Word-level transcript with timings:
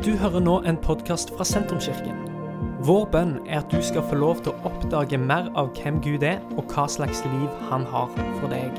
Du 0.00 0.14
hører 0.16 0.40
nå 0.40 0.54
en 0.64 0.78
podkast 0.80 1.28
fra 1.36 1.44
Sentrumskirken. 1.44 2.22
Vår 2.88 3.02
bønn 3.12 3.34
er 3.44 3.58
at 3.58 3.68
du 3.68 3.82
skal 3.84 4.00
få 4.08 4.16
lov 4.16 4.38
til 4.40 4.54
å 4.54 4.70
oppdage 4.70 5.18
mer 5.20 5.50
av 5.60 5.74
hvem 5.76 5.98
Gud 6.00 6.22
er, 6.24 6.38
og 6.56 6.70
hva 6.72 6.86
slags 6.88 7.18
liv 7.26 7.58
han 7.68 7.84
har 7.92 8.08
for 8.38 8.48
deg. 8.48 8.78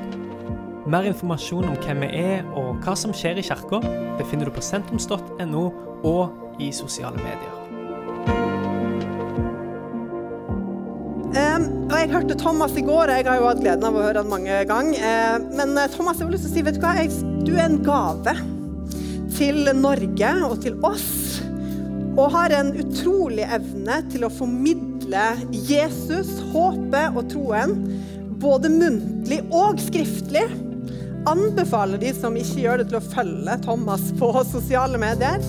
Mer 0.89 1.05
informasjon 1.05 1.67
om 1.69 1.75
hvem 1.83 2.01
vi 2.01 2.23
er 2.23 2.47
og 2.57 2.81
hva 2.81 2.95
som 2.97 3.13
skjer 3.13 3.37
i 3.37 3.43
kirka, 3.45 3.83
befinner 4.17 4.49
du 4.49 4.55
på 4.55 4.63
sentrums.no 4.65 5.65
og 6.09 6.57
i 6.57 6.71
sosiale 6.73 7.21
medier. 7.21 7.53
Um, 11.37 11.67
og 11.85 11.97
Jeg 11.99 12.09
hørte 12.15 12.39
Thomas 12.41 12.73
i 12.73 12.81
går. 12.87 13.03
og 13.03 13.13
Jeg 13.13 13.29
har 13.29 13.37
jo 13.37 13.45
hatt 13.45 13.61
gleden 13.61 13.85
av 13.85 13.93
å 13.93 14.07
høre 14.07 14.25
han 14.25 14.33
mange 14.33 14.63
ganger. 14.73 15.05
Uh, 15.05 15.53
men 15.53 15.77
uh, 15.77 15.85
Thomas, 15.85 16.17
jeg 16.17 16.25
har 16.25 16.33
lyst 16.33 16.49
til 16.49 16.55
å 16.55 16.55
si, 16.57 16.65
vet 16.65 16.81
du 16.81 16.81
hva? 16.81 16.95
Jeg, 16.97 17.13
du 17.45 17.53
er 17.53 17.67
en 17.67 17.77
gave 17.85 18.33
til 19.41 19.71
Norge 19.73 20.31
og 20.45 20.59
til 20.61 20.75
oss. 20.85 21.41
Og 22.11 22.27
har 22.35 22.53
en 22.53 22.73
utrolig 22.77 23.47
evne 23.47 24.01
til 24.11 24.27
å 24.27 24.33
formidle 24.33 25.23
Jesus, 25.65 26.35
håpet 26.51 27.17
og 27.17 27.29
troen, 27.31 27.73
både 28.41 28.69
muntlig 28.73 29.39
og 29.49 29.81
skriftlig. 29.81 30.45
Anbefaler 31.29 32.01
de 32.01 32.11
som 32.17 32.37
ikke 32.37 32.65
gjør 32.65 32.81
det, 32.81 32.87
til 32.91 32.99
å 32.99 33.03
følge 33.13 33.57
Thomas 33.65 34.07
på 34.19 34.29
sosiale 34.51 35.01
medier. 35.01 35.41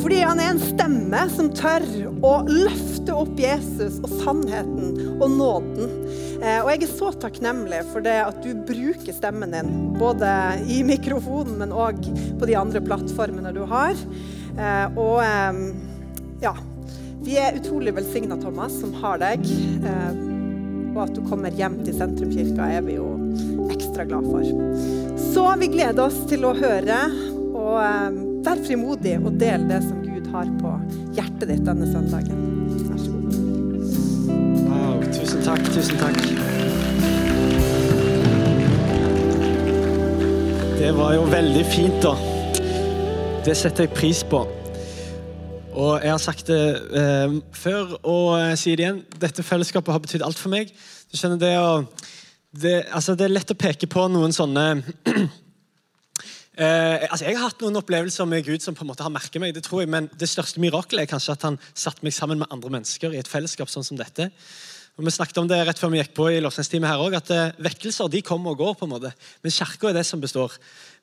Fordi 0.00 0.20
han 0.22 0.42
er 0.42 0.54
en 0.54 0.62
stemme 0.62 1.22
som 1.34 1.52
tør 1.54 1.86
å 2.26 2.34
løfte 2.50 3.14
opp 3.14 3.38
Jesus 3.38 4.00
og 4.02 4.10
sannheten 4.24 5.18
og 5.20 5.28
nåden. 5.38 6.05
Eh, 6.42 6.58
og 6.60 6.70
jeg 6.72 6.84
er 6.84 6.90
så 6.90 7.10
takknemlig 7.16 7.80
for 7.92 8.04
det 8.04 8.16
at 8.20 8.38
du 8.44 8.50
bruker 8.68 9.14
stemmen 9.14 9.54
din, 9.54 9.70
både 9.96 10.28
i 10.72 10.82
mikrofonen, 10.86 11.56
men 11.62 11.74
òg 11.74 12.02
på 12.40 12.48
de 12.48 12.56
andre 12.58 12.82
plattformene 12.84 13.54
du 13.56 13.62
har. 13.70 13.96
Eh, 14.56 14.98
og 14.98 15.20
eh, 15.24 15.62
ja. 16.44 16.56
Vi 17.26 17.34
er 17.42 17.56
utrolig 17.58 17.90
velsigna, 17.96 18.36
Thomas, 18.38 18.76
som 18.78 18.92
har 19.00 19.18
deg. 19.18 19.40
Og 20.92 21.00
at 21.02 21.16
du 21.16 21.24
kommer 21.26 21.50
hjem 21.50 21.80
til 21.82 21.96
sentrumkirka, 21.96 22.68
er 22.76 22.84
vi 22.86 23.00
jo 23.00 23.08
ekstra 23.72 24.06
glad 24.06 24.28
for. 24.30 24.46
Så 25.32 25.42
vi 25.58 25.72
gleder 25.72 26.04
oss 26.04 26.20
til 26.30 26.46
å 26.46 26.54
høre, 26.54 27.00
og 27.50 28.20
vær 28.46 28.62
frimodig 28.68 29.16
og 29.18 29.40
del 29.42 29.66
det 29.66 29.80
som 29.88 30.04
Gud 30.04 30.30
har 30.36 30.54
på 30.60 30.76
hjertet 31.18 31.50
ditt 31.50 31.66
denne 31.66 31.90
søndagen. 31.90 32.55
Takk, 35.46 35.66
tusen 35.70 35.98
takk. 36.00 36.16
Det 40.80 40.90
var 40.96 41.14
jo 41.14 41.26
veldig 41.30 41.62
fint, 41.70 41.98
da. 42.02 42.16
Det 43.46 43.54
setter 43.54 43.86
jeg 43.86 43.94
pris 43.94 44.24
på. 44.26 44.42
Og 45.76 46.02
jeg 46.02 46.10
har 46.10 46.22
sagt 46.22 46.50
det 46.50 46.60
eh, 46.98 47.38
før 47.54 47.94
og 48.00 48.28
jeg 48.40 48.58
sier 48.58 48.80
det 48.80 48.86
igjen. 48.86 49.00
Dette 49.22 49.44
fellesskapet 49.46 49.94
har 49.94 50.02
betydd 50.02 50.24
alt 50.26 50.40
for 50.40 50.50
meg. 50.50 50.72
Du 51.12 51.18
skjønner 51.20 51.38
det, 51.38 51.54
og, 51.60 52.06
det, 52.50 52.76
altså 52.90 53.14
det 53.14 53.28
er 53.28 53.36
lett 53.36 53.52
å 53.52 53.58
peke 53.60 53.86
på 53.92 54.08
noen 54.10 54.34
sånne 54.34 54.70
Eh, 56.56 57.02
altså 57.12 57.26
jeg 57.26 57.36
har 57.36 57.50
hatt 57.50 57.60
noen 57.60 57.76
opplevelser 57.82 58.24
med 58.24 58.46
Gud 58.46 58.62
som 58.64 58.72
på 58.72 58.80
en 58.80 58.88
måte 58.88 59.04
har 59.04 59.12
merket 59.12 59.42
meg, 59.42 59.50
det 59.52 59.60
tror 59.66 59.82
jeg, 59.82 59.90
men 59.92 60.06
det 60.16 60.24
største 60.24 60.62
mirakelet 60.64 61.02
er 61.02 61.10
kanskje 61.10 61.34
at 61.34 61.42
han 61.44 61.58
satte 61.76 62.00
meg 62.06 62.14
sammen 62.16 62.40
med 62.40 62.48
andre 62.48 62.70
mennesker 62.78 63.12
i 63.12 63.18
et 63.20 63.28
fellesskap 63.28 63.68
sånn 63.68 63.84
som 63.84 63.98
dette. 64.00 64.30
Og 64.96 65.04
Vi 65.04 65.12
snakket 65.12 65.38
om 65.42 65.48
det 65.48 65.58
rett 65.60 65.76
før 65.76 65.90
vi 65.92 65.98
gikk 66.00 66.14
på 66.16 66.26
i 66.32 66.38
lovsangstimen 66.40 66.88
her 66.88 67.02
også, 67.04 67.18
at 67.18 67.30
eh, 67.34 67.58
Vekkelser 67.66 68.08
de 68.08 68.22
kommer 68.24 68.54
og 68.54 68.62
går, 68.62 68.76
på 68.80 68.86
en 68.86 68.94
måte, 68.94 69.10
men 69.44 69.52
kirka 69.52 69.90
er 69.90 69.98
det 69.98 70.06
som 70.08 70.22
består. 70.22 70.54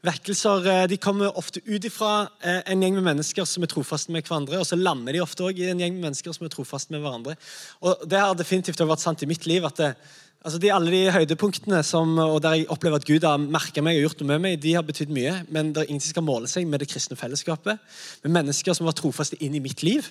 Vekkelser 0.02 0.66
eh, 0.72 0.86
de 0.90 0.98
kommer 0.98 1.38
ofte 1.38 1.62
ut 1.68 1.86
ifra 1.86 2.26
eh, 2.42 2.64
en 2.74 2.82
gjeng 2.82 2.98
med 2.98 3.06
mennesker 3.12 3.46
som 3.46 3.62
er 3.62 3.70
trofaste 3.70 4.10
med 4.10 4.26
hverandre, 4.26 4.58
og 4.58 4.66
så 4.66 4.80
lander 4.82 5.14
de 5.14 5.22
ofte 5.22 5.46
også 5.46 5.62
i 5.62 5.70
en 5.70 5.86
gjeng 5.86 5.94
med 6.00 6.08
mennesker 6.08 6.34
som 6.34 6.50
er 6.50 6.56
trofaste 6.56 6.96
med 6.96 7.06
hverandre. 7.06 7.38
Og 7.86 8.02
Det 8.10 8.26
har 8.26 8.34
definitivt 8.34 8.82
vært 8.82 9.06
sant 9.06 9.22
i 9.22 9.30
mitt 9.30 9.46
liv. 9.46 9.62
at 9.70 9.78
det, 9.78 9.94
Altså 10.44 10.59
de, 10.59 10.74
Alle 10.76 10.92
de 10.92 11.12
høydepunktene 11.14 11.78
som, 11.88 12.18
og 12.20 12.42
der 12.44 12.58
jeg 12.58 12.70
opplever 12.74 13.00
at 13.00 13.06
Gud 13.08 13.24
har 13.24 13.38
merka 13.40 13.80
meg 13.86 13.96
og 13.96 14.09
gjort 14.09 14.24
noe 14.24 14.34
med 14.34 14.42
meg, 14.44 14.58
de 14.59 14.74
har 14.76 14.84
betydd 14.84 15.14
mye. 15.16 15.38
Men 15.48 15.70
det 15.72 15.86
er 15.86 15.94
ingen 15.94 16.03
som 16.03 16.18
skal 16.18 16.26
måle 16.28 16.50
seg 16.52 16.66
med 16.68 16.84
det 16.84 16.90
kristne 16.92 17.16
fellesskapet. 17.16 17.80
Med 18.26 18.34
mennesker 18.42 18.76
som 18.76 18.90
var 18.90 18.98
trofaste 18.98 19.40
inn 19.40 19.56
i 19.56 19.62
mitt 19.64 19.86
liv, 19.88 20.09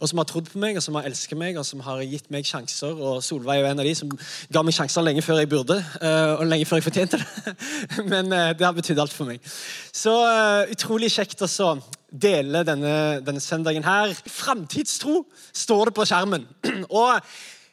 og 0.00 0.08
som 0.08 0.20
har 0.20 0.28
trodd 0.28 0.48
på 0.50 0.60
meg 0.60 0.78
og 0.78 0.84
som 0.84 0.96
har 0.96 1.06
elsket 1.08 1.38
meg 1.38 1.58
og 1.60 1.66
som 1.68 1.82
har 1.84 2.00
gitt 2.08 2.30
meg 2.32 2.48
sjanser. 2.48 2.96
Og 2.96 3.20
Solveig 3.24 3.60
er 3.60 3.70
en 3.70 3.82
av 3.82 3.86
de 3.88 3.94
som 3.96 4.10
ga 4.52 4.64
meg 4.64 4.76
sjanser 4.76 5.04
lenge 5.04 5.24
før 5.24 5.42
jeg 5.42 5.50
burde, 5.52 5.76
eh, 6.00 6.32
og 6.38 6.46
lenge 6.48 6.66
før 6.68 6.80
jeg 6.80 6.88
fortjente 6.88 7.20
det. 7.20 7.54
Men 8.12 8.32
eh, 8.32 8.50
det 8.56 8.66
har 8.66 8.76
betydd 8.76 9.00
alt 9.02 9.14
for 9.14 9.28
meg. 9.28 9.44
Så 9.92 10.12
uh, 10.14 10.64
utrolig 10.72 11.10
kjekt 11.12 11.42
å 11.44 11.70
dele 12.10 12.64
denne, 12.66 13.20
denne 13.24 13.42
søndagen 13.44 13.84
her. 13.86 14.12
Framtidstro 14.26 15.22
står 15.52 15.90
det 15.90 15.96
på 15.98 16.06
skjermen. 16.08 16.46
og 16.88 17.20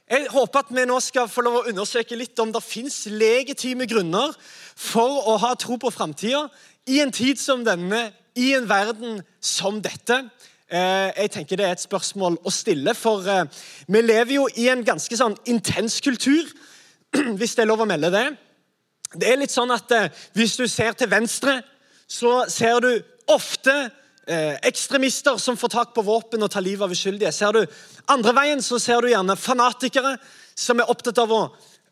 jeg 0.07 0.29
håper 0.31 0.63
at 0.63 0.69
vi 0.71 0.85
nå 0.87 0.99
skal 1.03 1.27
få 1.27 1.43
lov 1.43 1.59
å 1.59 1.66
undersøke 1.67 2.16
litt 2.16 2.39
om 2.39 2.53
det 2.55 2.63
fins 2.63 3.01
legitime 3.11 3.87
grunner 3.89 4.31
for 4.75 5.27
å 5.27 5.35
ha 5.43 5.51
tro 5.59 5.75
på 5.81 5.91
framtida 5.91 6.45
i 6.87 7.01
en 7.03 7.11
tid 7.11 7.39
som 7.41 7.66
denne, 7.67 8.05
i 8.39 8.53
en 8.55 8.69
verden 8.69 9.19
som 9.43 9.81
dette. 9.83 10.21
Eh, 10.67 11.11
jeg 11.22 11.31
tenker 11.31 11.55
Det 11.55 11.66
er 11.66 11.78
et 11.78 11.79
spørsmål 11.79 12.41
å 12.44 12.51
stille, 12.51 12.91
for 12.95 13.23
eh, 13.23 13.45
vi 13.88 14.01
lever 14.03 14.33
jo 14.35 14.47
i 14.59 14.66
en 14.67 14.83
ganske 14.83 15.16
sånn 15.16 15.38
intens 15.47 16.01
kultur, 16.03 16.44
hvis 17.39 17.55
det 17.55 17.63
er 17.63 17.69
lov 17.69 17.85
å 17.85 17.88
melde 17.88 18.11
det. 18.11 18.25
Det 19.16 19.29
er 19.31 19.39
litt 19.39 19.53
sånn 19.53 19.72
at 19.72 19.91
eh, 19.95 20.09
Hvis 20.35 20.57
du 20.59 20.66
ser 20.67 20.97
til 21.00 21.07
venstre, 21.07 21.61
så 22.07 22.41
ser 22.51 22.81
du 22.83 22.91
ofte 23.31 23.78
ekstremister 24.28 25.38
som 25.39 25.55
får 25.55 25.69
tak 25.72 25.91
på 25.95 26.03
våpen 26.03 26.41
og 26.44 26.50
tar 26.51 26.63
livet 26.63 26.84
av 26.84 26.91
uskyldige. 26.91 27.31
Ser 27.31 27.53
du 27.55 27.61
andre 28.11 28.34
veien, 28.35 28.59
så 28.59 28.75
ser 28.75 28.99
du 28.99 29.07
gjerne 29.07 29.38
fanatikere 29.39 30.17
som 30.51 30.81
er 30.84 30.91
opptatt 30.91 31.22
av 31.23 31.31
å, 31.31 31.39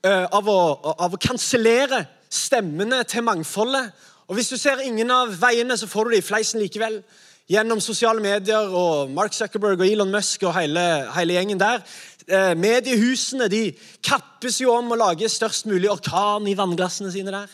av 0.04 0.50
å, 0.52 0.58
å 0.84 1.10
kansellere 1.16 2.02
stemmene 2.28 3.00
til 3.08 3.24
mangfoldet. 3.24 3.94
Og 4.28 4.36
Hvis 4.36 4.52
du 4.52 4.58
ser 4.60 4.84
ingen 4.84 5.16
av 5.16 5.32
veiene, 5.40 5.80
så 5.80 5.88
får 5.88 6.10
du 6.10 6.16
det 6.18 6.20
i 6.26 6.28
fleisen 6.28 6.60
likevel. 6.60 7.00
Gjennom 7.46 7.78
sosiale 7.78 8.24
medier 8.26 8.72
og 8.74 9.12
Mark 9.14 9.36
Zuckerberg 9.38 9.78
og 9.78 9.86
Elon 9.86 10.10
Musk 10.10 10.48
og 10.48 10.56
hele, 10.58 10.82
hele 11.14 11.36
gjengen 11.36 11.60
der. 11.62 11.84
Eh, 12.26 12.56
mediehusene 12.58 13.46
de 13.54 13.68
kappes 14.02 14.58
jo 14.64 14.72
om 14.74 14.90
å 14.90 14.98
lage 14.98 15.30
størst 15.30 15.68
mulig 15.70 15.92
orkan 15.94 16.48
i 16.50 16.56
vannglassene 16.58 17.12
sine 17.14 17.30
der. 17.36 17.52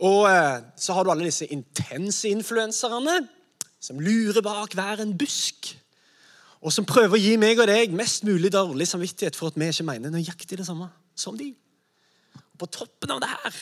Og 0.00 0.30
eh, 0.30 0.64
så 0.80 0.96
har 0.96 1.04
du 1.04 1.12
alle 1.12 1.28
disse 1.28 1.44
intense 1.52 2.30
influenserne 2.32 3.18
som 3.84 4.00
lurer 4.00 4.40
bak 4.40 4.72
hver 4.72 5.04
en 5.04 5.12
busk, 5.20 5.74
og 6.64 6.72
som 6.72 6.88
prøver 6.88 7.18
å 7.18 7.20
gi 7.20 7.36
meg 7.38 7.60
og 7.60 7.68
deg 7.68 7.92
mest 7.94 8.24
mulig 8.26 8.48
dårlig 8.56 8.88
samvittighet 8.88 9.36
for 9.36 9.52
at 9.52 9.60
vi 9.60 9.68
ikke 9.68 9.90
mener 9.92 10.14
nøyaktig 10.14 10.56
det 10.56 10.66
samme 10.66 10.88
som 11.12 11.36
de. 11.36 11.52
Og 12.32 12.64
På 12.64 12.72
toppen 12.80 13.12
av 13.12 13.20
det 13.20 13.28
her 13.28 13.60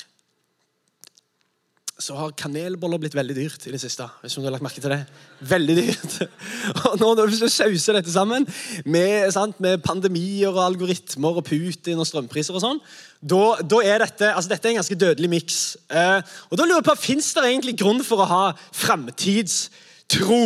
så 1.96 2.12
har 2.12 2.34
kanelboller 2.36 3.00
blitt 3.00 3.14
veldig 3.16 3.34
dyrt 3.38 3.62
i 3.64 3.70
det 3.72 3.78
siste. 3.80 4.04
hvis 4.20 4.34
du 4.36 4.42
har 4.44 4.52
lagt 4.52 4.64
merke 4.64 4.82
til 4.84 4.92
det. 4.92 4.98
Veldig 5.40 5.76
dyrt. 5.78 6.16
Og 6.90 6.98
nå 7.00 7.12
når 7.16 7.32
du 7.32 7.36
sauser 7.48 7.96
dette 7.96 8.12
sammen 8.12 8.44
med, 8.84 9.30
sant, 9.32 9.56
med, 9.64 9.80
pandemier 9.80 10.52
og 10.52 10.60
algoritmer 10.66 11.40
og 11.40 11.46
Putin 11.48 12.02
og 12.02 12.08
strømpriser 12.08 12.56
og 12.56 12.64
sånn, 12.66 12.82
da, 13.24 13.56
da, 13.64 13.80
er 13.80 14.04
dette 14.04 14.28
altså 14.28 14.52
dette 14.52 14.68
er 14.68 14.74
en 14.74 14.82
ganske 14.82 14.98
dødelig 15.00 15.32
miks. 15.32 15.60
Eh, 15.88 16.20
og 16.50 16.60
da 16.60 16.66
lurer 16.66 16.82
jeg 16.82 16.88
på, 16.90 16.98
Fins 17.06 17.32
det 17.32 17.46
egentlig 17.48 17.78
grunn 17.80 18.04
for 18.04 18.20
å 18.20 18.28
ha 18.28 18.44
framtidstro? 18.76 20.42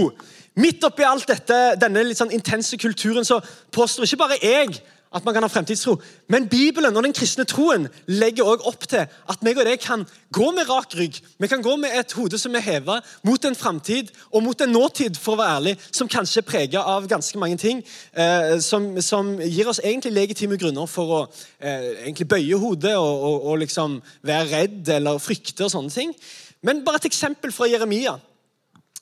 Midt 0.60 0.86
oppi 0.86 1.02
alt 1.06 1.26
dette, 1.30 1.58
denne 1.82 2.06
litt 2.06 2.20
sånn 2.20 2.34
intense 2.36 2.78
kulturen 2.78 3.26
så 3.26 3.40
påstår 3.74 4.06
ikke 4.06 4.22
bare 4.22 4.38
jeg 4.38 4.78
at 5.10 5.24
man 5.24 5.34
kan 5.34 5.42
ha 5.42 5.48
fremtidstro, 5.50 5.96
men 6.30 6.46
Bibelen 6.48 6.96
og 6.96 7.02
den 7.02 7.14
kristne 7.16 7.42
troen 7.48 7.88
legger 8.06 8.46
også 8.46 8.70
opp 8.70 8.84
til 8.92 9.02
at 9.02 9.42
meg 9.42 9.58
og 9.58 9.66
deg 9.66 9.80
kan 9.82 10.04
gå 10.30 10.50
med 10.54 10.68
rak 10.70 10.94
rygg. 10.94 11.18
Vi 11.42 11.50
kan 11.50 11.62
gå 11.62 11.74
med 11.82 11.96
et 11.98 12.14
hode 12.14 12.38
som 12.38 12.54
er 12.54 12.62
heva 12.62 13.00
mot 13.26 13.44
en 13.44 13.58
framtid 13.58 14.12
og 14.30 14.44
mot 14.46 14.62
en 14.62 14.70
nåtid, 14.70 15.18
for 15.18 15.34
å 15.34 15.40
være 15.40 15.56
ærlig, 15.58 15.74
som 15.90 16.10
kanskje 16.10 16.44
er 16.44 16.46
prega 16.46 16.84
av 16.86 17.08
ganske 17.10 17.42
mange 17.42 17.58
ting 17.58 17.82
eh, 18.14 18.56
som, 18.62 18.92
som, 19.02 19.34
gir 19.42 19.68
oss 19.70 19.82
egentlig 19.82 20.14
legitime 20.14 20.58
grunner 20.60 20.86
for 20.86 21.16
å 21.16 21.20
eh, 21.58 22.06
egentlig 22.06 22.28
bøye 22.30 22.62
hodet 22.62 22.94
og, 22.94 23.10
og, 23.10 23.50
og 23.50 23.62
liksom 23.64 23.98
være 24.22 24.48
redd 24.54 24.94
eller 25.00 25.18
frykte 25.22 25.66
og 25.66 25.74
sånne 25.74 25.94
ting. 25.94 26.14
Men 26.62 26.84
bare 26.86 27.02
et 27.02 27.10
eksempel 27.10 27.50
fra 27.56 27.66
Jeremia 27.70 28.18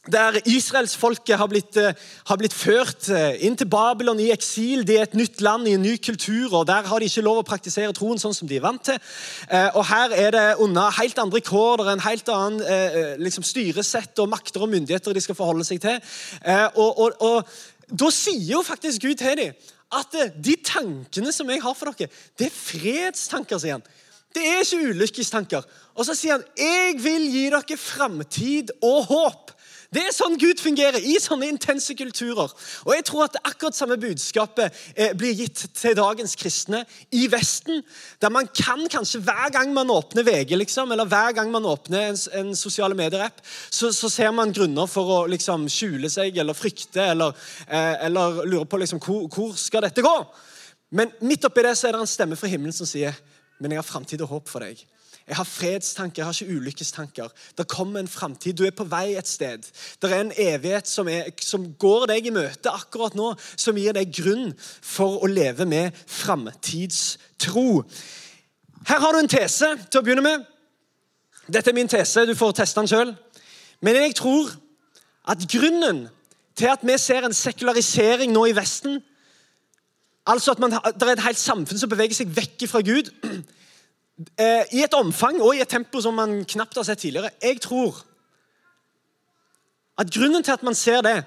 der 0.06 0.38
israelsfolket 0.46 1.36
har 1.36 1.48
eh, 1.52 1.94
har 2.26 2.36
blitt 2.36 2.54
ført 2.54 3.08
eh, 3.08 3.44
inn 3.44 3.56
til 3.56 3.68
Babylon 3.68 4.20
i 4.20 4.30
eksil. 4.32 4.86
De 4.86 4.96
er 4.96 5.02
et 5.02 5.14
nytt 5.14 5.40
land 5.40 5.68
i 5.68 5.74
en 5.76 5.82
ny 5.82 5.96
kultur, 5.96 6.54
og 6.54 6.66
der 6.66 6.86
har 6.86 6.98
de 6.98 7.04
ikke 7.04 7.24
lov 7.24 7.38
å 7.42 7.46
praktisere 7.46 7.92
troen 7.92 8.18
sånn 8.18 8.34
som 8.34 8.48
de 8.48 8.56
er 8.56 8.64
vant 8.64 8.82
til. 8.82 8.98
Eh, 9.50 9.68
og 9.74 9.84
Her 9.90 10.14
er 10.16 10.30
det 10.30 10.46
under 10.64 10.94
helt 11.00 11.18
andre 11.18 11.40
kår, 11.40 11.82
det 11.82 11.86
er 11.86 11.96
en 11.96 12.06
helt 12.06 12.28
annen 12.28 13.18
liksom, 13.20 13.44
styresett 13.44 14.18
og 14.18 14.30
makter 14.32 14.64
og 14.64 14.72
myndigheter 14.72 15.12
de 15.12 15.24
skal 15.24 15.36
forholde 15.36 15.66
seg 15.66 15.82
til. 15.82 16.00
Og, 16.76 16.98
og, 16.98 17.20
og 17.20 17.58
Da 17.88 18.10
sier 18.12 18.44
jo 18.44 18.62
faktisk 18.62 19.02
Gud 19.02 19.16
til 19.16 19.36
dem 19.36 19.68
at 19.96 20.12
de 20.36 20.54
tankene 20.60 21.32
som 21.32 21.48
jeg 21.48 21.62
har 21.64 21.72
for 21.72 21.88
dere, 21.96 22.10
det 22.36 22.50
er 22.50 22.52
fredstanker, 22.52 23.56
sier 23.56 23.78
han. 23.78 23.86
Det 24.36 24.44
er 24.44 24.60
ikke 24.60 24.90
ulykkestanker. 24.92 25.64
Og 25.96 26.04
så 26.04 26.16
sier 26.16 26.36
han 26.36 26.44
jeg 26.60 26.98
vil 27.00 27.24
gi 27.32 27.46
dere 27.48 27.78
framtid 27.80 28.74
og 28.84 29.08
håp. 29.08 29.54
Det 29.88 30.02
er 30.04 30.12
sånn 30.12 30.34
Gud 30.36 30.60
fungerer, 30.60 31.00
i 31.00 31.14
sånne 31.16 31.46
intense 31.48 31.94
kulturer. 31.96 32.50
Og 32.84 32.90
jeg 32.92 33.04
tror 33.08 33.22
at 33.24 33.38
det 33.38 33.40
akkurat 33.48 33.76
samme 33.76 33.96
budskapet 34.00 34.74
eh, 34.92 35.14
blir 35.16 35.32
gitt 35.32 35.62
til 35.78 35.94
dagens 35.96 36.36
kristne 36.36 36.82
i 37.16 37.22
Vesten. 37.32 37.80
Der 38.20 38.34
man 38.34 38.50
kan 38.52 38.84
kanskje 38.92 39.22
hver 39.24 39.48
gang 39.54 39.72
man 39.72 39.88
åpner 39.94 40.26
VG, 40.28 40.52
liksom, 40.60 40.92
eller 40.92 41.08
hver 41.08 41.32
gang 41.38 41.48
man 41.54 41.64
åpner 41.64 42.10
en, 42.10 42.20
en 42.36 42.52
sosiale 42.56 42.98
medier-app, 42.98 43.40
så, 43.70 43.88
så, 43.96 44.12
ser 44.12 44.34
man 44.36 44.52
grunner 44.52 44.90
for 44.92 45.14
å 45.14 45.18
liksom, 45.32 45.64
skjule 45.72 46.12
seg 46.12 46.36
eller 46.36 46.58
frykte 46.58 47.08
eller, 47.14 47.48
eh, 47.64 47.96
eller 48.10 48.42
lure 48.44 48.68
på 48.68 48.82
liksom, 48.84 49.00
hvor, 49.00 49.24
hvor 49.32 49.56
skal 49.56 49.88
dette 49.88 50.04
gå. 50.04 50.16
Men 51.00 51.16
midt 51.24 51.48
oppi 51.48 51.64
det 51.64 51.72
så 51.80 51.88
er 51.88 51.96
det 51.96 52.04
en 52.04 52.12
stemme 52.12 52.36
fra 52.36 52.48
himmelen 52.52 52.76
som 52.76 52.88
sier 52.88 53.16
men 53.58 53.74
jeg 53.74 53.80
har 53.80 53.86
framtid 53.86 54.22
og 54.22 54.32
håp 54.36 54.50
for 54.50 54.62
deg. 54.64 54.80
Jeg 55.28 55.36
har 55.36 55.44
fredstanker, 55.44 56.22
jeg 56.22 56.26
har 56.26 56.32
ikke 56.32 56.56
ulykkestanker. 56.56 57.28
Det 57.58 57.68
kommer 57.68 58.00
en 58.00 58.08
framtid. 58.08 58.54
Du 58.56 58.64
er 58.64 58.72
på 58.72 58.86
vei 58.88 59.12
et 59.18 59.28
sted. 59.28 59.66
Det 60.02 60.08
er 60.12 60.22
en 60.22 60.32
evighet 60.32 60.88
som, 60.88 61.08
er, 61.08 61.28
som, 61.44 61.66
går 61.78 62.06
deg 62.08 62.26
i 62.26 62.32
møte 62.32 62.72
akkurat 62.72 63.16
nå, 63.18 63.34
som 63.56 63.76
gir 63.76 63.92
deg 63.92 64.14
grunn 64.14 64.54
for 64.80 65.20
å 65.20 65.28
leve 65.28 65.66
med 65.68 65.96
framtidstro. 66.06 67.82
Her 68.88 69.02
har 69.04 69.12
du 69.12 69.20
en 69.20 69.28
tese 69.28 69.74
til 69.90 70.00
å 70.00 70.06
begynne 70.06 70.24
med. 70.24 70.48
Dette 71.48 71.74
er 71.74 71.76
min 71.76 71.92
tese, 71.92 72.24
du 72.24 72.32
får 72.36 72.56
teste 72.62 72.80
den 72.80 72.88
sjøl. 72.88 73.12
Men 73.84 74.00
jeg 74.00 74.16
tror 74.16 74.48
at 75.28 75.44
grunnen 75.44 76.06
til 76.56 76.72
at 76.72 76.88
vi 76.88 76.96
ser 76.98 77.28
en 77.28 77.36
sekularisering 77.36 78.32
nå 78.32 78.46
i 78.48 78.56
Vesten, 78.56 79.02
altså 80.26 80.56
at 80.56 80.58
man, 80.64 80.72
det 80.72 81.04
er 81.04 81.14
et 81.18 81.26
helt 81.28 81.40
samfunn 81.40 81.78
som 81.78 81.92
beveger 81.92 82.16
seg 82.16 82.32
vekk 82.32 82.64
fra 82.72 82.80
Gud 82.84 83.12
i 84.18 84.82
et 84.82 84.94
omfang 84.98 85.38
og 85.42 85.54
i 85.54 85.62
et 85.62 85.70
tempo 85.70 86.00
som 86.02 86.16
man 86.18 86.40
knapt 86.44 86.76
har 86.80 86.86
sett 86.86 86.98
tidligere. 87.04 87.30
Jeg 87.42 87.60
tror 87.62 88.00
at 89.98 90.10
grunnen 90.14 90.42
til 90.42 90.54
at 90.54 90.62
man 90.62 90.74
ser 90.74 91.00
det, 91.02 91.24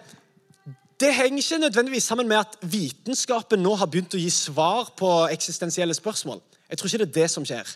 det 0.99 1.13
henger 1.15 1.37
ikke 1.37 1.57
nødvendigvis 1.57 2.03
sammen 2.03 2.27
med 2.27 2.37
at 2.37 2.57
vitenskapen 2.61 3.63
nå 3.63 3.75
har 3.75 3.89
begynt 3.89 4.13
å 4.15 4.21
gi 4.21 4.29
svar 4.29 4.91
på 4.97 5.09
eksistensielle 5.31 5.95
spørsmål. 5.97 6.41
Jeg 6.69 6.77
tror 6.77 6.87
ikke 6.87 7.01
det 7.01 7.07
er 7.09 7.21
det 7.21 7.31
som 7.31 7.47
skjer. 7.47 7.71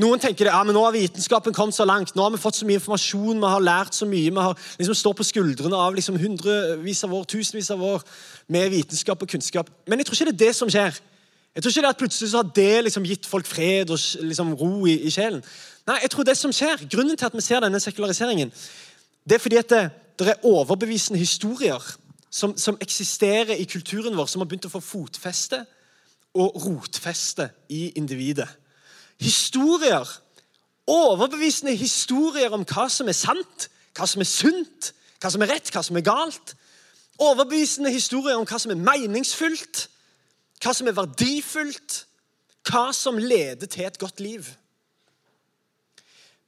Noen 0.00 0.20
tenker 0.22 0.46
det, 0.46 0.52
ja, 0.54 0.62
men 0.64 0.74
nå 0.76 0.82
har 0.84 0.94
vitenskapen 0.94 1.54
kommet 1.54 1.76
så 1.76 1.84
langt, 1.84 2.14
nå 2.16 2.24
har 2.24 2.32
vi 2.32 2.40
fått 2.40 2.60
så 2.60 2.66
mye 2.66 2.78
informasjon, 2.78 3.40
vi 3.42 3.52
har 3.52 3.64
lært 3.64 3.96
så 3.96 4.06
mye, 4.08 4.30
vi 4.32 4.44
har 4.44 4.66
liksom 4.78 4.96
står 4.96 5.16
på 5.18 5.26
skuldrene 5.28 5.76
av 5.76 5.96
liksom 5.96 6.16
hundrevis 6.20 7.04
av 7.04 7.14
år, 7.18 7.26
tusenvis 7.28 7.70
av 7.74 7.82
år 7.84 8.04
med 8.48 8.70
vitenskap 8.72 9.22
og 9.22 9.28
kunnskap. 9.28 9.70
Men 9.86 10.00
jeg 10.00 10.08
tror 10.08 10.16
ikke 10.16 10.30
det 10.30 10.36
er 10.36 10.44
det 10.46 10.56
som 10.56 10.72
skjer. 10.72 11.00
Jeg 11.54 11.62
tror 11.62 11.70
ikke 11.70 11.82
det 11.82 11.88
at 11.88 11.96
plutselig 11.98 12.30
så 12.30 12.42
har 12.42 12.52
det 12.54 12.84
liksom 12.84 13.06
gitt 13.08 13.26
folk 13.26 13.46
fred 13.46 13.90
og 13.90 13.98
liksom 14.22 14.52
ro 14.54 14.86
i, 14.86 14.94
i, 15.02 15.10
sjelen. 15.10 15.42
Nei, 15.88 15.98
jeg 16.04 16.12
tror 16.12 16.26
det 16.28 16.36
som 16.38 16.52
skjer, 16.54 16.86
Grunnen 16.92 17.16
til 17.18 17.26
at 17.26 17.34
vi 17.34 17.42
ser 17.42 17.64
denne 17.64 17.80
sekulariseringen, 17.82 18.52
det 19.26 19.36
er 19.36 19.42
fordi 19.42 19.58
at 19.58 19.70
det, 19.70 19.82
det 20.18 20.28
er 20.28 20.46
overbevisende 20.46 21.18
historier 21.18 21.82
som, 22.30 22.54
som, 22.56 22.78
eksisterer 22.80 23.58
i 23.58 23.66
kulturen 23.66 24.16
vår, 24.16 24.30
som 24.30 24.40
har 24.40 24.48
begynt 24.48 24.70
å 24.70 24.72
få 24.72 24.80
fotfeste 24.84 25.64
og 26.38 26.62
rotfeste 26.62 27.48
i 27.68 27.90
individet. 27.98 28.46
Historier, 29.20 30.06
overbevisende 30.86 31.74
historier 31.74 32.54
om 32.54 32.62
hva 32.62 32.86
som 32.88 33.10
er 33.10 33.18
sant, 33.18 33.66
hva 33.98 34.06
som 34.06 34.22
er 34.22 34.30
sunt, 34.30 34.92
hva 35.20 35.34
som 35.34 35.42
er 35.42 35.56
rett, 35.56 35.74
hva 35.74 35.82
som 35.82 35.98
er 35.98 36.06
galt. 36.06 36.54
Overbevisende 37.18 37.90
historier 37.90 38.38
om 38.38 38.46
hva 38.46 38.62
som 38.62 38.70
er 38.70 38.84
meningsfullt 38.86 39.89
hva 40.60 40.74
som 40.76 40.88
er 40.88 40.96
verdifullt, 40.96 42.04
hva 42.68 42.90
som 42.96 43.18
leder 43.18 43.70
til 43.70 43.86
et 43.88 43.98
godt 43.98 44.20
liv. 44.20 44.44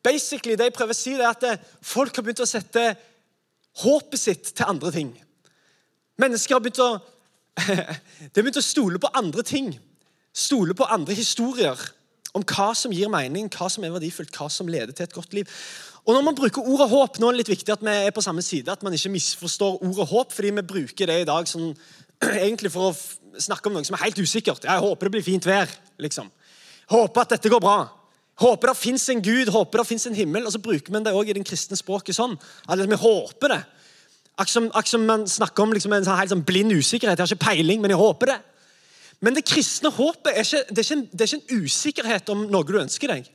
Basically, 0.02 0.56
Det 0.56 0.68
jeg 0.68 0.76
prøver 0.76 0.94
å 0.94 0.98
si, 0.98 1.14
er 1.14 1.28
at 1.30 1.44
eh, 1.46 1.62
folk 1.80 2.16
har 2.16 2.26
begynt 2.26 2.42
å 2.42 2.48
sette 2.48 2.82
håpet 3.82 4.20
sitt 4.20 4.52
til 4.52 4.68
andre 4.68 4.90
ting. 4.92 5.12
Mennesker 6.20 6.56
har 6.56 6.64
begynt 6.64 6.82
å, 6.82 6.90
de 7.62 8.34
har 8.34 8.42
begynt 8.42 8.60
å 8.60 8.66
stole 8.66 9.00
på 9.00 9.12
andre 9.14 9.44
ting. 9.46 9.72
Stole 10.34 10.74
på 10.74 10.88
andre 10.90 11.14
historier 11.16 11.78
om 12.32 12.44
hva 12.48 12.70
som 12.76 12.92
gir 12.94 13.10
mening, 13.12 13.48
hva 13.52 13.68
som 13.70 13.84
er 13.84 13.92
verdifullt, 13.94 14.32
hva 14.36 14.48
som 14.50 14.68
leder 14.68 14.94
til 14.96 15.04
et 15.06 15.14
godt 15.14 15.34
liv. 15.36 15.48
Og 16.02 16.16
Når 16.16 16.24
man 16.26 16.36
bruker 16.36 16.66
ordet 16.66 16.88
håp, 16.90 17.18
nå 17.20 17.28
er 17.28 17.36
det 17.36 17.42
litt 17.42 17.52
viktig 17.52 17.74
at 17.74 17.84
vi 17.84 17.92
er 18.08 18.14
på 18.14 18.24
samme 18.24 18.42
side, 18.42 18.72
at 18.72 18.82
man 18.82 18.94
ikke 18.96 19.12
misforstår 19.12 19.84
ordet 19.86 20.08
håp, 20.10 20.32
fordi 20.34 20.50
vi 20.56 20.64
bruker 20.66 21.06
det 21.06 21.20
i 21.22 21.28
dag 21.28 21.46
sånn, 21.46 21.76
egentlig 22.46 22.72
for 22.74 22.90
å 22.90 23.40
snakke 23.40 23.68
om 23.68 23.76
noe 23.76 23.86
som 23.86 23.96
er 23.96 24.06
helt 24.06 24.20
usikkert. 24.22 24.66
Jeg 24.68 24.84
håper 24.84 25.08
det 25.08 25.16
blir 25.16 25.26
fint 25.26 25.46
vær. 25.46 25.70
liksom. 26.02 26.30
Håper 26.92 27.24
at 27.24 27.36
dette 27.36 27.52
går 27.52 27.62
bra. 27.62 27.80
Håper 28.42 28.72
det 28.72 28.78
fins 28.80 29.04
en 29.12 29.22
Gud, 29.22 29.50
håper 29.52 29.82
det 29.82 29.88
fins 29.88 30.06
en 30.08 30.16
himmel. 30.16 30.46
Og 30.46 30.54
så 30.54 30.60
bruker 30.62 30.92
man 30.92 31.04
det 31.04 31.12
også 31.12 31.30
i 31.30 31.36
den 31.38 31.46
kristne 31.46 31.78
språket 31.78 32.16
sånn. 32.16 32.36
At 32.68 32.80
vi 32.80 32.98
håper 32.98 33.54
det. 33.54 33.60
Akkurat 34.40 34.88
som, 34.88 35.04
man 35.06 35.26
snakker 35.28 35.66
om 35.66 35.74
liksom 35.76 35.92
en 35.92 36.06
sånn 36.06 36.18
helt 36.18 36.32
sånn 36.32 36.46
blind 36.46 36.72
usikkerhet. 36.72 37.18
Jeg 37.18 37.26
har 37.26 37.34
ikke 37.34 37.46
peiling, 37.50 37.82
men 37.84 37.92
jeg 37.92 38.00
håper 38.00 38.32
det. 38.32 38.38
Men 39.22 39.36
det 39.36 39.44
kristne 39.46 39.92
håpet 39.94 40.32
er 40.32 40.42
ikke, 40.42 40.62
det 40.72 40.80
er 40.80 40.86
ikke, 40.86 40.96
en, 40.96 41.04
det 41.12 41.24
er 41.24 41.28
ikke 41.30 41.42
en 41.42 41.62
usikkerhet 41.62 42.32
om 42.32 42.46
noe 42.50 42.66
du 42.66 42.74
ønsker 42.80 43.12
deg. 43.12 43.28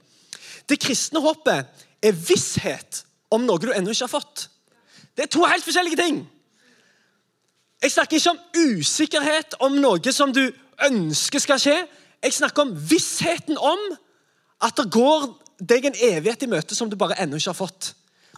Det 0.68 0.80
kristne 0.84 1.22
håpet 1.24 1.86
er 2.04 2.18
visshet 2.28 3.06
om 3.32 3.46
noe 3.48 3.62
du 3.62 3.70
ennå 3.72 3.94
ikke 3.94 4.08
har 4.10 4.12
fått. 4.12 4.50
Det 5.16 5.26
er 5.26 5.32
to 5.32 5.46
helt 5.48 5.64
forskjellige 5.64 6.00
ting. 6.02 6.20
Jeg 7.82 7.92
snakker 7.92 8.18
ikke 8.18 8.34
om 8.34 8.40
usikkerhet 8.58 9.58
om 9.62 9.78
noe 9.78 10.14
som 10.14 10.34
du 10.34 10.44
ønsker 10.88 11.42
skal 11.42 11.62
skje. 11.62 11.76
Jeg 12.24 12.34
snakker 12.34 12.66
om 12.66 12.74
vissheten 12.90 13.58
om 13.58 13.84
at 14.66 14.80
det 14.80 14.90
går 14.94 15.28
deg 15.62 15.86
en 15.86 16.00
evighet 16.10 16.46
i 16.46 16.50
møte 16.50 16.78
som 16.78 16.90
du 16.90 16.98
bare 16.98 17.18
ennå 17.22 17.38
ikke 17.38 17.54
har 17.54 17.60
fått. 17.60 17.92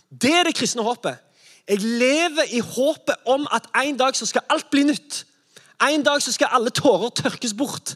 Det 0.10 0.34
er 0.36 0.48
det 0.48 0.56
kristne 0.58 0.84
håpet. 0.84 1.20
Jeg 1.70 1.84
lever 1.84 2.52
i 2.56 2.60
håpet 2.66 3.30
om 3.30 3.48
at 3.54 3.68
en 3.84 3.98
dag 4.00 4.16
så 4.18 4.28
skal 4.28 4.48
alt 4.50 4.70
bli 4.74 4.84
nytt. 4.90 5.24
En 5.80 6.04
dag 6.04 6.20
så 6.20 6.34
skal 6.36 6.52
alle 6.52 6.74
tårer 6.76 7.12
tørkes 7.16 7.54
bort. 7.56 7.94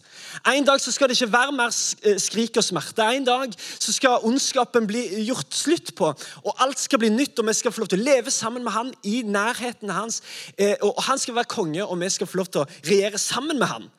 En 0.48 0.64
dag 0.64 0.80
så 0.80 0.92
skal 0.92 1.10
det 1.10 1.18
ikke 1.18 1.34
være 1.34 1.56
mer 1.56 1.74
eh, 2.08 2.16
skrik 2.22 2.56
og 2.56 2.64
smerte. 2.64 3.04
En 3.04 3.26
dag 3.28 3.56
så 3.60 3.92
skal 3.92 4.24
ondskapen 4.24 4.88
bli 4.88 5.02
gjort 5.28 5.52
slutt 5.52 5.92
på, 5.98 6.14
og 6.16 6.64
alt 6.64 6.80
skal 6.80 7.02
bli 7.02 7.10
nytt. 7.12 7.40
Og 7.40 7.50
vi 7.50 7.56
skal 7.58 7.76
få 7.76 7.84
lov 7.84 7.92
til 7.92 8.00
å 8.00 8.06
leve 8.08 8.32
sammen 8.32 8.64
med 8.64 8.72
han 8.72 8.94
i 9.04 9.20
nærheten 9.28 9.92
hans. 9.92 10.22
Eh, 10.56 10.78
og 10.80 11.02
Han 11.04 11.20
skal 11.20 11.36
være 11.36 11.52
konge, 11.52 11.84
og 11.84 12.00
vi 12.00 12.10
skal 12.10 12.30
få 12.30 12.40
lov 12.40 12.52
til 12.54 12.64
å 12.64 12.70
regjere 12.88 13.20
sammen 13.20 13.60
med 13.60 13.68
han. 13.68 13.90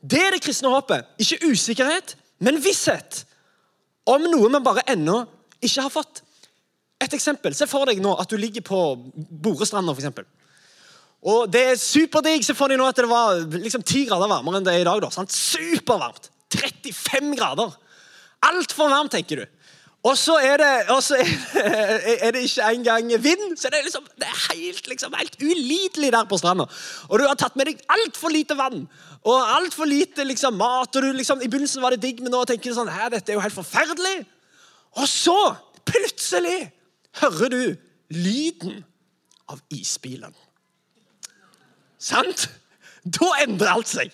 Det 0.00 0.20
er 0.20 0.36
det 0.36 0.42
kristne 0.44 0.72
håpet. 0.72 1.08
Ikke 1.20 1.40
usikkerhet, 1.48 2.16
men 2.44 2.60
visshet 2.60 3.24
om 4.08 4.24
noe 4.28 4.52
vi 4.52 4.60
bare 4.64 4.84
ennå 4.88 5.22
ikke 5.64 5.86
har 5.86 5.92
fått. 5.92 6.22
Et 7.00 7.16
eksempel. 7.16 7.56
Se 7.56 7.64
for 7.68 7.88
deg 7.88 8.00
nå 8.04 8.12
at 8.20 8.28
du 8.28 8.36
ligger 8.36 8.64
på 8.64 8.80
Borestranda, 9.16 9.96
f.eks. 9.96 10.28
Og 11.20 11.52
det 11.52 11.62
er 11.72 11.80
superdigg. 11.80 12.44
Se 12.46 12.56
for 12.56 12.72
deg 12.72 12.80
nå 12.80 12.88
at 12.88 12.96
det 12.96 13.10
var 13.10 13.42
liksom 13.52 13.84
10 13.84 14.06
grader 14.08 14.30
varmere 14.30 14.60
enn 14.60 14.66
det 14.66 14.74
er 14.74 14.84
i 14.84 14.88
dag. 14.88 15.00
da, 15.02 15.10
sant? 15.12 15.32
Supervarmt. 15.32 16.30
35 16.50 17.34
grader. 17.36 17.74
Altfor 18.48 18.88
varmt, 18.88 19.12
tenker 19.12 19.42
du. 19.42 19.56
Og 20.08 20.16
så 20.16 20.38
er 20.40 20.62
er 20.64 22.30
det 22.32 22.42
ikke 22.46 22.68
engang 22.72 23.10
vind, 23.20 23.56
så 23.60 23.68
det 23.68 23.78
er, 23.78 23.84
liksom, 23.84 24.06
det 24.16 24.28
er 24.30 24.38
helt, 24.54 24.88
liksom, 24.88 25.12
helt 25.12 25.36
ulidelig 25.42 26.12
der 26.12 26.24
på 26.24 26.38
stranda. 26.40 26.64
Og 27.08 27.18
du 27.20 27.26
har 27.28 27.36
tatt 27.36 27.56
med 27.56 27.68
deg 27.68 27.82
altfor 27.92 28.32
lite 28.32 28.56
vann 28.56 28.86
og 29.20 29.50
altfor 29.56 29.84
lite 29.84 30.24
liksom, 30.24 30.56
mat. 30.56 30.96
og 30.96 31.02
du 31.02 31.12
liksom, 31.12 31.42
I 31.44 31.48
begynnelsen 31.52 31.82
var 31.82 31.92
det 31.92 32.00
digg, 32.02 32.22
men 32.24 32.32
nå 32.32 32.44
tenker 32.48 32.70
du 32.70 32.78
sånn 32.78 32.88
Hæ, 32.88 33.10
dette 33.12 33.32
er 33.32 33.36
jo 33.36 33.44
helt 33.44 33.58
forferdelig. 33.58 34.22
Og 34.96 35.08
så, 35.08 35.36
plutselig, 35.84 36.70
hører 37.20 37.52
du 37.52 37.76
lyden 38.16 38.80
av 39.52 39.60
isbilen. 39.68 40.32
Sant? 42.00 42.48
Da 43.04 43.34
endrer 43.44 43.74
alt 43.74 43.90
seg. 43.90 44.12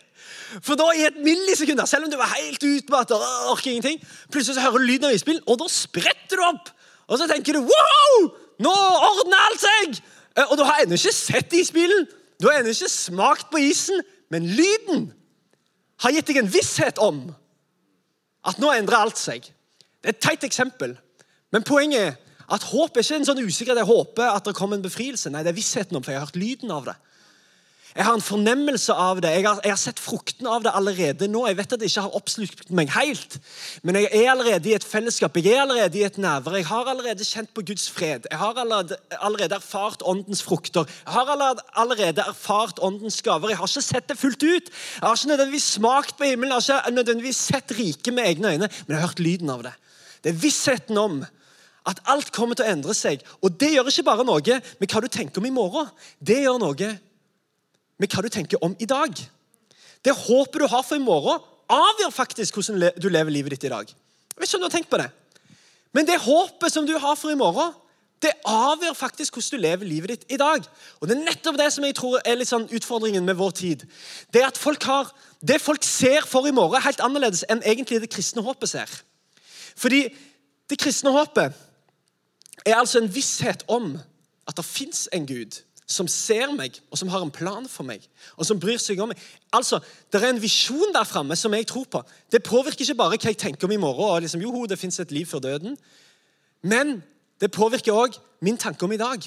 For 0.62 0.78
da 0.78 0.88
i 0.94 1.04
et 1.08 1.18
millisekund, 1.22 1.80
selv 1.90 2.06
om 2.06 2.10
du 2.12 2.18
var 2.18 2.30
helt 2.36 2.62
utmattet, 2.62 3.22
orker 3.50 3.72
ingenting, 3.72 3.98
plutselig 4.30 4.56
så 4.56 4.66
hører 4.66 4.82
du 4.82 4.88
lyden 4.90 5.08
av 5.08 5.16
isbilen, 5.16 5.42
og 5.46 5.58
da 5.60 5.66
spretter 5.70 6.38
du 6.38 6.44
opp. 6.46 6.70
Og 7.10 7.18
så 7.20 7.26
tenker 7.30 7.56
du 7.56 7.66
wow! 7.66 8.28
Nå 8.62 8.72
ordner 8.72 9.42
alt 9.48 9.62
seg! 9.62 9.98
Eh, 10.36 10.46
og 10.46 10.56
du 10.58 10.64
har 10.66 10.82
ennå 10.82 10.98
ikke 10.98 11.14
sett 11.14 11.56
isbilen, 11.56 12.06
du 12.40 12.48
har 12.48 12.60
ennå 12.60 12.72
ikke 12.74 12.92
smakt 12.92 13.50
på 13.52 13.62
isen, 13.64 14.02
men 14.32 14.46
lyden 14.46 15.10
har 16.04 16.14
gitt 16.14 16.30
deg 16.30 16.42
en 16.42 16.52
visshet 16.52 17.00
om 17.02 17.22
at 18.46 18.60
nå 18.62 18.70
endrer 18.74 19.06
alt 19.06 19.18
seg. 19.18 19.46
Det 20.02 20.12
er 20.12 20.14
et 20.14 20.22
teit 20.22 20.46
eksempel, 20.46 20.94
men 21.54 21.66
poenget 21.66 22.12
er 22.12 22.16
at 22.52 22.66
håp 22.70 22.94
er 22.94 23.02
ikke 23.02 23.16
en 23.18 23.26
sånn 23.26 23.42
usikkerhet. 23.42 23.80
Jeg 23.82 23.88
håper 23.88 24.28
at 24.30 24.46
det 24.46 24.54
kommer 24.54 24.78
en 24.78 24.84
befrielse. 24.84 25.30
Nei, 25.34 25.42
det 25.42 25.50
er 25.50 25.56
vissheten 25.56 25.98
om, 25.98 26.04
for 26.04 26.12
jeg 26.12 26.20
har 26.20 26.28
hørt 26.28 26.38
lyden 26.38 26.70
av 26.70 26.84
det. 26.86 26.94
Jeg 27.96 28.04
har 28.04 28.16
en 28.18 28.20
fornemmelse 28.24 28.92
av 28.92 29.22
det. 29.24 29.30
Jeg 29.38 29.46
har, 29.46 29.60
jeg 29.64 29.72
har, 29.72 29.78
sett 29.80 30.00
frukten 30.02 30.48
av 30.52 30.60
det 30.66 30.72
allerede 30.76 31.28
nå. 31.32 31.46
Jeg 31.48 31.56
vet 31.56 31.70
at 31.72 31.80
det 31.80 31.88
ikke 31.88 32.02
har 32.04 32.16
oppslukt 32.18 32.72
meg 32.76 32.90
helt, 32.92 33.38
men 33.86 33.96
jeg 33.96 34.10
er 34.10 34.28
allerede 34.34 34.68
i 34.68 34.74
et 34.76 34.84
fellesskap. 34.84 35.38
Jeg 35.40 35.54
er 35.54 35.62
allerede 35.62 35.96
i 35.96 36.04
et 36.04 36.18
nærvær. 36.20 36.58
Jeg 36.60 36.68
har 36.68 36.90
allerede 36.92 37.24
kjent 37.24 37.54
på 37.56 37.64
Guds 37.70 37.86
fred. 37.88 38.28
Jeg 38.28 38.40
har 38.42 38.60
allerede, 38.60 38.98
allerede 39.16 39.56
erfart 39.56 40.04
åndens 40.04 40.44
frukter. 40.44 40.84
Jeg 41.06 41.14
har 41.14 41.32
allerede, 41.32 42.26
erfart 42.28 42.82
åndens 42.84 43.22
gaver. 43.24 43.54
Jeg 43.54 43.62
har 43.62 43.72
ikke 43.72 43.86
sett 43.88 44.12
det 44.12 44.18
fullt 44.20 44.44
ut. 44.44 44.68
Jeg 44.68 45.06
har 45.06 45.16
ikke 45.16 45.32
nødvendigvis 45.32 45.72
smakt 45.78 46.18
på 46.20 46.28
himmelen, 46.28 46.52
jeg 46.52 46.76
har 46.76 46.84
ikke 46.84 47.00
nødvendigvis 47.00 47.42
sett 47.48 47.72
riket 47.78 48.12
med 48.12 48.28
egne 48.28 48.52
øyne, 48.52 48.68
men 48.68 48.92
jeg 48.92 49.00
har 49.00 49.08
hørt 49.08 49.24
lyden 49.24 49.50
av 49.56 49.64
det. 49.64 49.72
Det 50.24 50.34
er 50.34 50.44
vissheten 50.44 50.98
om 51.00 51.24
At 51.86 52.00
alt 52.10 52.32
kommer 52.34 52.58
til 52.58 52.66
å 52.66 52.72
endre 52.74 52.94
seg. 52.98 53.20
Og 53.46 53.60
det 53.60 53.68
gjør 53.70 53.86
ikke 53.86 54.02
bare 54.08 54.24
noe 54.26 54.56
med 54.80 54.88
hva 54.90 55.00
du 55.04 55.06
tenker 55.06 55.38
om 55.38 55.44
i 55.46 55.52
morgen. 55.54 55.86
Det 56.18 56.40
gjør 56.42 56.58
noe 56.58 56.88
med 57.98 58.12
hva 58.12 58.22
du 58.24 58.28
tenker 58.32 58.62
om 58.64 58.76
i 58.78 58.88
dag. 58.88 59.12
Det 60.04 60.14
håpet 60.14 60.60
du 60.60 60.66
har 60.70 60.84
for 60.86 60.98
i 60.98 61.02
morgen, 61.02 61.40
avgjør 61.72 62.12
faktisk 62.14 62.54
hvordan 62.54 62.92
du 63.02 63.08
lever 63.10 63.32
livet 63.34 63.56
ditt 63.56 63.66
i 63.66 63.72
dag. 63.72 63.88
Jeg 63.88 64.38
vet 64.38 64.48
ikke 64.48 64.58
om 64.58 64.62
du 64.62 64.68
har 64.68 64.76
tenkt 64.76 64.92
på 64.92 65.00
det. 65.00 65.08
Men 65.96 66.06
det 66.06 66.20
håpet 66.20 66.72
som 66.72 66.86
du 66.86 66.94
har 67.00 67.16
for 67.16 67.32
i 67.32 67.38
morgen, 67.38 67.72
det 68.22 68.32
avgjør 68.48 68.94
faktisk 68.96 69.36
hvordan 69.36 69.50
du 69.50 69.62
lever 69.62 69.88
livet 69.88 70.12
ditt 70.12 70.32
i 70.32 70.38
dag. 70.40 70.64
Og 71.00 71.08
Det 71.08 71.16
er 71.16 71.24
nettopp 71.24 71.58
det 71.58 71.72
som 71.72 71.84
jeg 71.84 71.96
tror 71.96 72.20
er 72.24 72.38
litt 72.38 72.48
sånn 72.48 72.68
utfordringen 72.72 73.24
med 73.24 73.36
vår 73.36 73.50
tid. 73.50 73.84
Det 74.32 74.44
at 74.44 74.58
folk 74.58 74.82
har, 74.88 75.10
det 75.40 75.60
folk 75.60 75.84
ser 75.84 76.24
for 76.28 76.48
i 76.48 76.54
morgen, 76.54 76.78
er 76.78 76.86
helt 76.86 77.02
annerledes 77.04 77.44
enn 77.48 77.64
egentlig 77.64 78.00
det 78.00 78.12
kristne 78.12 78.44
håpet 78.44 78.72
ser. 78.72 78.92
Fordi 79.76 80.06
det 80.70 80.78
kristne 80.80 81.12
håpet 81.12 81.52
er 82.64 82.78
altså 82.78 83.02
en 83.02 83.12
visshet 83.12 83.64
om 83.68 83.94
at 84.48 84.56
det 84.56 84.64
fins 84.64 85.08
en 85.12 85.26
Gud 85.28 85.60
som 85.86 86.08
ser 86.10 86.50
meg, 86.50 86.80
og 86.90 86.98
som 86.98 87.08
har 87.08 87.22
en 87.22 87.30
plan 87.30 87.68
for 87.70 87.86
meg, 87.86 88.02
og 88.34 88.46
som 88.46 88.58
bryr 88.58 88.78
seg 88.82 88.98
om 89.00 89.12
meg. 89.12 89.20
Altså, 89.54 89.78
Det 90.12 90.22
er 90.22 90.32
en 90.32 90.42
visjon 90.42 90.92
der 90.92 91.04
framme 91.04 91.36
som 91.36 91.54
jeg 91.54 91.66
tror 91.66 91.84
på. 91.84 92.02
Det 92.32 92.42
påvirker 92.42 92.82
ikke 92.82 92.94
bare 92.94 93.16
hva 93.16 93.30
jeg 93.30 93.38
tenker 93.38 93.66
om 93.66 93.72
i 93.72 93.76
morgen, 93.76 94.10
og 94.10 94.20
liksom, 94.22 94.42
joho, 94.42 94.66
det 94.66 94.78
fins 94.78 95.00
et 95.00 95.10
liv 95.10 95.26
før 95.26 95.38
døden. 95.38 95.76
Men 96.62 97.02
det 97.40 97.52
påvirker 97.52 97.92
òg 97.94 98.18
min 98.40 98.56
tanke 98.56 98.84
om 98.84 98.92
i 98.92 98.96
dag. 98.96 99.22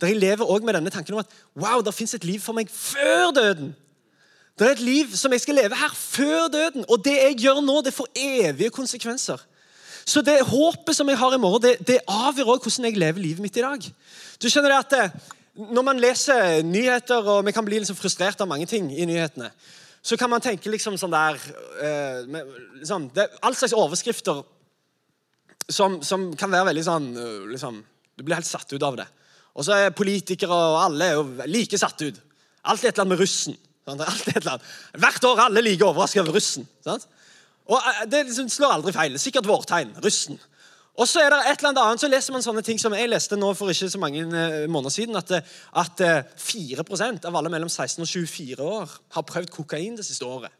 Der 0.00 0.06
jeg 0.06 0.16
lever 0.16 0.44
også 0.44 0.64
med 0.64 0.74
denne 0.74 0.90
tanken 0.90 1.14
om 1.14 1.22
at 1.22 1.30
wow, 1.56 1.80
det 1.80 1.94
fins 1.94 2.14
et 2.14 2.24
liv 2.24 2.40
for 2.40 2.52
meg 2.52 2.70
før 2.70 3.30
døden. 3.34 3.74
Det 4.58 4.66
er 4.66 4.76
et 4.76 4.80
liv 4.86 5.16
som 5.16 5.32
jeg 5.32 5.40
skal 5.40 5.54
leve 5.58 5.74
her 5.74 5.94
før 5.94 6.48
døden. 6.48 6.84
Og 6.88 7.04
det 7.04 7.14
jeg 7.16 7.38
gjør 7.42 7.60
nå, 7.60 7.80
det 7.82 7.94
får 7.94 8.06
evige 8.14 8.70
konsekvenser. 8.70 9.40
Så 10.06 10.22
det 10.22 10.42
håpet 10.46 10.96
som 10.96 11.08
jeg 11.08 11.18
har 11.18 11.34
i 11.34 11.40
morgen, 11.40 11.62
det, 11.62 11.78
det 11.88 12.02
avgjør 12.06 12.54
også 12.54 12.68
hvordan 12.68 12.90
jeg 12.90 13.00
lever 13.00 13.24
livet 13.24 13.42
mitt 13.42 13.56
i 13.56 13.64
dag. 13.64 13.86
Du 14.42 14.50
skjønner 14.50 14.74
det 14.74 14.82
at 14.82 14.96
eh, 14.98 15.32
Når 15.54 15.84
man 15.86 16.00
leser 16.02 16.64
nyheter, 16.66 17.22
og 17.30 17.44
vi 17.46 17.52
kan 17.54 17.64
bli 17.66 17.78
liksom 17.78 17.98
frustrert 17.98 18.40
av 18.42 18.48
mange 18.50 18.66
ting 18.66 18.88
i 18.90 19.06
nyhetene, 19.06 19.52
så 20.04 20.18
kan 20.20 20.28
man 20.30 20.42
tenke 20.42 20.68
liksom 20.72 20.96
sånn 21.00 21.14
der 21.14 21.38
eh, 21.80 22.40
liksom, 22.80 23.06
det, 23.14 23.28
All 23.46 23.54
slags 23.56 23.72
overskrifter 23.72 24.42
som, 25.70 26.00
som, 26.04 26.26
kan 26.36 26.52
være 26.52 26.68
veldig 26.72 26.82
sånn 26.84 27.06
øh, 27.16 27.46
liksom, 27.54 27.78
Du 28.18 28.24
blir 28.26 28.36
helt 28.36 28.48
satt 28.48 28.68
ut 28.74 28.84
av 28.84 28.98
det. 28.98 29.06
Og 29.54 29.64
så 29.64 29.78
er 29.78 29.94
politikere 29.96 30.52
og 30.52 30.80
alle 30.82 31.06
er 31.06 31.16
jo 31.16 31.46
like 31.48 31.78
satt 31.78 32.02
ut. 32.02 32.18
Alt 32.68 32.84
er 32.84 32.90
et 32.90 32.98
eller 32.98 33.04
annet 33.06 33.14
med 33.14 33.22
russen. 33.22 33.56
Sant? 33.84 34.02
Alt 34.10 34.28
er 34.28 34.34
et 34.34 34.42
eller 34.42 34.56
annet. 34.56 34.68
Hvert 35.06 35.26
år 35.30 35.42
alle 35.46 35.62
like 35.64 35.86
overrasket 35.86 36.22
over 36.24 36.36
russen. 36.36 36.66
Sant? 36.84 37.06
Og 37.70 37.78
øh, 37.78 38.04
Det 38.10 38.26
liksom 38.26 38.50
slår 38.52 38.76
aldri 38.76 38.92
feil. 38.96 39.16
Sikkert 39.22 39.48
vårtegn. 39.48 39.94
Russen. 40.04 40.40
Og 40.94 41.08
så 41.10 41.24
er 41.24 41.32
det 41.32 41.40
et 41.50 41.62
eller 41.64 41.80
annet, 41.82 42.00
så 42.00 42.08
leser 42.08 42.34
man 42.36 42.44
sånne 42.44 42.62
ting 42.62 42.78
som 42.78 42.94
jeg 42.94 43.10
leste 43.10 43.34
nå 43.38 43.48
for 43.58 43.72
ikke 43.72 43.88
så 43.90 43.98
mange 43.98 44.22
øh, 44.22 44.68
måneder 44.70 44.94
siden, 44.94 45.16
at, 45.18 45.32
at 45.74 46.02
4% 46.38 47.26
av 47.26 47.38
alle 47.40 47.50
mellom 47.50 47.68
16 47.68 48.04
og 48.04 48.08
24 48.08 48.62
år 48.62 48.98
har 49.16 49.26
prøvd 49.26 49.50
kokain 49.50 49.98
det 49.98 50.06
siste 50.06 50.26
året. 50.26 50.54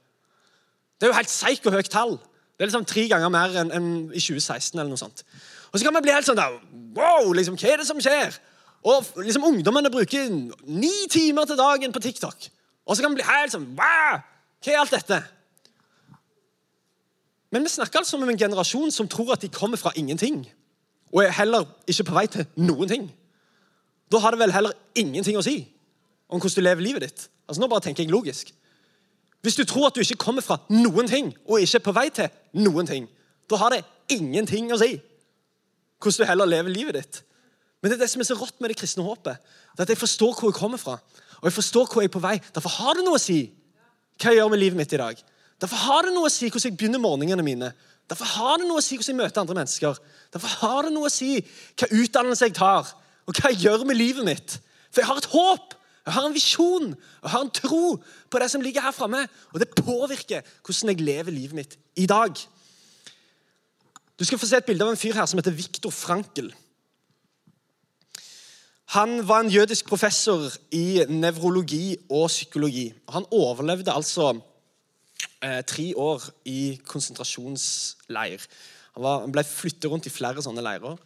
Det 0.98 1.06
er 1.06 1.12
jo 1.12 1.18
helt 1.20 1.30
psyko 1.30 1.70
høyt 1.70 1.90
tall. 1.92 2.16
Det 2.54 2.62
er 2.64 2.70
liksom 2.70 2.86
tre 2.86 3.06
ganger 3.10 3.30
mer 3.34 3.54
enn 3.62 3.70
en 3.74 3.86
i 4.14 4.22
2016. 4.22 4.78
eller 4.78 4.90
noe 4.90 4.98
sånt. 4.98 5.24
Og 5.72 5.78
så 5.78 5.86
kan 5.86 5.94
man 5.94 6.04
bli 6.04 6.14
helt 6.14 6.26
sånn 6.26 6.38
der, 6.38 6.58
Wow, 6.94 7.32
liksom, 7.34 7.56
hva 7.58 7.72
er 7.72 7.82
det 7.82 7.86
som 7.88 8.02
skjer? 8.02 8.36
Og 8.86 9.22
liksom 9.24 9.46
Ungdommene 9.48 9.90
bruker 9.90 10.28
ni 10.30 10.92
timer 11.10 11.48
til 11.50 11.58
dagen 11.58 11.92
på 11.92 12.02
TikTok. 12.04 12.46
Og 12.86 12.94
så 12.94 13.02
kan 13.02 13.10
man 13.10 13.18
bli 13.18 13.26
helt 13.26 13.54
sånn 13.54 13.66
hva 13.74 14.22
er 14.64 14.78
alt 14.80 14.94
dette? 14.94 15.18
Men 17.54 17.62
vi 17.62 17.70
snakker 17.70 18.00
altså 18.02 18.18
om 18.18 18.26
en 18.28 18.38
generasjon 18.38 18.90
som 18.90 19.06
tror 19.08 19.36
at 19.36 19.44
de 19.44 19.48
kommer 19.48 19.78
fra 19.78 19.92
ingenting. 19.94 20.40
Og 21.14 21.22
er 21.22 21.36
heller 21.36 21.68
ikke 21.86 22.08
på 22.08 22.16
vei 22.16 22.26
til 22.26 22.48
noen 22.58 22.90
ting. 22.90 23.04
Da 24.10 24.18
har 24.18 24.34
det 24.34 24.40
vel 24.40 24.52
heller 24.52 24.74
ingenting 24.98 25.38
å 25.38 25.44
si 25.46 25.60
om 26.26 26.40
hvordan 26.40 26.56
du 26.56 26.66
lever 26.66 26.82
livet 26.82 27.04
ditt. 27.06 27.28
Altså 27.46 27.62
Nå 27.62 27.68
bare 27.70 27.84
tenker 27.84 28.02
jeg 28.02 28.10
logisk. 28.10 28.50
Hvis 29.44 29.54
du 29.54 29.62
tror 29.68 29.86
at 29.86 29.94
du 29.94 30.00
ikke 30.02 30.18
kommer 30.18 30.42
fra 30.42 30.56
noen 30.72 31.06
ting, 31.06 31.30
og 31.46 31.60
ikke 31.60 31.78
er 31.78 31.84
på 31.84 31.94
vei 31.94 32.08
til 32.16 32.32
noen 32.58 32.88
ting, 32.88 33.06
da 33.50 33.60
har 33.60 33.74
det 33.74 33.84
ingenting 34.10 34.72
å 34.72 34.80
si 34.80 34.96
hvordan 36.02 36.24
du 36.24 36.28
heller 36.30 36.50
lever 36.50 36.74
livet 36.74 36.98
ditt. 36.98 37.20
Men 37.80 37.92
det 37.92 37.98
er 37.98 38.02
det 38.02 38.10
som 38.10 38.24
er 38.24 38.28
så 38.32 38.38
rått 38.40 38.58
med 38.64 38.72
det 38.72 38.78
kristne 38.80 39.04
håpet. 39.06 39.38
At 39.78 39.88
Jeg 39.88 40.00
forstår 40.00 40.34
hvor 40.34 40.50
jeg 40.50 40.58
kommer 40.58 40.80
fra, 40.80 40.98
og 41.38 41.44
jeg 41.44 41.52
forstår 41.52 41.86
hvor 41.86 42.02
jeg 42.02 42.10
er 42.10 42.16
på 42.16 42.24
vei. 42.24 42.40
Derfor 42.54 42.72
har 42.80 42.98
det 42.98 43.04
noe 43.04 43.20
å 43.20 43.22
si 43.22 43.44
hva 44.18 44.32
jeg 44.32 44.40
gjør 44.40 44.50
med 44.50 44.62
livet 44.62 44.80
mitt 44.80 44.92
i 44.96 45.00
dag. 45.04 45.22
Derfor 45.62 45.80
har 45.86 46.06
det 46.06 46.14
noe 46.14 46.28
å 46.28 46.32
si 46.32 46.48
hvordan 46.48 46.70
jeg 46.70 46.78
begynner 46.78 47.02
morgenene 47.02 47.46
mine. 47.46 47.70
Derfor 48.10 48.28
har 48.36 48.60
det 48.60 48.66
noe 48.68 48.82
å 48.82 48.84
si 48.84 48.98
hvordan 48.98 49.14
jeg 49.14 49.20
møter 49.22 49.42
andre 49.42 49.58
mennesker. 49.60 50.02
Derfor 50.34 50.58
har 50.60 50.86
det 50.86 50.92
noe 50.94 51.08
å 51.08 51.12
si 51.12 51.38
hva 51.78 51.88
utdannelse 51.88 52.48
jeg 52.48 52.56
tar, 52.58 52.90
og 53.24 53.38
hva 53.38 53.52
jeg 53.52 53.64
gjør 53.64 53.86
med 53.88 53.98
livet 53.98 54.26
mitt. 54.26 54.58
For 54.90 55.02
jeg 55.02 55.10
har 55.10 55.22
et 55.22 55.32
håp 55.32 55.80
jeg 56.04 56.12
har 56.12 56.26
en 56.28 56.34
visjon 56.36 56.90
jeg 56.92 57.30
har 57.32 57.44
en 57.46 57.54
tro 57.54 57.94
på 58.28 58.40
det 58.40 58.50
som 58.52 58.60
ligger 58.60 58.84
her 58.84 58.92
framme. 58.92 59.22
Og 59.54 59.60
det 59.62 59.70
påvirker 59.72 60.44
hvordan 60.60 60.92
jeg 60.92 61.06
lever 61.06 61.32
livet 61.32 61.56
mitt 61.56 61.78
i 61.96 62.04
dag. 62.06 62.36
Du 64.18 64.24
skal 64.24 64.38
få 64.38 64.46
se 64.46 64.60
et 64.60 64.68
bilde 64.68 64.84
av 64.84 64.92
en 64.92 65.00
fyr 65.00 65.16
her 65.16 65.26
som 65.26 65.40
heter 65.40 65.56
Viktor 65.56 65.94
Frankel. 65.94 66.52
Han 68.94 69.24
var 69.26 69.42
en 69.42 69.50
jødisk 69.50 69.88
professor 69.88 70.52
i 70.76 71.02
nevrologi 71.08 71.96
og 72.12 72.28
psykologi. 72.28 72.92
Han 73.08 73.26
overlevde 73.32 73.94
altså 73.94 74.34
eh, 75.44 75.60
tre 75.68 75.90
år 76.00 76.24
i 76.48 76.76
konsentrasjonsleir. 76.88 78.46
Han, 78.96 79.04
var, 79.04 79.20
han 79.26 79.34
ble 79.34 79.44
flyttet 79.46 79.90
rundt 79.90 80.08
i 80.08 80.12
flere 80.12 80.42
sånne 80.44 80.64
leirer. 80.64 80.98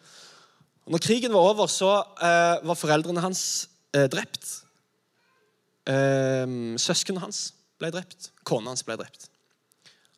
Og 0.87 0.95
når 0.95 1.05
krigen 1.05 1.35
var 1.35 1.51
over, 1.51 1.69
så 1.73 1.91
eh, 2.25 2.57
var 2.65 2.79
foreldrene 2.79 3.25
hans 3.25 3.43
eh, 3.97 4.07
drept. 4.11 4.47
Eh, 5.89 6.47
Søsknene 6.81 7.25
hans 7.25 7.49
ble 7.81 7.93
drept. 7.95 8.33
Kona 8.49 8.73
hans 8.73 8.85
ble 8.87 8.99
drept. 9.01 9.29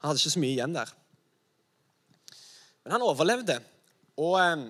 Han 0.00 0.10
hadde 0.10 0.22
ikke 0.22 0.36
så 0.36 0.42
mye 0.42 0.56
igjen 0.56 0.76
der. 0.76 0.92
Men 2.84 2.96
han 2.96 3.06
overlevde. 3.06 3.58
Og 4.20 4.36
eh, 4.40 4.68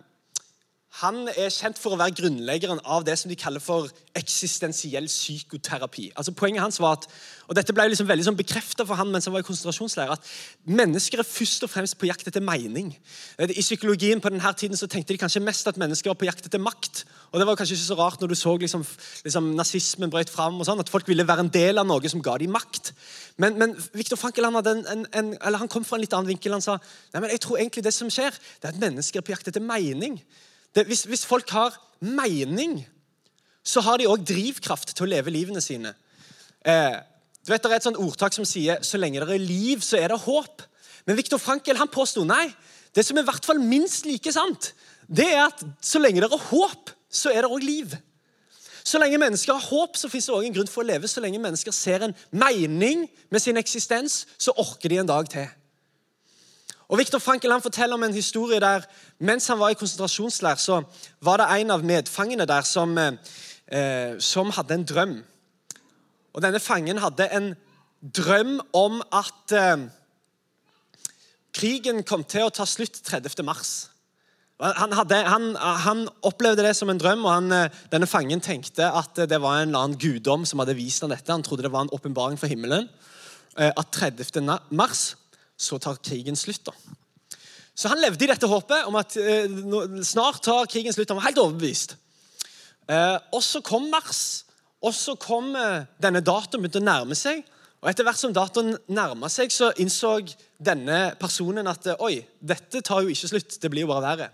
han 0.99 1.29
er 1.31 1.53
kjent 1.55 1.79
for 1.79 1.95
å 1.95 1.99
være 2.01 2.17
grunnleggeren 2.19 2.81
av 2.83 3.05
det 3.07 3.15
som 3.21 3.31
de 3.31 3.37
kaller 3.39 3.63
for 3.63 3.87
eksistensiell 4.19 5.07
psykoterapi. 5.07 6.09
Altså 6.19 6.35
Poenget 6.35 6.65
hans 6.65 6.81
var 6.83 6.97
at 6.99 7.07
og 7.51 7.57
dette 7.59 7.75
ble 7.75 7.89
liksom 7.91 8.07
veldig 8.07 8.29
sånn 8.29 8.37
for 8.87 8.95
han 8.95 9.09
mens 9.11 9.27
han 9.27 9.35
var 9.35 9.43
i 9.43 9.47
konsentrasjonsleir, 9.47 10.11
at 10.15 10.27
mennesker 10.71 11.19
er 11.19 11.27
først 11.27 11.65
og 11.67 11.71
fremst 11.73 11.97
på 11.99 12.07
jakt 12.07 12.29
etter 12.31 12.43
mening. 12.43 12.93
I 13.43 13.63
psykologien 13.63 14.23
på 14.23 14.31
denne 14.31 14.53
tiden 14.55 14.79
så 14.79 14.87
tenkte 14.87 15.15
de 15.15 15.19
kanskje 15.19 15.43
mest 15.43 15.67
at 15.67 15.79
mennesker 15.79 16.13
var 16.13 16.19
på 16.21 16.29
jakt 16.29 16.47
etter 16.47 16.63
makt. 16.63 17.05
Og 17.33 17.41
Det 17.41 17.47
var 17.47 17.59
kanskje 17.59 17.75
ikke 17.75 17.89
så 17.89 17.99
rart 17.99 18.21
når 18.23 18.31
du 18.31 18.35
så 18.39 18.55
liksom, 18.57 18.85
liksom 19.25 19.49
nazismen 19.59 20.11
brøt 20.11 20.31
fram, 20.31 20.61
og 20.61 20.67
sånn, 20.67 20.79
at 20.79 20.91
folk 20.91 21.11
ville 21.11 21.27
være 21.27 21.47
en 21.47 21.51
del 21.51 21.83
av 21.83 21.89
noe 21.91 22.13
som 22.13 22.23
ga 22.23 22.37
dem 22.39 22.55
makt. 22.55 22.93
Men, 23.43 23.59
men 23.59 23.75
Viktor 23.99 24.19
Frankel 24.21 24.47
han, 24.47 24.63
en, 24.63 24.87
en, 25.11 25.35
en, 25.35 25.59
han 25.63 25.71
kom 25.71 25.87
fra 25.87 25.99
en 25.99 26.05
litt 26.07 26.15
annen 26.15 26.31
vinkel. 26.31 26.55
Han 26.55 26.63
sa 26.63 26.79
nei, 26.79 27.19
men 27.19 27.35
jeg 27.35 27.43
tror 27.43 27.59
egentlig 27.59 27.83
det 27.83 27.95
som 27.97 28.11
skjer, 28.15 28.31
det 28.63 28.71
er 28.71 28.77
at 28.77 28.83
mennesker 28.83 29.19
er 29.19 29.27
på 29.27 29.35
jakt 29.35 29.51
etter 29.51 29.65
mening. 29.65 30.21
Det, 30.75 30.87
hvis, 30.87 31.05
hvis, 31.11 31.27
folk 31.27 31.50
har 31.50 31.77
mening, 32.00 32.81
så 33.65 33.83
har 33.85 33.99
de 33.99 34.09
òg 34.09 34.23
drivkraft 34.27 34.95
til 34.95 35.07
å 35.07 35.11
leve 35.11 35.33
livene 35.35 35.62
sine. 35.65 35.95
Eh, 36.65 36.99
du 37.45 37.53
vet, 37.53 37.62
Det 37.62 37.71
er 37.71 37.77
et 37.77 37.89
sånt 37.89 38.00
ordtak 38.00 38.37
som 38.37 38.45
sier 38.45 38.83
så 38.87 39.00
lenge 39.00 39.21
det 39.21 39.35
er 39.35 39.43
liv, 39.43 39.81
så 39.81 39.99
er 39.99 40.09
det 40.09 40.21
håp. 40.21 40.62
Men 41.07 41.17
Viktor 41.17 41.39
Frankel 41.39 41.77
han 41.77 41.89
påsto 41.89 42.25
nei. 42.25 42.53
Det 42.95 43.05
som 43.07 43.17
er 43.17 43.25
i 43.25 43.31
hvert 43.31 43.47
fall 43.47 43.61
minst 43.62 44.07
like 44.07 44.33
sant, 44.33 44.73
det 45.07 45.27
er 45.33 45.47
at 45.49 45.62
så 45.83 45.99
lenge 45.99 46.23
det 46.23 46.31
er 46.31 46.49
håp, 46.50 46.91
så 47.11 47.31
er 47.31 47.43
det 47.43 47.50
òg 47.50 47.62
liv. 47.65 47.95
Så 48.85 48.99
lenge 48.99 49.19
mennesker 49.21 49.53
har 49.53 49.62
håp, 49.62 49.97
så 49.99 50.09
fins 50.11 50.27
det 50.27 50.35
òg 50.35 50.47
en 50.47 50.55
grunn 50.57 50.71
for 50.71 50.83
å 50.83 50.89
leve. 50.89 51.09
Så 51.11 51.23
lenge 51.23 51.41
mennesker 51.43 51.75
ser 51.75 52.07
en 52.07 52.15
mening 52.31 53.07
med 53.31 53.43
sin 53.43 53.59
eksistens, 53.61 54.25
så 54.39 54.55
orker 54.59 54.91
de 54.91 55.00
en 55.03 55.11
dag 55.11 55.29
til. 55.31 55.49
Og 56.91 56.99
Viktor 56.99 57.23
Frankel 57.23 57.53
han 57.55 57.63
forteller 57.63 57.95
om 57.95 58.03
en 58.03 58.15
historie 58.15 58.59
der 58.61 58.83
mens 59.23 59.47
han 59.47 59.61
var 59.61 59.71
i 59.71 59.79
konsentrasjonsleir, 59.79 60.59
så 60.59 60.83
var 61.23 61.39
det 61.39 61.47
en 61.61 61.71
av 61.71 61.85
medfangene 61.87 62.47
der 62.51 62.67
som, 62.67 62.99
eh, 62.99 64.19
som 64.19 64.51
hadde 64.51 64.75
en 64.75 64.85
drøm. 64.85 65.15
Og 66.35 66.43
Denne 66.43 66.61
fangen 66.61 66.99
hadde 66.99 67.29
en 67.31 67.55
drøm 68.03 68.59
om 68.75 69.03
at 69.13 69.55
eh, 69.55 69.87
krigen 71.55 72.03
kom 72.03 72.25
til 72.25 72.49
å 72.49 72.51
ta 72.55 72.67
slutt 72.67 73.03
30. 73.07 73.45
mars. 73.47 73.91
Han, 74.61 74.93
hadde, 74.93 75.23
han, 75.25 75.55
han, 75.57 76.03
opplevde 76.27 76.67
det 76.67 76.75
som 76.77 76.91
en 76.91 76.99
drøm, 76.99 77.23
og 77.25 77.33
han, 77.33 77.53
eh, 77.53 77.79
denne 77.93 78.11
fangen 78.11 78.43
tenkte 78.43 78.91
at 78.91 79.15
det 79.31 79.39
var 79.41 79.61
en 79.61 79.71
eller 79.71 79.87
annen 79.87 80.01
guddom 80.01 80.43
som 80.45 80.59
hadde 80.59 80.75
vist 80.75 81.07
ham 81.07 81.15
dette. 81.15 81.31
Han 81.31 81.47
trodde 81.47 81.63
det 81.69 81.73
var 81.73 81.87
en 81.87 81.95
åpenbaring 81.95 82.39
fra 82.39 82.51
himmelen. 82.51 82.91
Eh, 83.57 83.71
at 83.71 83.95
30. 83.95 84.59
mars 84.71 85.15
så 85.61 85.79
tar 85.83 86.00
krigen 86.00 86.38
slutt. 86.38 86.64
da. 86.71 86.75
Så 87.76 87.88
han 87.93 88.00
levde 88.00 88.25
i 88.25 88.29
dette 88.31 88.49
håpet 88.49 88.88
om 88.88 88.97
at 89.00 89.17
eh, 89.21 89.49
snart 90.05 90.43
tar 90.45 90.69
krigen 90.71 90.93
slutt. 90.93 91.12
Han 91.12 91.21
var 91.21 91.31
helt 91.31 91.43
overbevist. 91.43 91.97
Eh, 92.90 93.17
og 93.33 93.43
så 93.45 93.62
kom 93.64 93.88
mars, 93.93 94.45
og 94.83 94.95
så 94.97 95.14
kom 95.21 95.55
eh, 95.57 95.87
denne 96.02 96.25
datoen 96.25 96.64
begynte 96.64 96.83
å 96.83 96.88
nærme 96.88 97.19
seg. 97.19 97.45
Og 97.81 97.88
Etter 97.88 98.05
hvert 98.05 98.21
som 98.21 98.35
datoen 98.37 98.75
nærma 98.93 99.31
seg, 99.33 99.52
så 99.55 99.71
innså 99.81 100.19
denne 100.61 101.14
personen 101.21 101.69
at 101.71 101.88
eh, 101.88 102.05
oi, 102.05 102.19
dette 102.40 102.83
tar 102.85 103.05
jo 103.05 103.14
ikke 103.14 103.31
slutt. 103.33 103.57
Det 103.62 103.73
blir 103.73 103.87
jo 103.87 103.93
bare 103.93 104.05
verre. 104.05 104.29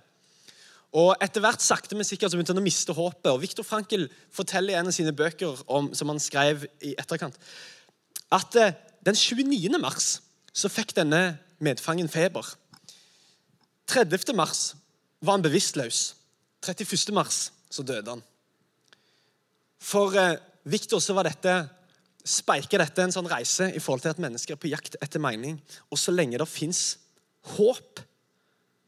Og 0.96 1.12
etter 1.22 1.42
hvert 1.44 1.62
sakte, 1.62 1.94
men 1.98 2.06
sikkert 2.08 2.32
så 2.32 2.38
begynte 2.38 2.54
han 2.54 2.62
å 2.62 2.66
miste 2.66 2.94
håpet. 2.96 3.30
Og 3.30 3.42
Viktor 3.42 3.66
Frankel 3.66 4.08
forteller 4.34 4.74
i 4.74 4.78
en 4.80 4.90
av 4.90 4.96
sine 4.96 5.14
bøker 5.14 5.62
om, 5.70 5.92
som 5.94 6.10
han 6.10 6.22
skrev 6.22 6.64
i 6.80 6.94
etterkant, 6.98 7.36
at 8.34 8.58
eh, 8.58 8.74
den 9.06 9.14
29. 9.14 9.76
mars 9.82 10.16
så 10.56 10.70
fikk 10.72 10.94
denne 10.96 11.36
medfangen 11.60 12.08
feber. 12.08 12.46
30. 13.92 14.32
mars 14.36 14.74
var 15.20 15.36
han 15.36 15.44
bevisstløs. 15.44 16.14
31. 16.64 17.12
mars 17.14 17.50
så 17.70 17.84
døde 17.86 18.16
han. 18.16 18.22
For 19.78 20.16
eh, 20.16 20.38
Viktor 20.66 21.02
så 21.02 21.14
var 21.14 21.28
dette 21.28 21.54
speiker 22.26 22.82
dette 22.82 23.04
en 23.04 23.14
sånn 23.14 23.28
reise 23.30 23.68
i 23.70 23.80
forhold 23.82 24.02
til 24.02 24.14
at 24.16 24.22
mennesker 24.22 24.56
er 24.56 24.60
på 24.60 24.72
jakt 24.72 24.96
etter 25.04 25.22
mening. 25.22 25.60
Og 25.92 26.00
så 26.00 26.14
lenge 26.14 26.40
det 26.40 26.48
fins 26.50 26.96
håp, 27.54 28.00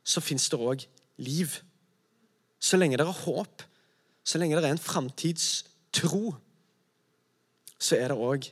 så 0.03 0.25
fins 0.25 0.49
det 0.51 0.59
òg 0.59 0.85
liv. 1.23 1.61
Så 2.59 2.81
lenge 2.81 2.99
det 2.99 3.07
er 3.07 3.23
håp, 3.23 3.63
så 4.27 4.41
lenge 4.41 4.59
det 4.59 4.65
er 4.65 4.75
en 4.75 4.83
framtidstro, 4.83 6.33
så 7.79 7.95
er 8.01 8.11
det 8.11 8.19
òg 8.19 8.49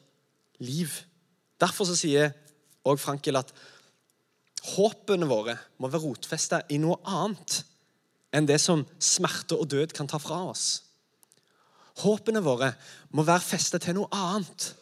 liv. 0.63 0.93
Derfor 1.59 1.89
så 1.89 1.97
sier 1.99 2.31
òg 2.87 3.01
Frankel 3.03 3.39
at 3.39 3.53
håpene 4.75 5.29
våre 5.29 5.57
må 5.79 5.91
være 5.91 6.05
rotfesta 6.07 6.63
i 6.73 6.79
noe 6.83 6.99
annet 7.07 7.61
enn 8.35 8.49
det 8.49 8.59
som 8.63 8.85
smerte 9.03 9.57
og 9.59 9.71
død 9.73 9.95
kan 9.97 10.09
ta 10.11 10.19
fra 10.21 10.43
oss. 10.51 10.67
Håpene 12.03 12.43
våre 12.45 12.73
må 13.17 13.25
være 13.25 13.45
festet 13.45 13.87
til 13.87 13.97
noe 13.97 14.11
annet 14.13 14.73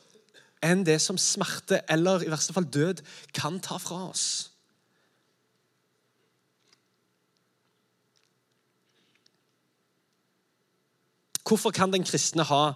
enn 0.64 0.82
det 0.86 0.96
som 1.02 1.20
smerte 1.20 1.82
eller 1.92 2.24
i 2.24 2.32
verste 2.32 2.56
fall 2.56 2.66
død 2.66 3.04
kan 3.36 3.60
ta 3.62 3.78
fra 3.78 4.08
oss. 4.08 4.26
Hvorfor 11.44 11.70
kan 11.76 11.92
den 11.92 12.04
kristne 12.08 12.42
ha 12.48 12.72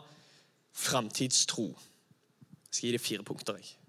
framtidstro? 0.76 1.70
Jeg 1.72 2.74
skal 2.76 2.86
gi 2.86 2.92
deg 2.92 3.00
fire 3.00 3.24
punkter. 3.24 3.56
Jeg. 3.56 3.87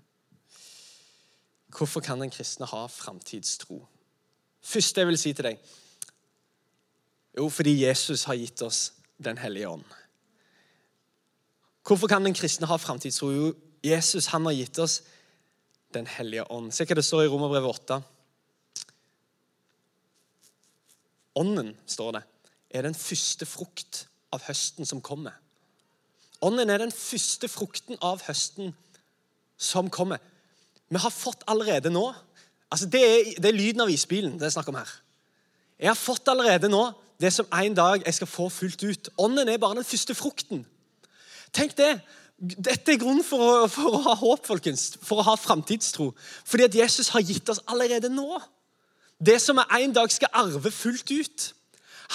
Hvorfor 1.78 2.02
kan 2.02 2.22
den 2.22 2.32
kristne 2.34 2.66
ha 2.66 2.86
framtidstro? 2.88 3.86
Første 4.62 5.02
jeg 5.02 5.08
vil 5.08 5.18
si 5.18 5.34
til 5.34 5.52
deg 5.52 5.60
Jo, 7.38 7.50
fordi 7.50 7.86
Jesus 7.86 8.26
har 8.28 8.36
gitt 8.36 8.62
oss 8.62 8.94
Den 9.20 9.38
hellige 9.38 9.70
ånd. 9.70 9.84
Hvorfor 11.88 12.08
kan 12.08 12.26
den 12.26 12.34
kristne 12.34 12.68
ha 12.68 12.78
framtidstro? 12.78 13.32
Jo, 13.32 13.54
Jesus 13.84 14.30
han 14.34 14.46
har 14.46 14.56
gitt 14.58 14.80
oss 14.80 15.02
Den 15.94 16.08
hellige 16.08 16.46
ånd. 16.52 16.72
Se 16.74 16.86
hva 16.86 16.96
det 16.96 17.06
står 17.06 17.26
i 17.26 17.30
Romerbrevet 17.32 17.70
8. 17.70 18.02
Ånden, 21.40 21.72
står 21.88 22.12
det, 22.18 22.24
er 22.70 22.86
den 22.86 22.98
første 22.98 23.46
frukt 23.46 24.04
av 24.34 24.44
høsten 24.46 24.86
som 24.86 25.02
kommer. 25.02 25.38
Ånden 26.46 26.70
er 26.70 26.82
den 26.82 26.92
første 26.94 27.50
frukten 27.52 27.98
av 28.06 28.22
høsten 28.28 28.74
som 29.58 29.90
kommer. 29.92 30.22
Vi 30.90 31.02
har 31.02 31.14
fått 31.14 31.46
allerede 31.48 31.92
nå 31.94 32.08
altså 32.70 32.86
det, 32.86 33.02
er, 33.02 33.30
det 33.42 33.50
er 33.50 33.58
lyden 33.58 33.82
av 33.82 33.90
isbilen 33.90 34.38
det 34.38 34.48
er 34.48 34.54
snakk 34.54 34.70
om 34.70 34.78
her. 34.78 34.90
Jeg 35.80 35.90
har 35.90 35.98
fått 35.98 36.28
allerede 36.30 36.70
nå 36.70 36.90
det 37.20 37.32
som 37.34 37.48
en 37.54 37.76
dag 37.76 38.04
jeg 38.06 38.16
skal 38.16 38.30
få 38.30 38.48
fullt 38.54 38.84
ut. 38.84 39.10
Ånden 39.20 39.50
er 39.50 39.60
bare 39.62 39.80
den 39.80 39.88
første 39.88 40.16
frukten. 40.16 40.66
Tenk 41.56 41.76
det. 41.78 41.94
Dette 42.40 42.94
er 42.94 43.00
grunnen 43.02 43.26
for 43.28 43.44
å, 43.44 43.68
for 43.72 43.98
å 43.98 44.02
ha 44.06 44.16
håp, 44.16 44.46
folkens. 44.48 44.94
For 45.04 45.20
å 45.20 45.26
ha 45.28 45.36
framtidstro. 45.40 46.14
Fordi 46.48 46.68
at 46.70 46.78
Jesus 46.78 47.12
har 47.16 47.26
gitt 47.26 47.50
oss 47.52 47.62
allerede 47.68 48.12
nå 48.12 48.40
det 49.20 49.42
som 49.44 49.60
vi 49.60 49.84
en 49.84 49.96
dag 49.96 50.12
skal 50.12 50.32
arve 50.32 50.72
fullt 50.72 51.12
ut. 51.12 51.48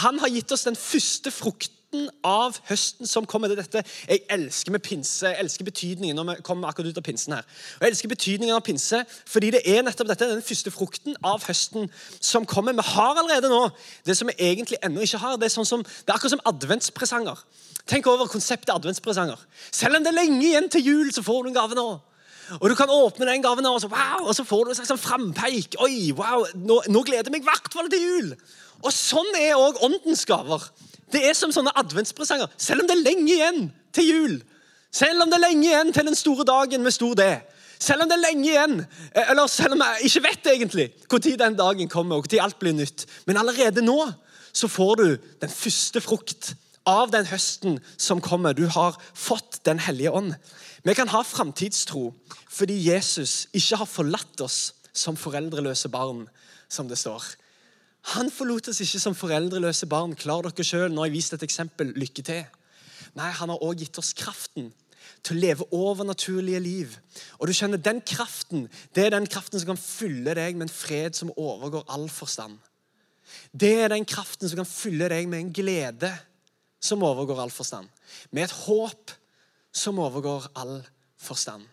Han 0.01 0.19
har 0.23 0.33
gitt 0.33 0.53
oss 0.53 0.65
den 0.65 0.79
første 0.79 1.31
frukten 1.31 1.84
av 2.27 2.59
høsten 2.69 3.09
som 3.09 3.27
kommer. 3.27 3.49
til 3.49 3.59
dette 3.61 3.83
jeg 4.09 4.23
elsker 4.31 4.73
med 4.73 4.83
pinse. 4.85 5.27
Jeg 5.27 5.41
elsker 5.43 5.67
betydningen 5.67 6.17
når 6.17 6.29
vi 6.31 6.45
kommer 6.47 6.69
akkurat 6.69 6.93
ut 6.93 7.01
av 7.01 7.07
pinsen 7.07 7.35
her. 7.37 7.45
Og 7.79 7.87
jeg 7.87 7.95
elsker 7.95 8.13
betydningen 8.13 8.55
av 8.57 8.65
pinse 8.67 9.05
fordi 9.31 9.51
det 9.55 9.63
er 9.65 9.83
nettopp 9.83 10.11
dette, 10.13 10.31
den 10.31 10.43
første 10.43 10.73
frukten 10.75 11.19
av 11.25 11.45
høsten 11.49 11.91
som 12.21 12.47
kommer. 12.47 12.73
Vi 12.73 12.87
har 12.95 13.21
allerede 13.21 13.53
nå 13.53 13.69
det 14.07 14.17
som 14.19 14.31
vi 14.31 14.39
egentlig 14.39 14.81
ennå 14.83 15.05
ikke 15.05 15.23
har. 15.23 15.37
Det 15.37 15.51
er, 15.51 15.57
sånn 15.57 15.69
som, 15.69 15.85
det 15.85 16.11
er 16.11 16.17
akkurat 16.17 16.37
som 16.37 16.47
adventspresanger. 16.49 17.45
Tenk 17.91 18.09
over 18.09 18.31
konseptet 18.31 18.73
adventspresanger. 18.73 19.41
Selv 19.71 19.99
om 19.99 20.05
det 20.05 20.13
er 20.13 20.21
lenge 20.23 20.43
igjen 20.45 20.71
til 20.73 20.87
jul, 20.89 21.13
så 21.13 21.25
får 21.25 21.45
du 21.45 21.53
en 21.53 21.61
gave 21.61 21.77
nå. 21.79 21.89
Og 22.61 22.69
Du 22.69 22.75
kan 22.77 22.91
åpne 22.93 23.27
den 23.27 23.43
gaven, 23.43 23.67
og 23.67 23.81
så, 23.81 23.89
wow, 23.89 24.27
og 24.29 24.35
så 24.35 24.45
får 24.45 24.65
du 24.65 24.71
en 24.71 24.77
slags 24.79 24.91
sånn 24.93 25.01
frampeik. 25.01 25.77
Oi, 25.81 26.13
wow, 26.17 26.45
nå, 26.55 26.81
nå 26.93 27.03
gleder 27.07 27.29
jeg 27.29 27.37
meg 27.37 27.45
i 27.45 27.49
hvert 27.49 27.73
fall 27.73 27.89
til 27.93 28.05
jul! 28.05 28.35
Og 28.85 28.93
Sånn 28.93 29.31
er 29.39 29.57
òg 29.57 29.81
åndens 29.85 30.27
gaver. 30.29 30.67
Det 31.15 31.23
er 31.29 31.37
som 31.39 31.53
sånne 31.55 31.73
adventspresanger. 31.79 32.51
Selv 32.59 32.83
om 32.83 32.91
det 32.91 32.97
er 32.97 33.05
lenge 33.07 33.31
igjen 33.31 33.69
til 33.95 34.11
jul. 34.11 34.37
Selv 34.95 35.25
om 35.25 35.31
det 35.31 35.39
er 35.39 35.47
lenge 35.47 35.69
igjen 35.69 35.93
til 35.95 36.11
den 36.11 36.19
store 36.19 36.47
dagen 36.49 36.83
med 36.83 36.95
stor 36.95 37.15
D. 37.19 37.29
Selv 37.83 38.05
om 38.05 38.11
det 38.11 38.17
er 38.17 38.23
lenge 38.23 38.49
igjen, 38.49 38.77
eh, 39.15 39.31
eller 39.31 39.47
selv 39.51 39.75
om 39.77 39.83
jeg 39.83 40.09
ikke 40.09 40.23
vet 40.29 40.51
egentlig 40.53 40.87
når 41.11 41.39
den 41.39 41.57
dagen 41.57 41.89
kommer, 41.89 42.17
og 42.17 42.29
når 42.31 42.43
alt 42.43 42.59
blir 42.59 42.73
nytt. 42.73 43.07
Men 43.27 43.37
allerede 43.37 43.83
nå 43.83 44.13
så 44.55 44.69
får 44.69 44.95
du 44.97 45.17
den 45.43 45.51
første 45.51 46.01
frukt 46.01 46.55
av 46.87 47.11
den 47.11 47.27
høsten 47.27 47.81
som 47.97 48.21
kommer. 48.21 48.55
Du 48.55 48.67
har 48.69 48.97
fått 49.15 49.61
Den 49.65 49.79
hellige 49.79 50.13
ånd. 50.13 50.35
Vi 50.85 50.95
kan 50.95 51.09
ha 51.09 51.23
framtidstro 51.23 52.13
fordi 52.49 52.77
Jesus 52.93 53.47
ikke 53.53 53.77
har 53.81 53.89
forlatt 53.89 54.41
oss 54.45 54.75
som 54.93 55.17
foreldreløse 55.17 55.89
barn, 55.89 56.29
som 56.69 56.89
det 56.89 56.99
står. 56.99 57.25
Han 58.13 58.29
forlot 58.31 58.69
oss 58.69 58.83
ikke 58.85 59.01
som 59.01 59.17
foreldreløse 59.17 59.89
barn. 59.89 60.13
Klar 60.19 60.45
dere 60.45 60.67
sjøl. 60.67 60.91
Nå 60.93 61.03
har 61.03 61.09
jeg 61.09 61.17
vist 61.17 61.37
et 61.37 61.47
eksempel. 61.47 61.95
Lykke 61.97 62.25
til. 62.27 62.43
Nei, 63.17 63.31
han 63.31 63.53
har 63.53 63.63
også 63.63 63.81
gitt 63.81 64.01
oss 64.03 64.13
kraften 64.19 64.73
til 65.25 65.39
å 65.39 65.41
leve 65.41 65.67
overnaturlige 65.73 66.61
liv. 66.61 66.95
Og 67.39 67.49
du 67.49 67.55
skjønner, 67.57 67.81
Den 67.81 68.03
kraften 68.05 68.69
det 68.95 69.07
er 69.07 69.17
den 69.17 69.27
kraften 69.27 69.61
som 69.61 69.73
kan 69.73 69.81
fylle 69.81 70.35
deg 70.37 70.57
med 70.57 70.69
en 70.69 70.75
fred 70.75 71.17
som 71.17 71.33
overgår 71.37 71.85
all 71.89 72.09
forstand. 72.13 72.59
Det 73.53 73.73
er 73.85 73.89
den 73.89 74.05
kraften 74.05 74.49
som 74.49 74.61
kan 74.61 74.69
fylle 74.69 75.09
deg 75.09 75.29
med 75.29 75.41
en 75.41 75.53
glede 75.55 76.13
som 76.81 77.03
overgår 77.03 77.41
all 77.41 77.53
forstand. 77.55 77.89
Med 78.31 78.45
et 78.45 78.59
håp 78.67 79.15
som 79.73 79.99
overgår 79.99 80.51
all 80.55 80.83
forstand. 81.17 81.65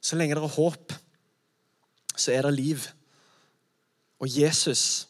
Så 0.00 0.18
lenge 0.18 0.36
det 0.36 0.44
er 0.44 0.58
håp, 0.58 0.92
så 2.16 2.32
er 2.32 2.46
det 2.46 2.54
liv. 2.54 2.84
Og 4.20 4.28
Jesus 4.30 5.08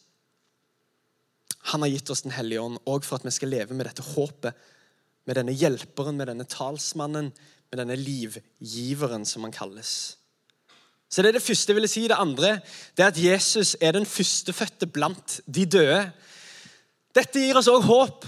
han 1.73 1.83
har 1.83 1.91
gitt 1.91 2.11
oss 2.11 2.23
Den 2.23 2.35
hellige 2.37 2.63
ånd 2.63 2.79
òg 2.87 3.07
for 3.07 3.19
at 3.19 3.27
vi 3.27 3.35
skal 3.35 3.51
leve 3.51 3.75
med 3.75 3.89
dette 3.89 4.05
håpet. 4.15 4.55
Med 5.27 5.39
denne 5.39 5.55
hjelperen, 5.57 6.15
med 6.19 6.31
denne 6.31 6.47
talsmannen, 6.47 7.33
med 7.71 7.81
denne 7.81 7.97
livgiveren, 7.99 9.27
som 9.27 9.43
han 9.43 9.55
kalles. 9.55 10.17
Så 11.11 11.23
Det 11.23 11.29
er 11.31 11.39
det 11.39 11.43
første 11.43 11.73
jeg 11.73 11.79
ville 11.79 11.91
si. 11.91 12.07
Det 12.07 12.19
andre 12.19 12.61
det 12.97 13.03
er 13.03 13.11
at 13.11 13.19
Jesus 13.19 13.77
er 13.81 13.93
den 13.93 14.07
førstefødte 14.07 14.87
blant 14.87 15.41
de 15.47 15.67
døde. 15.67 16.13
Dette 17.15 17.41
gir 17.41 17.59
oss 17.59 17.71
òg 17.71 17.83
håp 17.87 18.27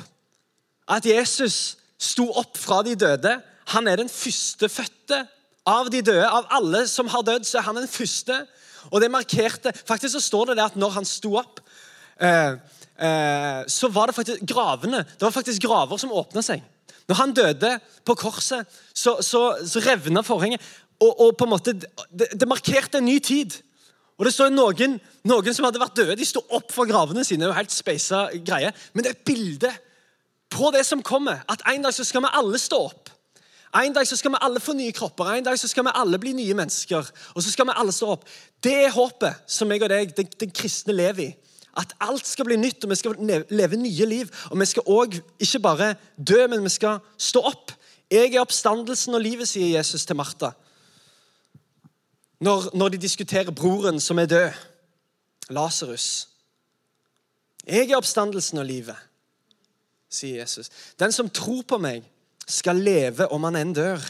at 0.88 1.07
Jesus 1.07 1.77
sto 1.98 2.31
opp 2.40 2.57
fra 2.57 2.83
de 2.83 2.94
døde. 2.96 3.35
Han 3.74 3.88
er 3.88 4.01
den 4.01 4.09
førstefødte 4.09 5.27
av 5.68 5.90
de 5.92 6.03
døde. 6.03 6.27
Av 6.27 6.46
alle 6.51 6.87
som 6.88 7.11
har 7.12 7.27
dødd, 7.27 7.44
så 7.44 7.59
er 7.61 7.68
han 7.68 7.77
den 7.77 7.90
første. 7.90 8.46
Og 8.90 9.03
det 9.03 9.11
markerte, 9.12 9.72
Faktisk 9.87 10.14
så 10.14 10.22
står 10.24 10.51
det 10.51 10.57
der 10.57 10.70
at 10.70 10.77
når 10.77 10.96
han 10.96 11.05
sto 11.05 11.35
opp, 11.37 11.61
eh, 12.20 12.57
så 12.98 13.88
var 13.94 14.11
det 14.11 14.16
faktisk 14.16 14.42
gravene, 14.42 15.04
det 15.06 15.22
var 15.22 15.34
faktisk 15.34 15.62
graver 15.62 16.00
som 16.02 16.11
åpna 16.11 16.42
seg. 16.42 16.64
Når 17.08 17.16
han 17.16 17.32
døde 17.32 17.70
på 18.04 18.16
korset, 18.18 18.66
så, 18.92 19.16
så, 19.24 19.42
så 19.64 19.80
revna 19.80 20.22
forhenget. 20.26 20.61
Og, 21.00 21.12
og, 21.20 21.37
på 21.38 21.46
en 21.46 21.52
måte, 21.54 21.72
det, 21.78 22.26
det, 22.34 22.48
markerte 22.48 22.98
en 22.98 23.06
ny 23.06 23.18
tid. 23.22 23.54
Og 24.18 24.26
det 24.26 24.34
står 24.34 24.50
noen, 24.50 24.98
noen 25.30 25.54
som 25.54 25.68
hadde 25.68 25.80
vært 25.80 25.96
døde, 25.96 26.16
de 26.18 26.26
sto 26.26 26.42
opp 26.52 26.74
fra 26.74 26.88
gravene 26.90 27.22
sine. 27.24 27.44
det 27.44 27.48
er 27.48 27.54
jo 27.54 27.61
helt 27.61 27.74
speisa 27.74 28.24
greie. 28.34 28.72
Men 28.92 29.06
det 29.06 29.12
er 29.12 29.16
et 29.16 29.28
bilde 29.30 29.70
på 30.52 30.72
det 30.74 30.82
som 30.84 31.04
kommer. 31.06 31.44
At 31.48 31.62
en 31.70 31.87
dag 31.87 31.94
så 31.94 32.04
skal 32.04 32.26
vi 32.26 32.34
alle 32.40 32.61
stå 32.61 32.82
opp. 32.90 33.12
En 33.78 33.94
dag 33.94 34.08
så 34.08 34.16
skal 34.16 34.32
vi 34.32 34.40
alle 34.42 34.61
få 34.64 34.72
nye 34.72 34.94
kropper, 34.96 35.28
en 35.28 35.44
dag 35.44 35.58
så 35.61 35.68
skal 35.68 35.84
vi 35.84 35.92
alle 36.00 36.18
bli 36.20 36.32
nye 36.32 36.54
mennesker. 36.56 37.11
Og 37.37 37.44
så 37.44 37.52
skal 37.52 37.68
vi 37.68 37.76
alle 37.76 37.92
stå 37.92 38.08
opp. 38.14 38.24
Det 38.64 38.74
er 38.87 38.94
håpet 38.94 39.44
som 39.46 39.70
jeg 39.70 39.84
og 39.84 39.92
deg, 39.92 40.14
den, 40.16 40.30
den 40.40 40.52
kristne, 40.56 40.96
lever 40.96 41.28
i. 41.28 41.32
At 41.78 41.94
alt 42.02 42.26
skal 42.26 42.48
bli 42.48 42.58
nytt, 42.58 42.84
og 42.84 42.90
vi 42.90 42.98
skal 42.98 43.44
leve 43.50 43.78
nye 43.78 44.06
liv. 44.10 44.30
Og 44.50 44.58
vi 44.60 44.66
skal 44.66 44.88
òg 44.90 45.18
ikke 45.38 45.62
bare 45.62 45.92
dø, 46.16 46.46
men 46.50 46.64
vi 46.64 46.72
skal 46.74 47.02
stå 47.18 47.44
opp. 47.52 47.74
Jeg 48.10 48.32
er 48.32 48.42
oppstandelsen 48.42 49.14
og 49.14 49.22
livet, 49.22 49.48
sier 49.48 49.76
Jesus 49.78 50.06
til 50.08 50.16
Martha. 50.16 50.50
Når, 52.40 52.70
når 52.74 52.94
de 52.94 53.02
diskuterer 53.02 53.54
broren 53.54 54.00
som 54.00 54.18
er 54.18 54.30
død, 54.30 54.64
Lasarus. 55.50 56.28
Jeg 57.66 57.88
er 57.88 57.96
oppstandelsen 57.96 58.60
og 58.60 58.66
livet 58.68 59.08
sier 60.08 60.40
Jesus. 60.42 60.70
Den 60.96 61.12
som 61.12 61.30
tror 61.30 61.62
på 61.68 61.78
meg, 61.80 62.06
skal 62.48 62.80
leve 62.80 63.26
om 63.28 63.44
han 63.44 63.58
enn 63.60 63.74
dør. 63.76 64.00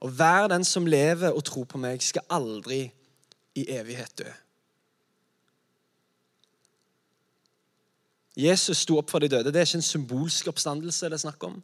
Og 0.00 0.14
hver 0.16 0.46
den 0.48 0.64
som 0.64 0.86
lever 0.88 1.34
og 1.34 1.44
tror 1.44 1.66
på 1.68 1.80
meg, 1.80 2.00
skal 2.00 2.24
aldri 2.32 2.86
i 3.58 3.66
evighet 3.74 4.14
dø. 4.22 4.30
Jesus 8.38 8.84
sto 8.84 8.98
opp 9.00 9.10
fra 9.10 9.18
de 9.18 9.30
døde. 9.32 9.50
Det 9.50 9.58
er 9.58 9.66
ikke 9.66 9.80
en 9.80 9.88
symbolsk 9.88 10.50
oppstandelse 10.52 11.08
det 11.10 11.18
er 11.18 11.24
snakk 11.24 11.44
om. 11.48 11.56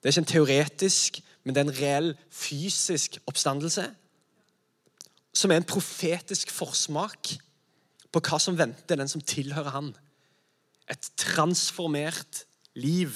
Det 0.00 0.08
er 0.08 0.14
ikke 0.14 0.24
en 0.24 0.30
teoretisk, 0.32 1.18
men 1.44 1.54
det 1.54 1.60
er 1.60 1.68
en 1.68 1.78
reell 1.78 2.08
fysisk 2.32 3.18
oppstandelse. 3.28 3.84
Som 5.34 5.52
er 5.52 5.60
en 5.60 5.68
profetisk 5.68 6.50
forsmak 6.50 7.34
på 8.12 8.22
hva 8.24 8.38
som 8.40 8.56
venter 8.58 8.98
den 8.98 9.08
som 9.08 9.20
tilhører 9.20 9.72
han. 9.72 9.92
Et 10.90 11.10
transformert 11.16 12.44
liv. 12.74 13.12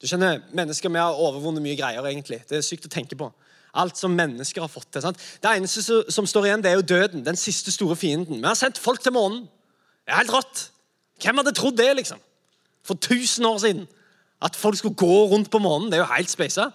Du 0.00 0.08
skjønner, 0.08 0.42
Mennesker 0.56 0.92
vi 0.92 1.00
har 1.00 1.16
overvunnet 1.16 1.64
mye 1.64 1.76
greier. 1.76 2.04
egentlig. 2.06 2.42
Det 2.48 2.58
er 2.58 2.64
sykt 2.64 2.88
å 2.88 2.92
tenke 2.92 3.16
på. 3.16 3.30
Alt 3.76 3.98
som 3.98 4.10
mennesker 4.16 4.60
har 4.60 4.72
fått 4.72 4.90
til. 4.92 5.02
sant? 5.02 5.18
Det 5.42 5.50
eneste 5.50 6.04
som 6.10 6.26
står 6.26 6.46
igjen, 6.46 6.62
det 6.62 6.70
er 6.70 6.80
jo 6.80 6.88
døden. 6.88 7.24
Den 7.24 7.36
siste 7.36 7.72
store 7.72 7.96
fienden. 7.96 8.40
Vi 8.40 8.46
har 8.46 8.54
sendt 8.54 8.78
folk 8.78 9.02
til 9.02 9.12
månen. 9.12 9.48
Det 10.04 10.12
er 10.12 10.22
helt 10.24 10.32
rått. 10.32 10.70
Hvem 11.22 11.36
hadde 11.40 11.52
trodd 11.56 11.76
det, 11.78 11.96
liksom? 11.96 12.18
For 12.84 12.94
1000 12.94 13.46
år 13.46 13.58
siden. 13.58 13.88
At 14.42 14.56
folk 14.56 14.76
skulle 14.76 14.94
gå 14.94 15.26
rundt 15.32 15.50
på 15.50 15.58
månen. 15.58 15.90
Det 15.90 15.98
er 15.98 16.04
jo 16.04 16.14
helt 16.14 16.30
speisa. 16.30 16.70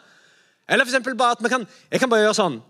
Eller 0.69 0.85
eksempel 0.85 1.15
bare 1.15 1.35
at 1.37 1.49
kan, 1.49 1.67
jeg 1.91 1.99
kan 1.99 2.09
bare 2.09 2.25
gjøre 2.25 2.37
sånn 2.37 2.61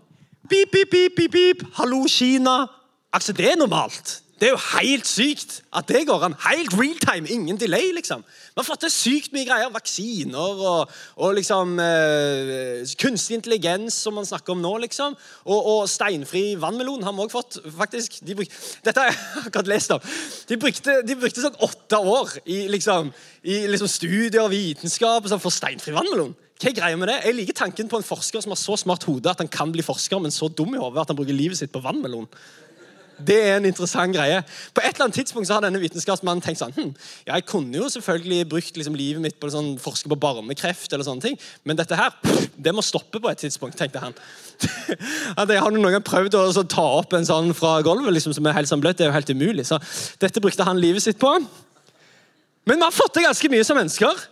Pip, 0.50 0.72
pip, 0.72 0.90
pip, 0.90 1.12
pip, 1.16 1.30
pip. 1.32 1.60
Hallo, 1.78 2.02
Kina. 2.10 2.66
Altså, 3.12 3.32
Det 3.32 3.52
er 3.52 3.56
normalt. 3.56 4.22
Det 4.42 4.48
er 4.48 4.56
jo 4.56 4.78
helt 4.80 5.06
sykt 5.06 5.52
at 5.70 5.86
det 5.86 6.00
går 6.08 6.24
an. 6.26 6.32
Helt 6.42 6.72
real 6.74 6.96
time, 6.98 7.28
ingen 7.30 7.54
delay, 7.60 7.92
liksom. 7.94 8.24
Vi 8.26 8.58
har 8.58 8.64
fått 8.66 8.80
til 8.82 8.90
sykt 8.90 9.30
mye 9.36 9.46
greier. 9.46 9.70
Vaksiner 9.70 10.62
og, 10.66 10.90
og 11.22 11.36
liksom 11.36 11.76
eh, 11.78 12.80
kunstig 12.98 13.36
intelligens, 13.38 13.94
som 14.02 14.16
man 14.18 14.26
snakker 14.26 14.56
om 14.56 14.64
nå, 14.64 14.72
liksom. 14.82 15.14
Og, 15.46 15.60
og 15.60 15.86
steinfri 15.86 16.56
vannmelon 16.58 17.06
har 17.06 17.14
vi 17.14 17.22
òg 17.22 17.30
fått, 17.30 17.60
faktisk. 17.76 18.18
De 18.26 18.34
bruk, 18.40 18.56
dette 18.82 19.04
har 19.04 19.12
jeg 19.12 19.20
akkurat 19.46 19.70
lest 19.70 19.94
om. 19.94 20.02
De 20.50 20.58
brukte, 20.64 20.96
de 21.06 21.16
brukte 21.22 21.44
sånn 21.44 21.62
åtte 21.62 22.02
år 22.02 22.34
i, 22.42 22.64
liksom, 22.74 23.12
i 23.46 23.60
liksom 23.70 23.92
studier 23.94 24.42
og 24.42 24.50
vitenskap 24.56 25.30
sånn, 25.30 25.44
for 25.44 25.54
steinfri 25.54 25.94
vannmelon. 25.94 26.34
Hva 26.58 26.72
er 26.72 26.76
greia 26.80 26.98
med 26.98 27.12
det? 27.12 27.20
Jeg 27.28 27.38
liker 27.38 27.60
tanken 27.62 27.94
på 27.94 28.02
en 28.02 28.10
forsker 28.10 28.42
som 28.42 28.56
har 28.56 28.58
så 28.58 28.74
smart 28.78 29.06
hode 29.06 29.30
at 29.30 29.46
han 29.46 29.54
kan 29.54 29.70
bli 29.70 29.86
forsker, 29.86 30.18
men 30.18 30.34
så 30.34 30.50
dum 30.50 30.74
i 30.74 30.82
hodet 30.82 31.06
at 31.06 31.14
han 31.14 31.22
bruker 31.22 31.38
livet 31.38 31.62
sitt 31.62 31.70
på 31.70 31.86
vannmelon. 31.86 32.26
Det 33.26 33.38
er 33.38 33.56
en 33.58 33.68
interessant 33.68 34.14
greie. 34.14 34.42
På 34.74 34.82
et 34.82 34.92
eller 34.92 35.06
annet 35.06 35.18
tidspunkt 35.20 35.48
så 35.48 35.56
har 35.56 35.64
denne 35.64 35.80
vitenskapsmannen 35.82 36.42
tenkt 36.44 36.60
sånn 36.62 36.74
hm, 36.76 36.92
ja, 37.26 37.36
Jeg 37.38 37.46
kunne 37.50 37.78
jo 37.78 37.88
selvfølgelig 37.92 38.48
brukt 38.50 38.78
liksom, 38.78 38.96
livet 38.98 39.24
mitt 39.24 39.38
på 39.40 39.48
å 39.50 39.54
sånn, 39.54 39.72
forske 39.82 40.10
på 40.12 40.18
barnekreft, 40.22 40.92
eller 40.92 41.06
sånne 41.06 41.26
ting, 41.26 41.38
men 41.68 41.78
dette 41.78 41.98
her 41.98 42.14
det 42.56 42.74
må 42.74 42.84
stoppe 42.84 43.20
på 43.22 43.30
et 43.30 43.40
tidspunkt, 43.42 43.78
tenkte 43.78 44.02
han. 44.02 44.16
At 45.40 45.50
jeg 45.50 45.62
har 45.62 45.74
noen 45.74 45.96
gang 45.96 46.06
prøvd 46.06 46.38
å 46.38 46.66
ta 46.68 46.86
opp 47.00 47.16
en 47.16 47.26
sånn 47.26 47.52
fra 47.56 47.78
gulvet 47.84 48.16
liksom, 48.16 48.34
som 48.36 48.46
er 48.46 48.56
helt 48.58 48.70
sånn 48.70 48.82
bløtt. 48.82 48.98
Det 49.00 49.06
er 49.06 49.12
jo 49.12 49.16
helt 49.16 49.32
umulig. 49.32 49.66
Så 49.68 49.80
dette 50.22 50.42
brukte 50.42 50.66
han 50.66 50.80
livet 50.80 51.04
sitt 51.04 51.20
på. 51.22 51.32
Men 52.68 52.78
vi 52.78 52.86
har 52.86 52.94
fått 52.94 53.16
til 53.16 53.26
ganske 53.26 53.50
mye 53.50 53.66
som 53.66 53.78
mennesker. 53.78 54.26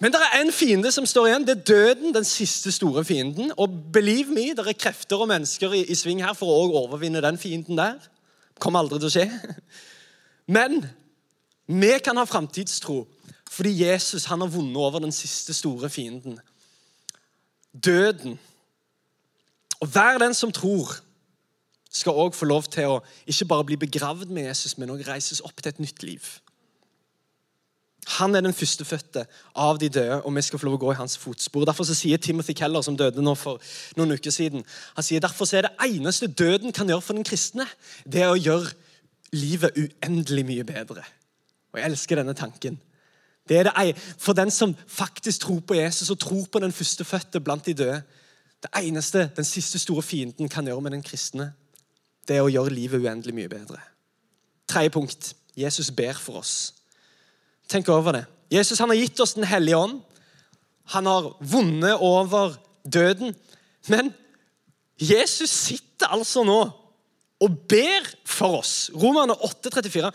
Men 0.00 0.14
det 0.14 0.20
er 0.24 0.40
en 0.40 0.52
fiende 0.52 0.92
som 0.92 1.06
står 1.06 1.26
igjen. 1.28 1.44
Det 1.44 1.58
er 1.58 1.66
døden, 1.68 2.14
den 2.14 2.24
siste 2.24 2.72
store 2.72 3.04
fienden. 3.04 3.52
Og 3.60 3.68
believe 3.92 4.32
me, 4.32 4.48
det 4.56 4.64
er 4.64 4.78
krefter 4.78 5.20
og 5.20 5.28
mennesker 5.28 5.76
i, 5.76 5.84
i 5.92 5.96
sving 5.98 6.22
her 6.24 6.32
for 6.36 6.48
å 6.48 6.70
overvinne 6.80 7.20
den 7.20 7.38
fienden 7.38 7.76
der. 7.76 7.98
Kommer 8.60 8.80
aldri 8.80 9.00
til 9.00 9.10
å 9.10 9.12
skje. 9.12 9.26
Men 10.56 10.80
vi 11.68 11.92
kan 12.04 12.16
ha 12.16 12.26
framtidstro 12.28 13.04
fordi 13.50 13.72
Jesus 13.82 14.28
han 14.30 14.40
har 14.44 14.48
vunnet 14.48 14.78
over 14.78 15.02
den 15.02 15.12
siste 15.12 15.52
store 15.54 15.90
fienden. 15.90 16.38
Døden. 17.74 18.38
Og 19.80 19.88
hver 19.88 20.20
den 20.22 20.34
som 20.34 20.52
tror, 20.54 20.94
skal 21.90 22.14
òg 22.14 22.36
få 22.38 22.46
lov 22.46 22.68
til 22.70 22.86
å 22.86 23.00
ikke 23.26 23.48
bare 23.50 23.66
bli 23.66 23.78
begravd 23.82 24.30
med 24.30 24.46
Jesus, 24.46 24.76
men 24.78 24.92
òg 24.94 25.02
reises 25.08 25.42
opp 25.42 25.58
til 25.58 25.72
et 25.72 25.82
nytt 25.82 26.04
liv. 26.06 26.28
Han 28.06 28.34
er 28.34 28.40
den 28.40 28.54
førstefødte 28.56 29.26
av 29.54 29.78
de 29.78 29.88
døde, 29.88 30.22
og 30.22 30.34
vi 30.36 30.42
skal 30.42 30.58
få 30.58 30.66
lov 30.66 30.78
å 30.78 30.82
gå 30.84 30.92
i 30.94 30.98
hans 30.98 31.18
fotspor. 31.20 31.66
Derfor 31.68 31.84
sier 31.84 32.18
Timothy 32.18 32.54
Keller, 32.56 32.82
som 32.82 32.96
døde 32.96 33.22
nå 33.22 33.34
for 33.36 33.60
noen 33.96 34.16
uker 34.16 34.32
siden, 34.32 34.64
han 34.96 35.04
sier 35.04 35.20
derfor 35.20 35.48
er 35.54 35.68
det 35.68 35.74
eneste 35.84 36.26
døden 36.26 36.72
kan 36.72 36.88
gjøre 36.88 37.04
for 37.04 37.18
den 37.18 37.26
kristne, 37.28 37.66
det 38.08 38.24
er 38.24 38.32
å 38.32 38.40
gjøre 38.40 38.72
livet 39.36 39.76
uendelig 39.76 40.46
mye 40.48 40.64
bedre. 40.64 41.04
Og 41.72 41.78
Jeg 41.78 41.92
elsker 41.92 42.16
denne 42.16 42.34
tanken. 42.34 42.80
Det 43.48 43.58
er 43.58 43.68
det, 43.68 43.96
For 44.18 44.32
den 44.32 44.50
som 44.50 44.76
faktisk 44.86 45.40
tror 45.40 45.60
på 45.60 45.74
Jesus 45.74 46.10
og 46.10 46.18
tror 46.18 46.46
på 46.52 46.58
den 46.58 46.72
førstefødte 46.72 47.40
blant 47.40 47.66
de 47.66 47.74
døde, 47.74 48.02
det 48.62 48.70
eneste 48.82 49.30
den 49.36 49.44
siste 49.44 49.78
store 49.78 50.02
fienden 50.02 50.48
kan 50.48 50.66
gjøre 50.66 50.80
med 50.80 50.90
den 50.90 51.02
kristne, 51.02 51.52
det 52.28 52.36
er 52.36 52.44
å 52.44 52.52
gjøre 52.52 52.74
livet 52.74 53.00
uendelig 53.00 53.34
mye 53.34 53.48
bedre. 53.48 53.80
Tredje 54.68 54.90
punkt. 54.90 55.34
Jesus 55.56 55.90
ber 55.90 56.12
for 56.12 56.38
oss. 56.38 56.79
Tenk 57.70 57.88
over 57.92 58.18
det. 58.18 58.24
Jesus 58.50 58.80
han 58.82 58.90
har 58.90 58.98
gitt 58.98 59.20
oss 59.22 59.36
Den 59.38 59.46
hellige 59.46 59.78
ånd. 59.78 60.00
Han 60.90 61.06
har 61.06 61.30
vunnet 61.40 62.02
over 62.02 62.56
døden. 62.82 63.36
Men 63.86 64.10
Jesus 64.98 65.50
sitter 65.50 66.10
altså 66.10 66.42
nå 66.44 66.60
og 67.40 67.58
ber 67.70 68.08
for 68.28 68.58
oss. 68.58 68.90
Romerne 68.92 69.32
8,34. 69.32 70.10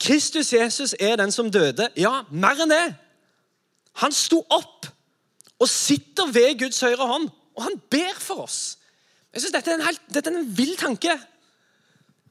Kristus 0.00 0.52
Jesus 0.52 0.94
er 1.00 1.18
den 1.20 1.32
som 1.34 1.50
døde. 1.52 1.90
Ja, 2.00 2.22
mer 2.30 2.62
enn 2.62 2.72
det. 2.72 2.84
Han 4.00 4.14
sto 4.16 4.40
opp 4.48 4.88
og 5.60 5.68
sitter 5.68 6.30
ved 6.32 6.56
Guds 6.62 6.80
høyre 6.82 7.06
hånd, 7.06 7.28
og 7.54 7.66
han 7.66 7.76
ber 7.92 8.16
for 8.18 8.46
oss. 8.46 8.78
Jeg 9.34 9.42
synes 9.42 9.54
Dette 9.54 9.70
er 9.70 9.78
en, 9.78 9.86
helt, 9.86 10.02
dette 10.14 10.30
er 10.30 10.38
en 10.40 10.48
vill 10.56 10.72
tanke. 10.80 11.14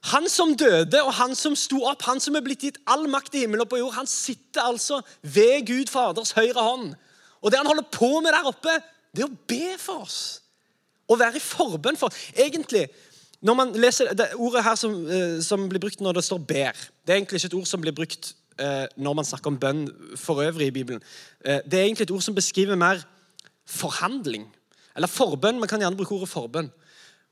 Han 0.10 0.26
som 0.30 0.56
døde, 0.58 1.04
og 1.04 1.14
han 1.14 1.36
som 1.38 1.54
sto 1.56 1.84
opp, 1.86 2.02
han 2.10 2.20
som 2.20 2.36
er 2.36 2.42
blitt 2.46 2.64
gitt 2.66 2.80
all 2.90 3.06
makt 3.12 3.36
i 3.38 3.44
himmelen 3.44 3.62
og 3.62 3.70
på 3.70 3.78
jord, 3.78 3.94
han 3.94 4.10
sitter 4.10 4.64
altså 4.66 5.02
ved 5.22 5.68
Gud 5.68 5.92
Faders 5.94 6.34
høyre 6.34 6.58
hånd. 6.58 6.96
Og 7.42 7.52
det 7.52 7.60
han 7.62 7.70
holder 7.70 7.86
på 7.94 8.10
med 8.24 8.34
der 8.34 8.50
oppe, 8.50 8.74
det 9.14 9.26
er 9.26 9.30
å 9.30 9.46
be 9.52 9.78
for 9.82 10.08
oss. 10.08 10.20
Å 11.06 11.18
være 11.20 11.38
i 11.38 11.44
forbønn 11.44 12.00
for 12.00 12.10
oss. 12.10 12.18
Egentlig, 12.34 12.88
når 13.46 13.58
man 13.58 13.76
leser 13.78 14.14
det 14.18 14.32
ordet 14.42 14.66
her 14.66 14.78
som, 14.80 14.98
eh, 15.06 15.38
som, 15.46 15.70
blir 15.70 15.82
brukt 15.82 16.02
når 16.02 16.18
det 16.18 16.24
står 16.24 16.40
'ber' 16.40 16.82
Det 17.06 17.14
er 17.14 17.18
egentlig 17.18 17.38
ikke 17.38 17.54
et 17.54 17.60
ord 17.62 17.66
som 17.66 17.82
blir 17.82 17.94
brukt 17.94 18.34
eh, 18.58 18.88
når 18.98 19.14
man 19.14 19.26
snakker 19.26 19.48
om 19.48 19.60
bønn 19.60 19.88
for 20.16 20.42
øvrig 20.42 20.68
i 20.68 20.78
Bibelen. 20.78 21.02
Eh, 21.46 21.62
det 21.66 21.74
er 21.80 21.86
egentlig 21.86 22.10
et 22.10 22.12
ord 22.12 22.22
som 22.22 22.36
beskriver 22.36 22.76
mer 22.76 23.04
forhandling. 23.66 24.48
Eller 24.96 25.08
forbønn. 25.08 25.60
Man 25.60 25.68
kan 25.68 25.80
gjerne 25.80 25.98
bruke 25.98 26.16
ordet 26.16 26.30
forbønn 26.30 26.72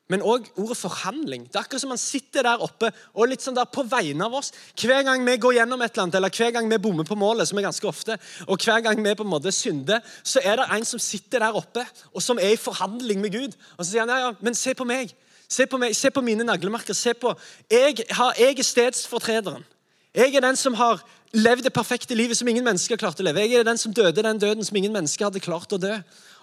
men 0.09 0.23
òg 0.25 0.47
ordet 0.57 0.77
forhandling. 0.79 1.45
Det 1.45 1.59
er 1.59 1.61
akkurat 1.61 1.83
som 1.83 1.91
man 1.93 2.01
sitter 2.01 2.47
der 2.47 2.63
oppe 2.65 2.89
og 3.13 3.29
litt 3.29 3.43
sånn 3.45 3.57
der 3.57 3.69
på 3.69 3.83
vegne 3.85 4.25
av 4.25 4.39
oss. 4.39 4.49
Hver 4.73 5.03
gang 5.05 5.21
vi 5.25 5.37
går 5.37 5.59
gjennom 5.59 5.83
et 5.85 5.93
eller 5.93 6.07
annet, 6.07 6.17
eller 6.17 6.33
hver 6.33 6.53
gang 6.55 6.69
vi 6.71 6.81
bommer 6.81 7.05
på 7.05 7.17
målet, 7.19 7.49
som 7.49 7.61
er 7.61 7.67
ganske 7.67 7.89
ofte, 7.89 8.17
og 8.47 8.65
hver 8.65 8.81
gang 8.85 9.01
vi 9.05 9.13
på 9.15 9.27
en 9.27 9.31
måte 9.35 9.53
synder, 9.53 10.01
så 10.25 10.41
er 10.41 10.57
det 10.57 10.69
en 10.73 10.87
som 10.89 11.01
sitter 11.01 11.45
der 11.45 11.57
oppe 11.57 11.85
og 12.09 12.23
som 12.25 12.41
er 12.41 12.55
i 12.55 12.59
forhandling 12.59 13.21
med 13.21 13.37
Gud. 13.37 13.57
Og 13.77 13.83
så 13.83 13.91
sier 13.91 14.05
han 14.05 14.13
ja, 14.15 14.21
ja, 14.25 14.31
men 14.41 14.57
se 14.57 14.73
på 14.73 14.87
meg. 14.89 15.13
Se 15.49 15.65
på, 15.65 15.79
meg, 15.81 15.95
se 15.97 16.11
på 16.13 16.21
mine 16.21 16.45
naglemerker. 16.45 16.93
se 16.93 17.13
på, 17.13 17.33
jeg, 17.69 18.03
har, 18.09 18.33
jeg 18.37 18.59
er 18.59 18.65
stedsfortrederen. 18.65 19.65
Jeg 20.13 20.33
er 20.35 20.41
den 20.41 20.57
som 20.57 20.73
har 20.73 21.01
levd 21.37 21.67
det 21.67 21.73
perfekte 21.73 22.17
livet 22.17 22.37
som 22.37 22.47
ingen 22.49 22.65
mennesker 22.65 22.97
klarte 22.97 23.21
å 23.21 23.27
leve. 23.27 23.43
Jeg 23.45 23.59
er 23.59 23.67
den 23.67 23.77
som 23.77 23.93
døde 23.93 24.25
den 24.25 24.41
døden 24.41 24.65
som 24.65 24.77
ingen 24.79 24.93
mennesker 24.95 25.27
hadde 25.27 25.43
klart 25.43 25.73
å 25.75 25.81
dø. 25.81 25.93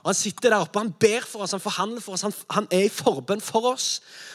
Og 0.06 0.12
Han 0.12 0.14
sitter 0.14 0.52
der 0.52 0.62
oppe, 0.62 0.78
han 0.78 0.92
ber 1.00 1.24
for 1.26 1.42
oss, 1.42 1.50
han 1.50 1.60
forhandler 1.60 2.02
for 2.04 2.14
oss, 2.14 2.22
han, 2.22 2.34
han 2.54 2.68
er 2.70 2.84
i 2.86 2.90
forbønn 2.92 3.40
for 3.42 3.72
oss. 3.72 3.86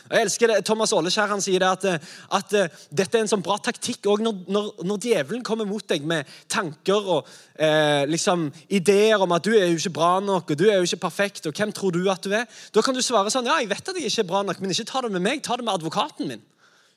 Og 0.10 0.18
jeg 0.18 0.26
elsker 0.26 0.52
det, 0.52 0.58
Thomas 0.68 0.92
Åleskjær 0.92 1.32
han 1.32 1.44
sier 1.44 1.64
det 1.64 1.70
at, 1.70 1.86
at, 2.28 2.56
at 2.60 2.90
dette 2.92 3.16
er 3.16 3.24
en 3.24 3.32
sånn 3.32 3.46
bra 3.46 3.56
taktikk 3.64 4.10
òg 4.12 4.26
når, 4.26 4.42
når, 4.52 4.68
når, 4.84 5.00
djevelen 5.06 5.46
kommer 5.48 5.70
mot 5.70 5.86
deg 5.88 6.04
med 6.04 6.28
tanker 6.52 7.08
og 7.16 7.32
eh, 7.56 8.04
liksom 8.12 8.50
ideer 8.68 9.24
om 9.24 9.32
at 9.32 9.48
du 9.48 9.54
er 9.56 9.70
jo 9.72 9.80
ikke 9.80 9.96
bra 9.96 10.12
nok 10.20 10.52
og 10.52 10.60
du 10.60 10.68
er 10.68 10.82
jo 10.82 10.90
ikke 10.90 11.06
perfekt. 11.08 11.48
og 11.48 11.56
hvem 11.56 11.72
tror 11.72 11.96
du 11.96 12.04
at 12.12 12.28
du 12.28 12.36
er? 12.36 12.52
Da 12.76 12.84
kan 12.84 12.98
du 12.98 13.00
svare 13.00 13.32
sånn 13.32 13.48
ja, 13.48 13.62
jeg 13.64 13.72
vet 13.72 13.94
at 13.94 14.02
jeg 14.02 14.12
ikke 14.12 14.26
er 14.26 14.32
bra 14.34 14.44
nok, 14.44 14.60
men 14.60 14.76
ikke 14.76 14.90
ta 14.92 15.06
det 15.08 15.16
med 15.16 15.24
meg, 15.24 15.46
ta 15.48 15.56
det 15.56 15.64
med 15.64 15.78
advokaten 15.78 16.34
min. 16.34 16.44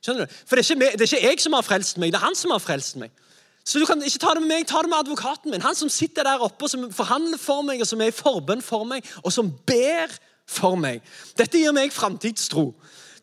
Skjønner 0.03 0.27
du? 0.27 0.41
For 0.43 0.59
det 0.59 0.67
er, 0.67 0.75
ikke, 0.75 0.97
det 0.99 1.07
er 1.07 1.13
ikke 1.13 1.29
jeg 1.31 1.47
som 1.47 1.55
har 1.55 1.63
frelst 1.71 2.03
meg, 2.03 2.11
det 2.11 2.19
er 2.19 2.27
han 2.27 2.43
som 2.43 2.51
har 2.59 2.65
frelst 2.65 2.99
meg. 2.99 3.15
Så 3.65 3.81
du 3.81 3.87
kan 3.89 4.03
ikke 4.05 4.21
ta 4.21 4.35
det 4.37 4.43
med 4.45 4.51
meg, 4.51 4.67
ta 4.69 4.83
det 4.85 4.91
med 4.93 4.99
advokaten 4.99 5.51
min. 5.51 5.65
Han 5.65 5.77
som 5.77 5.89
sitter 5.89 6.27
der 6.27 6.43
oppe, 6.45 6.67
og 6.67 6.71
som 6.71 6.85
forhandler 6.93 7.41
for 7.41 7.65
meg, 7.65 7.81
og 7.81 7.89
som 7.89 8.03
er 8.05 8.13
i 8.13 8.17
forbønn 8.17 8.63
for 8.63 8.85
meg, 8.89 9.07
og 9.25 9.33
som 9.33 9.49
ber 9.67 10.13
for 10.47 10.77
meg. 10.77 11.01
Dette 11.39 11.63
gir 11.63 11.73
meg 11.73 11.95
framtidstro. 11.95 12.73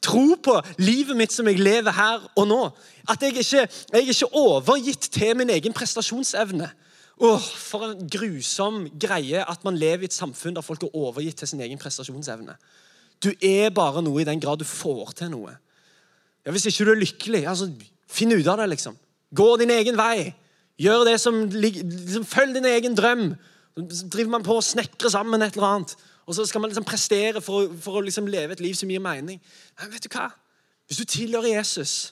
Tro 0.02 0.24
på 0.42 0.56
livet 0.82 1.18
mitt 1.18 1.34
som 1.34 1.46
jeg 1.46 1.62
lever 1.62 1.94
her 1.94 2.24
og 2.34 2.48
nå. 2.50 2.62
At 3.10 3.22
jeg 3.22 3.36
ikke, 3.38 3.68
jeg 3.68 4.00
er 4.00 4.10
ikke 4.10 4.32
overgitt 4.34 5.12
til 5.14 5.38
min 5.38 5.54
egen 5.54 5.78
prestasjonsevne. 5.78 6.72
Åh, 7.22 7.50
For 7.62 7.86
en 7.86 8.08
grusom 8.10 8.88
greie 8.98 9.44
at 9.46 9.64
man 9.64 9.78
lever 9.78 10.08
i 10.08 10.10
et 10.10 10.16
samfunn 10.16 10.58
der 10.58 10.66
folk 10.66 10.88
er 10.88 10.96
overgitt 10.98 11.38
til 11.38 11.52
sin 11.52 11.62
egen 11.62 11.78
prestasjonsevne. 11.78 12.58
Du 13.22 13.30
er 13.46 13.70
bare 13.70 14.02
noe 14.02 14.24
i 14.24 14.26
den 14.26 14.42
grad 14.42 14.58
du 14.58 14.66
får 14.66 15.14
til 15.22 15.30
noe. 15.36 15.54
Ja, 16.46 16.52
Hvis 16.52 16.66
ikke 16.66 16.86
du 16.86 16.92
er 16.96 17.04
lykkelig, 17.04 17.46
altså, 17.46 17.70
finn 18.10 18.34
ut 18.34 18.48
av 18.50 18.58
det, 18.58 18.72
liksom. 18.74 18.98
Gå 19.36 19.50
din 19.62 19.72
egen 19.74 19.98
vei. 20.00 20.32
Gjør 20.82 21.06
det 21.08 21.17
som 21.22 21.44
liksom, 21.50 22.26
Følg 22.28 22.56
din 22.58 22.70
egen 22.72 22.96
drøm. 22.98 23.30
Så 23.89 24.08
driver 24.12 24.34
man 24.34 24.46
på 24.46 24.58
å 24.58 24.63
snekrer 24.65 25.13
sammen 25.13 25.41
et 25.46 25.56
eller 25.56 25.67
annet. 25.70 25.94
Og 26.28 26.36
så 26.36 26.46
skal 26.48 26.62
man 26.63 26.72
liksom 26.72 26.88
prestere 26.88 27.41
for, 27.44 27.72
for 27.82 28.00
å 28.00 28.06
liksom 28.06 28.28
leve 28.32 28.56
et 28.56 28.63
liv 28.63 28.76
som 28.78 28.89
gir 28.91 29.04
mening. 29.04 29.39
Men 29.80 29.94
vet 29.94 30.06
du 30.06 30.12
hva? 30.13 30.30
Hvis 30.88 31.00
du 31.00 31.08
tilhører 31.08 31.56
Jesus, 31.56 32.12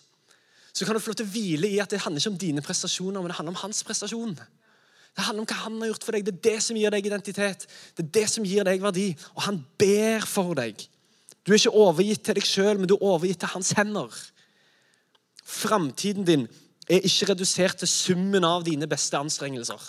så 0.74 0.86
kan 0.86 0.96
du 0.96 1.02
få 1.04 1.12
lov 1.12 1.20
til 1.20 1.28
å 1.28 1.34
hvile 1.34 1.68
i 1.68 1.82
at 1.84 1.92
det 1.92 2.02
handler 2.06 2.24
ikke 2.24 2.32
om 2.32 2.40
dine 2.40 2.64
prestasjoner, 2.64 3.20
men 3.20 3.32
det 3.32 3.38
handler 3.38 3.56
om 3.56 3.62
hans 3.66 3.82
prestasjon. 3.84 4.38
Det 4.40 5.26
handler 5.26 5.44
om 5.44 5.50
hva 5.50 5.58
han 5.66 5.82
har 5.84 5.92
gjort 5.92 6.06
for 6.08 6.16
deg. 6.16 6.26
Det 6.28 6.36
er 6.38 6.46
det 6.46 6.64
som 6.64 6.78
gir 6.80 6.94
deg 6.94 7.10
identitet. 7.10 7.66
Det 7.98 8.06
er 8.06 8.12
det 8.20 8.26
som 8.32 8.46
gir 8.48 8.68
deg 8.68 8.82
verdi. 8.84 9.10
Og 9.36 9.44
han 9.50 9.60
ber 9.82 10.28
for 10.30 10.56
deg. 10.56 10.80
Du 11.44 11.52
er 11.52 11.60
ikke 11.60 11.76
overgitt 11.82 12.24
til 12.24 12.38
deg 12.38 12.48
sjøl, 12.48 12.78
men 12.80 12.88
du 12.88 12.96
er 12.96 13.06
overgitt 13.10 13.42
til 13.44 13.52
hans 13.52 13.74
hender. 13.76 14.16
Framtiden 15.44 16.28
din 16.28 16.48
er 16.90 17.06
ikke 17.06 17.32
redusert 17.32 17.82
til 17.82 17.90
summen 17.92 18.46
av 18.48 18.66
dine 18.66 18.88
beste 18.90 19.18
anstrengelser. 19.20 19.82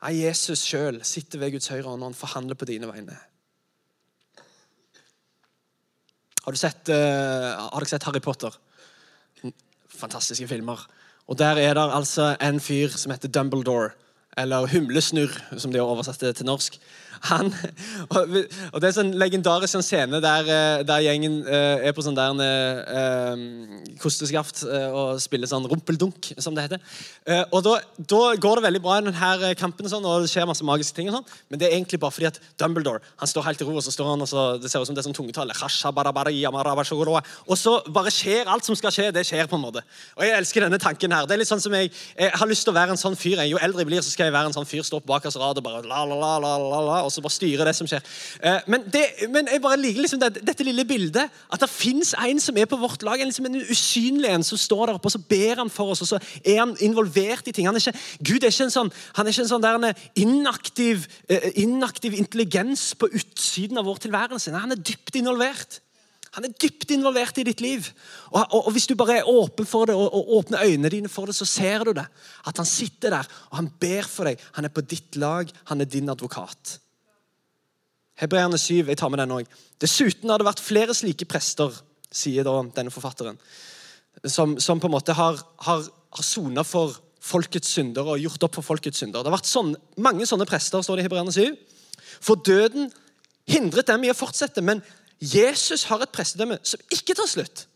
Nei, 0.00 0.14
Jesus 0.22 0.62
sjøl 0.64 1.00
sitter 1.04 1.40
ved 1.40 1.56
Guds 1.56 1.70
høyre 1.72 1.88
hånd 1.88 2.02
og 2.02 2.10
han 2.10 2.16
forhandler 2.16 2.58
på 2.58 2.68
dine 2.68 2.88
vegne. 2.88 3.16
Har, 6.40 6.56
sett, 6.56 6.88
uh, 6.88 7.68
har 7.68 7.82
dere 7.82 7.90
sett 7.90 8.06
Harry 8.08 8.22
Potter? 8.24 8.54
Fantastiske 9.92 10.48
filmer. 10.48 10.80
Og 11.28 11.38
Der 11.38 11.60
er 11.60 11.76
det 11.76 11.84
altså 11.94 12.32
en 12.40 12.60
fyr 12.60 12.88
som 12.96 13.12
heter 13.12 13.28
Dumbledore, 13.28 13.92
eller 14.38 14.66
Humlesnurr, 14.66 15.36
som 15.58 15.72
de 15.72 15.78
har 15.78 15.86
oversatt 15.86 16.20
det 16.20 16.36
til 16.38 16.48
norsk. 16.48 16.78
Han, 17.28 17.50
og 18.08 18.78
Det 18.80 18.88
er 18.88 18.94
sånn 18.96 19.12
legendarisk 19.20 19.74
sånn 19.74 19.84
scene 19.84 20.20
der, 20.24 20.46
eh, 20.48 20.82
der, 20.88 21.02
gjengen 21.04 21.40
uh, 21.44 21.76
er 21.84 21.92
på 21.92 22.04
sånn 22.04 22.16
der 22.16 22.32
uh, 22.40 23.34
kosteskaft 24.00 24.62
uh, 24.64 24.88
og 24.88 25.20
spiller 25.20 25.50
sånn 25.50 25.66
rumpeldunk, 25.68 26.30
som 26.40 26.56
det 26.56 26.64
heter. 26.64 26.80
Uh, 27.28 27.44
og 27.56 27.64
da, 27.66 27.74
da, 27.98 28.22
går 28.40 28.60
det 28.60 28.66
veldig 28.68 28.82
bra 28.84 28.96
i 28.98 29.04
denne 29.04 29.52
kampen, 29.60 29.84
og, 29.84 29.92
sånn, 29.92 30.06
og 30.08 30.24
det 30.24 30.32
skjer 30.32 30.48
masse 30.48 30.64
magiske 30.64 30.96
ting. 30.96 31.10
og 31.10 31.18
sånn, 31.18 31.28
Men 31.52 31.60
det 31.60 31.68
er 31.68 31.76
egentlig 31.76 32.00
bare 32.00 32.16
fordi 32.16 32.30
at 32.30 32.40
Dumbledore 32.60 33.04
han 33.20 33.28
står 33.28 33.46
helt 33.50 33.60
i 33.60 33.68
ro, 33.68 33.76
og 33.76 33.84
så 33.84 33.92
står 33.92 34.12
han 34.14 34.24
og 34.24 34.30
så, 34.30 34.46
det 34.60 34.72
ser 34.72 34.80
ut 34.80 34.88
som 34.88 34.96
det 34.96 35.04
er 35.04 35.08
sånn 35.10 35.18
tungetale. 35.18 35.52
Og 37.50 37.56
så 37.58 37.76
bare 37.92 38.14
skjer 38.14 38.48
alt 38.48 38.66
som 38.66 38.76
skal 38.78 38.94
skje. 38.94 39.08
Det 39.14 39.26
skjer 39.28 39.48
på 39.50 39.58
en 39.58 39.64
måte. 39.64 39.84
Og 40.16 40.24
Jeg 40.24 40.36
elsker 40.38 40.64
denne 40.64 40.80
tanken 40.80 41.12
her. 41.12 41.28
Det 41.28 41.36
er 41.36 41.42
litt 41.42 41.50
sånn 41.50 41.62
som 41.62 41.74
Jeg, 41.76 41.92
jeg 42.16 42.32
har 42.32 42.48
lyst 42.48 42.64
til 42.66 42.72
å 42.72 42.78
være 42.78 42.96
en 42.96 43.00
sånn 43.00 43.18
fyr. 43.18 43.42
Jo 43.48 43.60
eldre 43.60 43.84
jeg 43.84 43.90
blir, 43.90 44.04
så 44.04 44.12
skal 44.12 44.30
jeg 44.30 44.36
være 44.36 44.50
en 44.50 44.56
sånn 44.56 44.68
fyr, 44.68 44.84
stå 44.86 45.02
på 45.02 45.10
bakerste 45.10 45.40
rad 45.42 45.60
og 45.60 45.66
bare 45.66 45.82
la, 45.84 46.04
la, 46.08 46.16
la, 46.16 46.32
la, 46.42 46.56
la, 46.60 46.80
la, 46.86 47.09
og 47.10 47.16
så 47.16 47.24
bare 47.24 47.34
styre 47.34 47.66
det 47.66 47.74
som 47.76 47.88
skjer. 47.90 48.06
Eh, 48.46 48.68
men, 48.70 48.86
det, 48.92 49.02
men, 49.32 49.50
jeg 49.50 49.62
bare 49.64 49.80
liker 49.80 50.04
liksom 50.04 50.22
det, 50.22 50.44
dette 50.46 50.66
lille 50.66 50.86
bildet. 50.88 51.34
At 51.50 51.62
det 51.62 51.70
fins 51.72 52.14
en 52.14 52.40
som 52.42 52.56
er 52.56 52.70
på 52.70 52.78
vårt 52.80 53.02
lag. 53.06 53.20
En, 53.20 53.30
liksom 53.30 53.50
en 53.50 53.60
usynlig 53.60 54.30
en 54.30 54.46
som 54.46 54.60
står 54.60 54.86
der 54.86 55.00
oppe 55.00 55.10
og 55.10 55.16
så 55.16 55.22
ber 55.32 55.64
han 55.64 55.72
for 55.72 55.94
oss. 55.94 56.04
og 56.06 56.12
så 56.12 56.22
er 56.44 56.62
han 56.62 56.76
involvert 56.80 57.50
i 57.50 57.54
ting. 57.56 57.68
Er 57.68 57.76
ikke, 57.80 57.96
Gud 58.22 58.40
er 58.40 58.54
ikke 58.54 58.68
en 58.70 58.76
sånn, 58.78 58.94
han 59.18 59.26
er 59.26 59.34
ikke 59.34 59.46
en 59.48 59.52
sånn 59.52 59.66
der 59.66 60.08
inaktiv, 60.20 61.06
eh, 61.28 61.50
inaktiv 61.62 62.16
intelligens 62.16 62.92
på 62.94 63.10
utsiden 63.10 63.80
av 63.80 63.88
vår 63.90 64.04
tilværelse. 64.06 64.54
Nei, 64.54 64.66
han 64.66 64.76
er 64.76 64.84
dypt 64.90 65.18
involvert. 65.20 65.80
Han 66.36 66.46
er 66.46 66.54
dypt 66.62 66.92
involvert 66.94 67.40
i 67.42 67.44
ditt 67.46 67.62
liv. 67.62 67.88
Og, 68.30 68.42
og, 68.42 68.68
og 68.68 68.74
Hvis 68.74 68.86
du 68.86 68.94
bare 68.98 69.18
er 69.18 69.30
åpen 69.30 69.66
for 69.66 69.90
det 69.90 69.96
og, 69.98 70.06
og, 70.14 70.30
åpner 70.38 70.62
øynene 70.62 70.92
dine 70.92 71.10
for 71.10 71.26
det, 71.26 71.34
så 71.34 71.48
ser 71.48 71.84
du 71.88 71.92
det. 71.96 72.06
At 72.46 72.60
han 72.60 72.68
sitter 72.68 73.16
der 73.16 73.32
og 73.50 73.58
han 73.58 73.70
ber 73.82 74.06
for 74.06 74.30
deg. 74.30 74.42
Han 74.58 74.68
er 74.68 74.74
på 74.74 74.86
ditt 74.86 75.18
lag. 75.18 75.50
Han 75.72 75.82
er 75.82 75.90
din 75.90 76.12
advokat. 76.12 76.78
Hebreerne 78.20 78.58
7. 78.60 78.84
Jeg 78.86 78.98
tar 79.00 79.08
med 79.12 79.22
den 79.22 79.32
også. 79.32 79.60
Dessuten 79.80 80.30
har 80.30 80.40
det 80.40 80.48
vært 80.48 80.62
flere 80.62 80.96
slike 80.96 81.28
prester, 81.28 81.72
sier 82.12 82.44
da 82.44 82.56
denne 82.76 82.92
forfatteren, 82.92 83.38
som, 84.26 84.58
som 84.60 84.80
på 84.82 84.90
en 84.90 84.96
måte 84.96 85.14
har, 85.16 85.38
har, 85.64 85.86
har 85.86 86.26
sona 86.26 86.64
for 86.66 86.98
folkets 87.20 87.70
synder 87.76 88.08
og 88.08 88.20
gjort 88.20 88.44
opp 88.48 88.58
for 88.58 88.66
folkets 88.66 89.00
synder. 89.00 89.22
Det 89.22 89.30
har 89.30 89.38
vært 89.38 89.48
sånne, 89.48 89.80
mange 90.02 90.26
sånne 90.28 90.48
prester, 90.48 90.82
står 90.84 90.98
det 90.98 91.04
i 91.04 91.08
Hebreerne 91.08 91.32
7. 91.32 91.56
For 92.20 92.40
døden 92.44 92.90
hindret 93.48 93.88
dem 93.88 94.04
i 94.04 94.12
å 94.12 94.16
fortsette, 94.16 94.64
men 94.64 94.82
Jesus 95.20 95.86
har 95.88 96.02
et 96.02 96.12
prestedømme 96.12 96.58
som 96.66 96.80
ikke 96.92 97.16
tar 97.16 97.28
slutt. 97.28 97.66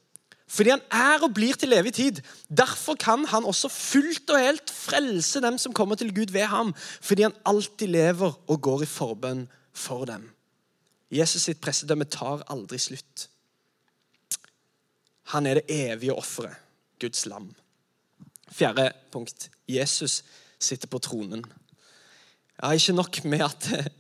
Fordi 0.55 0.75
han 0.75 0.83
er 0.93 1.25
og 1.25 1.33
blir 1.35 1.57
til 1.59 1.73
evig 1.77 1.95
tid. 1.97 2.21
Derfor 2.53 2.99
kan 3.01 3.25
han 3.31 3.47
også 3.49 3.71
fullt 3.73 4.29
og 4.33 4.41
helt 4.41 4.71
frelse 4.71 5.41
dem 5.43 5.57
som 5.59 5.73
kommer 5.77 5.99
til 5.99 6.13
Gud 6.15 6.33
ved 6.35 6.47
ham. 6.53 6.73
Fordi 7.03 7.25
han 7.27 7.37
alltid 7.49 7.91
lever 7.91 8.37
og 8.47 8.61
går 8.63 8.85
i 8.85 8.91
forbønn 8.91 9.47
for 9.75 10.07
dem. 10.09 10.31
Jesus 11.13 11.47
sitt 11.47 11.61
pressedømme 11.63 12.07
tar 12.11 12.45
aldri 12.51 12.79
slutt. 12.81 13.29
Han 15.35 15.47
er 15.47 15.61
det 15.61 15.65
evige 15.73 16.15
offeret, 16.15 16.57
Guds 17.01 17.27
lam. 17.27 17.51
Fjerde 18.51 18.93
punkt. 19.13 19.51
Jesus 19.69 20.23
sitter 20.59 20.89
på 20.89 20.99
tronen. 20.99 21.45
Ja, 22.63 22.71
Ikke 22.71 22.93
nok 22.93 23.25
med 23.25 23.45
at 23.45 23.91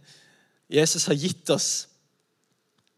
Jesus 0.70 1.06
har 1.06 1.14
gitt 1.14 1.50
oss 1.50 1.88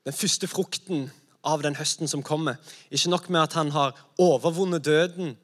den 0.07 0.15
første 0.15 0.47
frukten 0.47 1.09
av 1.47 1.63
den 1.63 1.77
høsten 1.79 2.09
som 2.09 2.23
kommer. 2.23 2.59
Ikke 2.91 3.11
nok 3.11 3.29
med 3.31 3.41
at 3.41 3.57
han 3.59 3.71
har 3.75 3.97
overvunnet 4.19 4.85
døden 4.85 5.37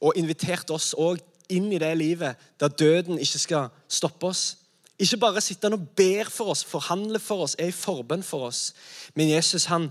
og 0.00 0.16
invitert 0.16 0.70
oss 0.70 0.92
òg 0.98 1.20
inn 1.52 1.70
i 1.72 1.80
det 1.80 1.92
livet 1.98 2.40
der 2.60 2.68
døden 2.68 3.20
ikke 3.20 3.38
skal 3.38 3.70
stoppe 3.88 4.30
oss. 4.32 4.61
Ikke 5.02 5.18
bare 5.18 5.42
sitter 5.42 5.70
han 5.70 5.80
og 5.80 5.88
ber 5.98 6.30
for 6.30 6.52
oss, 6.52 6.62
forhandler 6.68 7.22
for 7.22 7.42
oss, 7.42 7.56
er 7.58 7.72
i 7.72 7.74
forbønn 7.74 8.22
for 8.22 8.46
oss. 8.46 8.70
Men 9.18 9.32
Jesus 9.32 9.66
han 9.72 9.88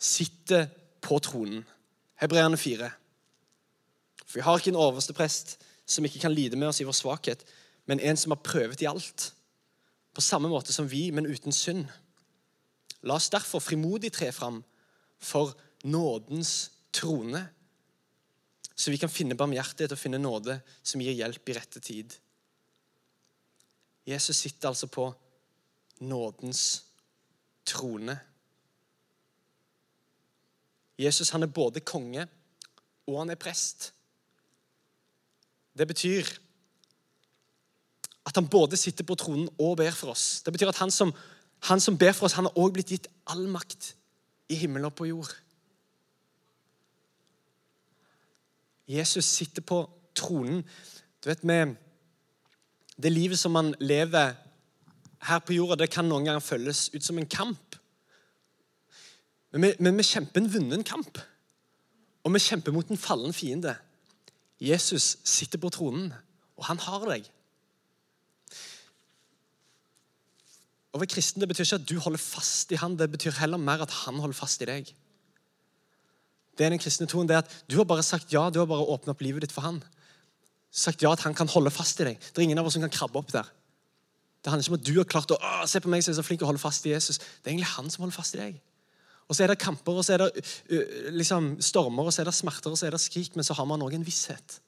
sitter 0.00 0.70
på 1.04 1.18
tronen. 1.20 1.64
Hebreerne 2.20 2.56
4. 2.56 2.88
For 4.24 4.38
Vi 4.38 4.44
har 4.46 4.58
ikke 4.58 4.72
en 4.72 4.80
overste 4.80 5.12
prest 5.16 5.58
som 5.86 6.04
ikke 6.04 6.22
kan 6.22 6.32
lide 6.32 6.56
med 6.56 6.70
oss 6.70 6.80
i 6.80 6.86
vår 6.88 6.96
svakhet, 6.96 7.44
men 7.86 8.00
en 8.00 8.16
som 8.16 8.32
har 8.32 8.40
prøvet 8.44 8.80
i 8.80 8.88
alt. 8.88 9.32
På 10.14 10.24
samme 10.24 10.48
måte 10.48 10.72
som 10.72 10.88
vi, 10.88 11.10
men 11.10 11.28
uten 11.28 11.52
synd. 11.52 11.84
La 13.04 13.18
oss 13.18 13.28
derfor 13.28 13.60
frimodig 13.60 14.12
tre 14.12 14.30
fram 14.32 14.62
for 15.20 15.52
nådens 15.84 16.70
trone, 16.94 17.42
så 18.74 18.90
vi 18.90 18.98
kan 18.98 19.12
finne 19.12 19.36
barmhjertighet 19.38 19.92
og 19.92 20.00
finne 20.00 20.18
nåde 20.18 20.56
som 20.82 21.02
gir 21.02 21.14
hjelp 21.14 21.50
i 21.50 21.54
rette 21.54 21.82
tid. 21.84 22.16
Jesus 24.06 24.36
sitter 24.36 24.68
altså 24.68 24.86
på 24.86 25.14
nådens 26.00 26.84
trone. 27.66 28.20
Jesus 30.98 31.30
han 31.30 31.42
er 31.42 31.46
både 31.46 31.80
konge 31.80 32.26
og 33.06 33.18
han 33.18 33.30
er 33.30 33.40
prest. 33.40 33.92
Det 35.78 35.88
betyr 35.88 36.24
at 38.26 38.36
han 38.36 38.48
både 38.48 38.76
sitter 38.76 39.04
på 39.04 39.14
tronen 39.14 39.48
og 39.58 39.76
ber 39.76 39.90
for 39.90 40.14
oss. 40.14 40.42
Det 40.42 40.52
betyr 40.52 40.68
at 40.68 40.80
han 40.80 40.90
som, 40.90 41.12
han 41.68 41.80
som 41.80 41.98
ber 41.98 42.12
for 42.12 42.26
oss, 42.26 42.36
han 42.38 42.44
har 42.44 42.56
også 42.56 42.72
blitt 42.72 42.92
gitt 42.94 43.08
all 43.26 43.48
makt 43.48 43.94
i 44.48 44.56
himmel 44.60 44.84
og 44.84 44.94
på 44.94 45.08
jord. 45.08 45.32
Jesus 48.88 49.24
sitter 49.24 49.62
på 49.62 49.84
tronen. 50.14 50.62
Du 51.24 51.28
vet, 51.28 51.44
med 51.44 51.76
det 53.02 53.12
livet 53.12 53.38
som 53.38 53.54
man 53.54 53.74
lever 53.82 54.34
her 55.24 55.40
på 55.40 55.56
jorda, 55.56 55.78
det 55.80 55.90
kan 55.92 56.06
noen 56.08 56.26
ganger 56.28 56.44
føles 56.44 56.88
ut 56.94 57.04
som 57.04 57.18
en 57.18 57.28
kamp. 57.30 57.78
Men 59.54 59.66
vi, 59.66 59.70
men 59.86 59.98
vi 59.98 60.06
kjemper 60.06 60.42
en 60.42 60.50
vunnen 60.52 60.84
kamp. 60.86 61.18
Og 62.24 62.34
vi 62.34 62.42
kjemper 62.42 62.74
mot 62.74 62.90
en 62.90 63.00
fallen 63.00 63.34
fiende. 63.36 63.74
Jesus 64.62 65.16
sitter 65.26 65.60
på 65.60 65.72
tronen, 65.74 66.12
og 66.56 66.68
han 66.68 66.80
har 66.82 67.06
deg. 67.10 67.26
Å 70.94 71.00
være 71.00 71.10
kristen 71.10 71.42
det 71.42 71.50
betyr 71.50 71.66
ikke 71.66 71.80
at 71.80 71.88
du 71.90 71.96
holder 71.98 72.22
fast 72.22 72.70
i 72.70 72.78
han, 72.78 72.94
det 72.98 73.10
betyr 73.10 73.34
heller 73.40 73.58
mer 73.58 73.82
at 73.82 73.94
han 74.04 74.20
holder 74.22 74.38
fast 74.38 74.62
i 74.62 74.68
deg. 74.70 74.92
Det 76.54 76.66
er 76.66 76.70
den 76.70 76.78
kristne 76.78 77.08
troen, 77.10 77.26
det 77.26 77.34
er 77.34 77.42
at 77.42 77.54
Du 77.66 77.80
har 77.80 77.88
bare 77.88 78.04
sagt 78.06 78.30
ja, 78.32 78.46
du 78.46 78.60
har 78.60 78.68
bare 78.70 78.86
åpnet 78.86 79.10
opp 79.10 79.24
livet 79.26 79.42
ditt 79.42 79.54
for 79.54 79.66
han 79.66 79.82
sagt 80.74 81.04
ja 81.04 81.12
at 81.14 81.22
han 81.22 81.36
kan 81.38 81.50
holde 81.50 81.70
fast 81.70 82.00
i 82.02 82.08
deg. 82.08 82.18
Det 82.18 82.40
er 82.40 82.48
ingen 82.48 82.58
av 82.58 82.66
oss 82.66 82.74
som 82.76 82.82
kan 82.82 82.92
krabbe 82.92 83.20
opp 83.20 83.30
der. 83.32 83.46
Det 84.42 84.52
handler 84.52 84.66
ikke 84.66 84.74
om 84.74 84.80
at 84.80 84.86
du 84.86 84.94
har 84.98 85.06
klart 85.08 85.32
å 85.32 85.66
se 85.70 85.80
på 85.80 85.90
meg 85.92 86.02
som 86.04 86.12
er 86.12 86.18
så 86.18 86.26
flink 86.26 86.42
å 86.44 86.48
holde 86.50 86.60
fast 86.60 86.84
i 86.84 86.92
Jesus. 86.92 87.20
Det 87.22 87.48
er 87.48 87.54
egentlig 87.54 87.70
han 87.76 87.86
som 87.92 88.04
holder 88.04 88.16
fast 88.18 88.36
i 88.36 88.42
deg. 88.42 88.58
Og 89.24 89.36
Så 89.36 89.44
er 89.44 89.48
det 89.48 89.62
kamper, 89.62 89.96
og 89.96 90.04
så 90.04 90.12
er 90.12 90.20
det 90.20 90.42
uh, 90.68 91.06
liksom, 91.16 91.54
stormer, 91.64 92.04
og 92.04 92.12
så 92.12 92.20
er 92.20 92.28
det 92.28 92.34
smerter 92.36 92.74
og 92.74 92.76
så 92.76 92.90
er 92.90 92.92
det 92.92 93.00
skrik, 93.00 93.38
men 93.38 93.46
så 93.46 93.56
har 93.56 93.64
man 93.64 93.80
òg 93.86 93.96
en 93.96 94.04
visshet 94.04 94.58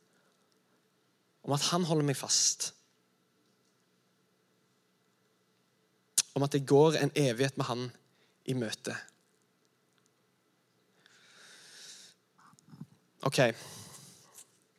om 1.47 1.53
at 1.55 1.67
han 1.69 1.85
holder 1.87 2.09
meg 2.09 2.17
fast. 2.19 2.73
Om 6.35 6.43
at 6.43 6.57
jeg 6.57 6.67
går 6.67 6.97
en 7.03 7.13
evighet 7.15 7.61
med 7.61 7.69
han 7.69 7.85
i 8.49 8.57
møte. 8.59 8.97
OK. 13.29 13.39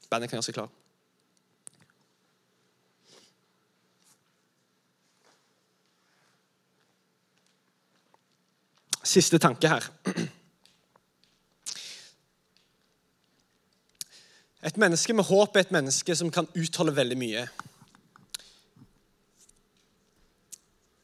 Bandet 0.10 0.30
kan 0.32 0.40
gjøre 0.40 0.50
seg 0.50 0.58
klar. 0.58 0.77
Siste 9.18 9.40
tanke 9.42 9.66
her. 9.66 9.86
Et 14.68 14.76
menneske 14.78 15.14
med 15.18 15.26
håp 15.26 15.56
er 15.56 15.64
et 15.66 15.72
menneske 15.74 16.14
som 16.20 16.30
kan 16.30 16.46
utholde 16.54 16.94
veldig 16.94 17.16
mye. 17.18 17.46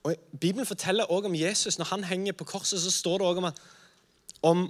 Og 0.06 0.20
Bibelen 0.36 0.68
forteller 0.70 1.10
også 1.10 1.32
om 1.32 1.38
Jesus. 1.40 1.78
Når 1.80 1.90
han 1.90 2.06
henger 2.06 2.36
på 2.38 2.46
korset, 2.46 2.84
så 2.84 2.92
står 2.94 3.24
det 3.24 3.28
også 3.28 3.42
om 3.42 3.48
at, 3.50 3.62
om, 4.52 4.62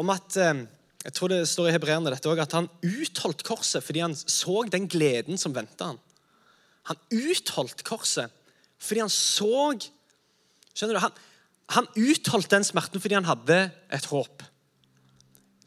om 0.00 0.12
at 0.14 0.38
eh, 0.40 0.62
jeg 1.04 1.16
tror 1.18 1.32
det 1.34 1.40
står 1.50 1.68
i 1.68 1.74
hebreerne 1.76 2.14
dette 2.14 2.30
også, 2.30 2.46
at 2.46 2.56
han 2.56 2.70
utholdt 2.86 3.44
korset 3.44 3.84
fordi 3.84 4.00
han 4.06 4.16
så 4.16 4.62
den 4.72 4.86
gleden 4.88 5.36
som 5.36 5.52
venta 5.52 5.90
han. 5.90 6.00
Han 6.88 7.04
utholdt 7.10 7.84
korset 7.84 8.32
fordi 8.80 9.04
han 9.04 9.12
så 9.12 9.76
Skjønner 10.72 10.96
du? 10.96 11.02
Han, 11.04 11.12
han 11.70 11.86
utholdt 11.96 12.50
den 12.50 12.64
smerten 12.66 13.00
fordi 13.00 13.16
han 13.16 13.28
hadde 13.28 13.58
et 13.92 14.08
håp. 14.10 14.42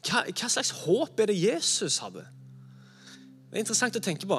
Hva, 0.06 0.22
hva, 0.28 0.50
slags 0.50 0.70
håp 0.84 1.20
er 1.20 1.30
det 1.32 1.38
Jesus 1.38 1.98
hadde? 2.04 2.22
Det 3.50 3.58
er 3.58 3.64
interessant 3.64 3.96
å 3.98 4.04
tenke 4.04 4.28
på. 4.28 4.38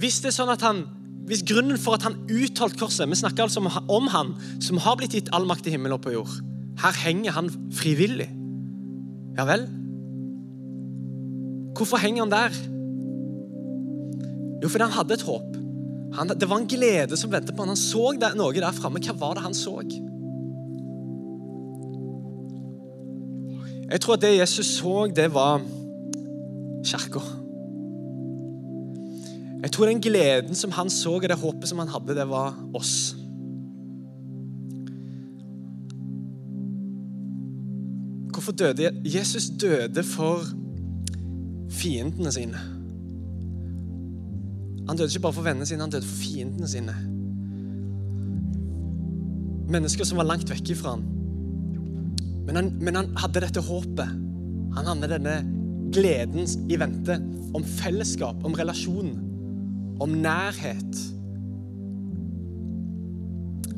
Hvis 0.00 0.20
det 0.20 0.32
er 0.32 0.36
sånn 0.36 0.52
at 0.52 0.64
han, 0.66 0.82
hvis 1.28 1.44
grunnen 1.46 1.78
for 1.80 1.96
at 1.96 2.04
han 2.04 2.18
utholdt 2.28 2.76
korset 2.76 3.08
Vi 3.08 3.16
snakker 3.16 3.46
altså 3.46 3.62
om, 3.62 3.70
om 3.88 4.10
han 4.12 4.34
som 4.60 4.80
har 4.82 4.98
blitt 5.00 5.14
gitt 5.16 5.30
all 5.32 5.46
makt 5.48 5.70
i 5.70 5.72
himmel 5.72 5.94
og 5.96 6.02
på 6.04 6.12
jord. 6.12 6.34
Her 6.82 6.98
henger 7.04 7.36
han 7.36 7.48
frivillig. 7.72 8.28
Ja 9.38 9.46
vel? 9.48 9.64
Hvorfor 11.74 12.02
henger 12.02 12.26
han 12.26 12.34
der? 12.34 12.58
Jo, 14.62 14.68
fordi 14.68 14.84
han 14.84 14.98
hadde 14.98 15.16
et 15.16 15.26
håp. 15.26 15.56
Han, 16.14 16.30
det 16.30 16.48
var 16.50 16.60
en 16.60 16.68
glede 16.70 17.16
som 17.18 17.32
ventet 17.32 17.56
på 17.56 17.64
han. 17.64 17.72
Han 17.74 17.80
så 17.80 18.12
der, 18.20 18.36
noe 18.38 18.54
der 18.54 18.76
framme. 18.76 19.02
Hva 19.02 19.16
var 19.18 19.38
det 19.38 19.46
han 19.46 19.56
så? 19.56 19.80
Jeg 23.90 24.00
tror 24.00 24.14
at 24.14 24.22
det 24.22 24.38
Jesus 24.38 24.66
så, 24.66 25.12
det 25.16 25.34
var 25.34 25.60
kirka. 26.84 27.20
Jeg 29.62 29.72
tror 29.72 29.86
den 29.86 30.00
gleden 30.00 30.54
som 30.54 30.70
han 30.70 30.90
så, 30.90 31.10
og 31.10 31.22
det 31.22 31.36
håpet 31.40 31.68
som 31.68 31.78
han 31.78 31.88
hadde, 31.88 32.16
det 32.16 32.28
var 32.28 32.56
oss. 32.74 33.16
Hvorfor 38.32 38.52
døde 38.52 38.90
Jesus? 39.04 39.50
døde 39.60 40.02
for 40.04 40.44
fiendene 41.70 42.32
sine. 42.32 42.58
Han 44.88 44.96
døde 44.96 45.08
ikke 45.08 45.20
bare 45.20 45.32
for 45.32 45.42
vennene 45.42 45.66
sine, 45.66 45.80
han 45.80 45.90
døde 45.90 46.04
for 46.04 46.16
fiendene 46.16 46.68
sine. 46.68 46.94
Mennesker 49.72 50.04
som 50.04 50.20
var 50.20 50.28
langt 50.28 50.50
vekk 50.50 50.74
ifra 50.76 50.98
han. 50.98 51.13
Men 52.44 52.58
han, 52.58 52.70
men 52.80 52.98
han 52.98 53.12
hadde 53.18 53.42
dette 53.44 53.62
håpet. 53.64 54.16
Han 54.74 54.88
hadde 54.90 55.10
denne 55.14 55.36
gleden 55.94 56.48
i 56.68 56.78
vente 56.80 57.16
om 57.54 57.64
fellesskap, 57.64 58.42
om 58.44 58.56
relasjon, 58.58 59.14
om 60.02 60.16
nærhet. 60.24 61.00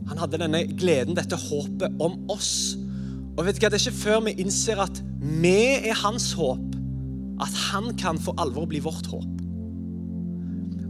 Han 0.06 0.18
hadde 0.22 0.40
denne 0.40 0.64
gleden, 0.78 1.16
dette 1.18 1.38
håpet 1.38 2.02
om 2.02 2.18
oss. 2.32 2.76
Og 3.36 3.44
vet 3.44 3.58
du 3.58 3.62
hva, 3.62 3.70
Det 3.70 3.80
er 3.80 3.86
ikke 3.86 4.02
før 4.02 4.20
vi 4.26 4.36
innser 4.40 4.80
at 4.80 5.02
vi 5.20 5.58
er 5.90 5.96
hans 6.02 6.32
håp, 6.38 6.76
at 7.42 7.56
han 7.70 7.92
kan 8.00 8.18
for 8.18 8.38
alvor 8.40 8.66
bli 8.70 8.80
vårt 8.80 9.06
håp. 9.12 9.32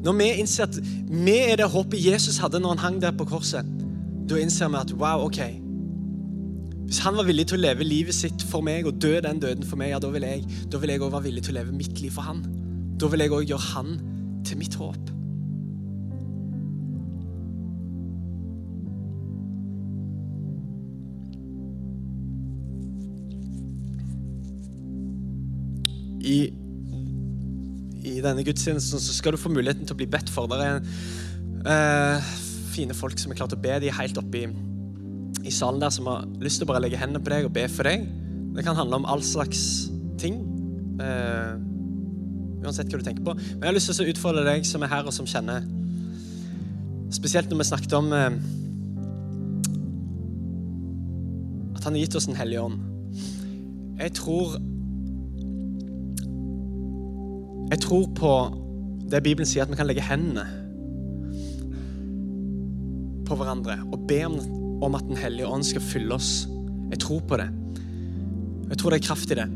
Når 0.07 0.15
vi 0.21 0.33
innser 0.39 0.69
at 0.69 0.77
vi 1.11 1.39
er 1.43 1.57
det 1.59 1.67
håpet 1.73 2.05
Jesus 2.05 2.39
hadde 2.39 2.61
når 2.63 2.77
han 2.77 2.85
hang 2.85 2.99
der 3.03 3.17
på 3.17 3.27
korset, 3.27 3.67
da 4.29 4.39
innser 4.39 4.71
vi 4.71 4.79
at 4.79 4.93
wow, 5.01 5.27
ok 5.27 5.66
Hvis 6.87 7.01
han 7.03 7.17
var 7.19 7.27
villig 7.27 7.49
til 7.51 7.59
å 7.59 7.65
leve 7.65 7.87
livet 7.87 8.15
sitt 8.15 8.43
for 8.47 8.63
meg 8.63 8.87
og 8.87 9.01
dø 9.03 9.17
den 9.23 9.41
døden 9.43 9.67
for 9.67 9.79
meg, 9.81 9.91
ja, 9.91 9.99
da 9.99 10.11
vil 10.13 10.23
jeg 10.23 11.03
òg 11.03 11.11
være 11.11 11.27
villig 11.27 11.43
til 11.43 11.57
å 11.57 11.59
leve 11.59 11.75
mitt 11.75 11.99
liv 11.99 12.15
for 12.15 12.29
han. 12.29 12.45
Da 13.01 13.11
vil 13.11 13.25
jeg 13.25 13.35
òg 13.35 13.51
gjøre 13.51 13.71
han 13.73 13.97
til 14.47 14.61
mitt 14.61 14.79
håp. 14.79 15.11
I 26.27 26.39
i 28.07 28.21
denne 28.23 28.45
gudstjenesten 28.47 29.03
så 29.03 29.15
skal 29.17 29.35
du 29.35 29.41
få 29.41 29.51
muligheten 29.51 29.83
til 29.83 29.97
å 29.97 29.99
bli 29.99 30.07
bedt 30.11 30.31
for. 30.31 30.47
Det 30.47 30.63
er 30.63 30.79
uh, 31.67 32.33
fine 32.71 32.95
folk 32.95 33.19
som 33.19 33.35
er 33.35 33.41
klart 33.43 33.55
å 33.57 33.59
be. 33.59 33.75
De 33.83 33.91
er 33.91 33.99
helt 33.99 34.23
oppe 34.23 34.45
i, 35.47 35.53
salen 35.55 35.81
der 35.83 35.93
som 35.95 36.09
har 36.11 36.27
lyst 36.43 36.61
til 36.61 36.67
å 36.67 36.73
bare 36.73 36.83
legge 36.85 36.99
hendene 37.01 37.23
på 37.23 37.33
deg 37.33 37.49
og 37.49 37.55
be 37.55 37.67
for 37.71 37.89
deg. 37.89 38.05
Det 38.57 38.65
kan 38.67 38.79
handle 38.79 39.01
om 39.01 39.09
all 39.09 39.23
slags 39.25 39.63
ting. 40.21 40.41
Uh, 41.01 41.57
uansett 42.65 42.91
hva 42.91 43.01
du 43.01 43.07
tenker 43.07 43.25
på. 43.25 43.37
Men 43.37 43.63
jeg 43.63 43.71
har 43.71 43.77
lyst 43.77 43.93
til 43.93 44.07
å 44.07 44.13
utfordre 44.15 44.47
deg 44.47 44.67
som 44.69 44.85
er 44.85 44.93
her, 44.93 45.09
og 45.09 45.15
som 45.15 45.29
kjenner 45.29 45.67
Spesielt 47.15 47.47
når 47.47 47.61
vi 47.61 47.65
snakket 47.69 47.93
om 47.95 48.09
uh, 48.11 48.33
at 51.77 51.85
han 51.87 51.95
har 51.95 52.01
gitt 52.01 52.17
oss 52.19 52.27
Den 52.27 52.39
hellige 52.41 52.65
ånd. 52.67 52.81
Jeg 54.01 54.17
tror 54.19 54.57
jeg 57.71 57.81
tror 57.83 58.07
på 58.15 58.33
det 59.11 59.23
Bibelen 59.23 59.47
sier, 59.47 59.65
at 59.65 59.71
vi 59.71 59.79
kan 59.79 59.89
legge 59.89 60.05
hendene 60.07 60.45
på 63.27 63.35
hverandre 63.39 63.81
og 63.91 64.05
be 64.07 64.21
om, 64.27 64.37
om 64.83 64.95
at 64.95 65.07
Den 65.09 65.17
hellige 65.17 65.49
ånd 65.49 65.65
skal 65.65 65.85
fylle 65.85 66.15
oss. 66.15 66.49
Jeg 66.91 67.01
tror 67.03 67.21
på 67.29 67.37
det. 67.41 67.49
Jeg 68.69 68.79
tror 68.79 68.91
det 68.91 69.01
er 69.01 69.07
kraft 69.07 69.31
i 69.31 69.39
det. 69.39 69.47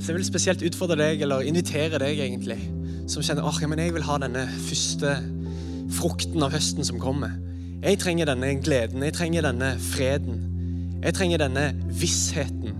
Så 0.00 0.10
jeg 0.10 0.16
vil 0.16 0.26
spesielt 0.26 0.62
utfordre 0.66 0.98
deg, 0.98 1.22
eller 1.22 1.46
invitere 1.46 2.00
deg, 2.02 2.18
egentlig, 2.18 2.58
som 3.06 3.22
kjenner 3.22 3.46
at 3.46 3.68
men 3.70 3.78
jeg 3.78 3.94
vil 3.94 4.06
ha 4.06 4.18
denne 4.18 4.48
første 4.66 5.14
frukten 5.92 6.42
av 6.42 6.54
høsten 6.54 6.84
som 6.84 6.98
kommer. 7.02 7.36
Jeg 7.82 7.98
trenger 7.98 8.26
denne 8.30 8.54
gleden, 8.62 9.02
jeg 9.02 9.14
trenger 9.14 9.46
denne 9.46 9.76
freden. 9.82 10.48
Jeg 11.02 11.14
trenger 11.14 11.42
denne 11.42 11.64
vissheten. 11.98 12.76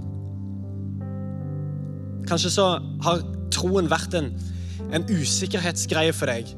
Kanskje 2.29 2.53
så 2.55 2.67
har 3.03 3.23
troen 3.55 3.91
vært 3.91 4.15
en, 4.15 4.31
en 4.95 5.07
usikkerhetsgreie 5.11 6.15
for 6.15 6.31
deg. 6.31 6.53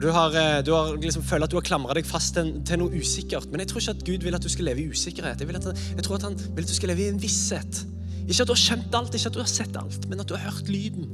Du 0.00 0.10
har, 0.12 0.34
eh, 0.36 0.62
du 0.64 0.72
har 0.74 0.96
liksom 1.00 1.22
føler 1.24 1.44
at 1.44 1.50
du 1.50 1.56
har 1.56 1.64
klamra 1.64 1.94
deg 1.96 2.06
fast 2.06 2.34
til, 2.36 2.50
til, 2.66 2.80
noe 2.82 2.92
usikkert. 3.00 3.48
Men 3.50 3.62
jeg 3.62 3.70
tror 3.70 3.80
ikke 3.80 3.94
at 3.96 4.04
Gud 4.08 4.26
vil 4.26 4.36
at 4.36 4.44
du 4.44 4.48
skal 4.52 4.68
leve 4.68 4.82
i 4.84 4.90
usikkerhet. 4.92 5.40
Jeg, 5.40 5.56
at, 5.56 5.84
jeg, 5.96 6.04
tror 6.04 6.18
at 6.18 6.26
Han 6.28 6.36
vil 6.36 6.66
at 6.66 6.68
du 6.68 6.76
skal 6.76 6.92
leve 6.92 7.06
i 7.06 7.08
en 7.12 7.22
visshet. 7.22 7.86
Ikke 8.26 8.42
at 8.42 8.50
du 8.50 8.52
har 8.52 8.60
skjønt 8.60 8.98
alt, 8.98 9.14
ikke 9.14 9.30
at 9.32 9.38
du 9.38 9.40
har 9.40 9.48
sett 9.50 9.78
alt, 9.78 10.08
men 10.10 10.20
at 10.20 10.28
du 10.28 10.34
har 10.36 10.50
hørt 10.50 10.68
lyden 10.68 11.08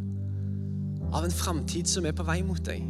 av 1.12 1.26
en 1.26 1.34
framtid 1.34 1.86
som 1.86 2.06
er 2.08 2.16
på 2.16 2.24
vei 2.26 2.40
mot 2.42 2.60
deg. 2.64 2.82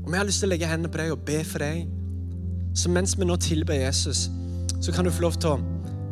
Og 0.00 0.10
Vi 0.10 0.16
har 0.16 0.26
lyst 0.26 0.42
til 0.42 0.48
å 0.48 0.54
legge 0.54 0.66
hendene 0.66 0.90
på 0.90 1.02
deg 1.02 1.12
og 1.12 1.24
be 1.28 1.42
for 1.44 1.62
deg. 1.62 1.84
Så 2.74 2.90
mens 2.90 3.16
vi 3.18 3.28
nå 3.28 3.36
tilber 3.36 3.76
Jesus, 3.76 4.30
så 4.80 4.94
kan 4.96 5.04
du 5.04 5.12
få 5.12 5.28
lov 5.28 5.36
til 5.36 5.54
å 5.54 5.60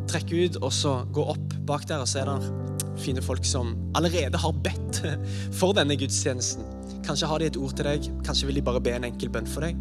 trekke 0.09 0.45
ut 0.45 0.59
og 0.61 0.71
så 0.73 0.99
gå 1.11 1.23
opp 1.33 1.55
bak 1.67 1.87
der, 1.89 2.03
og 2.03 2.09
så 2.09 2.21
er 2.21 2.29
det 2.29 2.99
fine 3.01 3.23
folk 3.23 3.45
som 3.47 3.73
allerede 3.97 4.37
har 4.37 4.61
bedt 4.63 5.01
for 5.59 5.73
denne 5.73 5.97
gudstjenesten. 5.97 6.78
Kanskje 7.05 7.27
har 7.27 7.39
de 7.39 7.49
et 7.49 7.57
ord 7.57 7.75
til 7.75 7.87
deg, 7.87 8.09
kanskje 8.25 8.49
vil 8.49 8.59
de 8.59 8.65
bare 8.65 8.81
be 8.83 8.93
en 8.95 9.07
enkel 9.07 9.31
bønn 9.33 9.47
for 9.49 9.65
deg. 9.65 9.77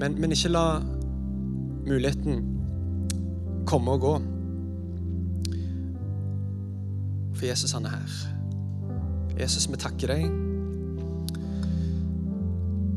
Men, 0.00 0.16
men 0.20 0.34
ikke 0.34 0.50
la 0.50 0.80
muligheten 1.84 2.42
komme 3.66 3.94
og 3.94 4.00
gå. 4.00 4.14
For 7.34 7.46
Jesus, 7.46 7.72
han 7.72 7.84
er 7.84 7.98
her. 7.98 8.16
Jesus, 9.40 9.68
vi 9.70 9.78
takker 9.80 10.14
deg 10.14 10.26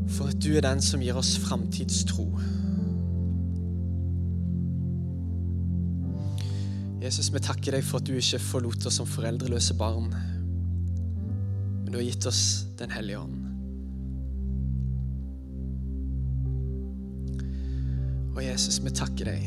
for 0.08 0.30
at 0.30 0.38
du 0.42 0.54
er 0.56 0.64
den 0.64 0.80
som 0.82 1.02
gir 1.02 1.18
oss 1.18 1.36
framtidstro. 1.38 2.26
Jesus, 7.02 7.28
vi 7.34 7.42
takker 7.42 7.76
deg 7.76 7.84
for 7.86 8.00
at 8.00 8.08
du 8.08 8.16
ikke 8.18 8.40
forlot 8.42 8.86
oss 8.90 8.98
som 8.98 9.06
foreldreløse 9.06 9.76
barn, 9.78 10.10
men 11.88 11.92
du 11.92 11.98
har 11.98 12.04
gitt 12.04 12.26
oss 12.26 12.66
Den 12.76 12.90
hellige 12.90 13.18
ånd. 13.18 13.44
Og 18.36 18.42
Jesus, 18.44 18.76
vi 18.84 18.90
takker 18.92 19.30
deg. 19.30 19.46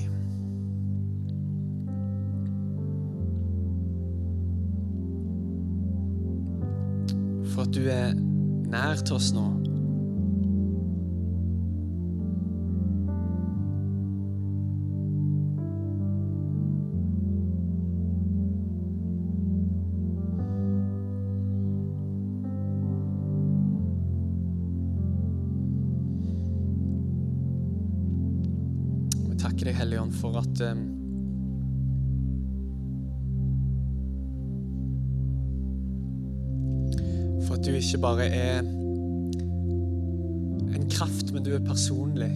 For 7.54 7.62
at 7.62 7.78
du 7.78 7.86
er 7.94 8.18
nær 8.74 9.06
til 9.06 9.20
oss 9.20 9.30
nå. 9.38 9.46
for 30.22 30.38
at 30.38 30.72
um, 30.72 30.98
For 37.48 37.54
at 37.58 37.66
du 37.66 37.72
ikke 37.72 37.98
bare 37.98 38.26
er 38.26 38.60
en 40.76 40.90
kraft, 40.90 41.34
men 41.34 41.44
du 41.44 41.52
er 41.52 41.60
personlig. 41.60 42.32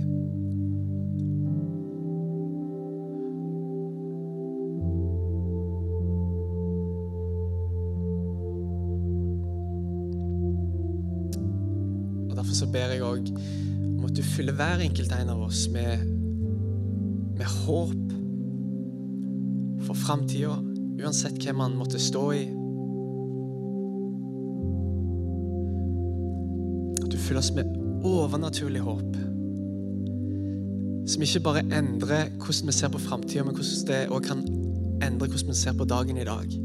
Og 12.29 12.35
Derfor 12.35 12.53
så 12.53 12.67
ber 12.71 12.79
jeg 12.79 13.01
òg 13.01 13.31
om 13.97 14.05
at 14.05 14.17
du 14.17 14.23
fyller 14.23 14.53
hver 14.57 14.83
enkelt 14.89 15.13
en 15.21 15.29
av 15.29 15.45
oss 15.45 15.69
med 15.71 16.14
med 17.37 17.45
håp 17.45 18.13
for 19.85 19.97
framtida, 20.05 20.55
uansett 21.03 21.37
hvem 21.43 21.59
man 21.61 21.77
måtte 21.77 22.01
stå 22.01 22.25
i. 22.33 22.43
At 27.03 27.11
du 27.11 27.17
fyller 27.17 27.41
oss 27.43 27.53
med 27.55 27.71
overnaturlig 28.05 28.83
håp. 28.85 29.17
Som 31.05 31.21
ikke 31.21 31.43
bare 31.45 31.65
endrer 31.69 32.31
hvordan 32.39 32.71
vi 32.71 32.77
ser 32.79 32.93
på 32.93 33.03
framtida, 33.03 33.43
men 33.45 33.57
hvordan 33.57 33.89
det 33.89 34.05
òg 34.09 34.29
kan 34.29 34.45
endre 35.05 35.27
hvordan 35.27 35.51
vi 35.51 35.59
ser 35.59 35.77
på 35.77 35.85
dagen 35.85 36.17
i 36.17 36.25
dag. 36.27 36.64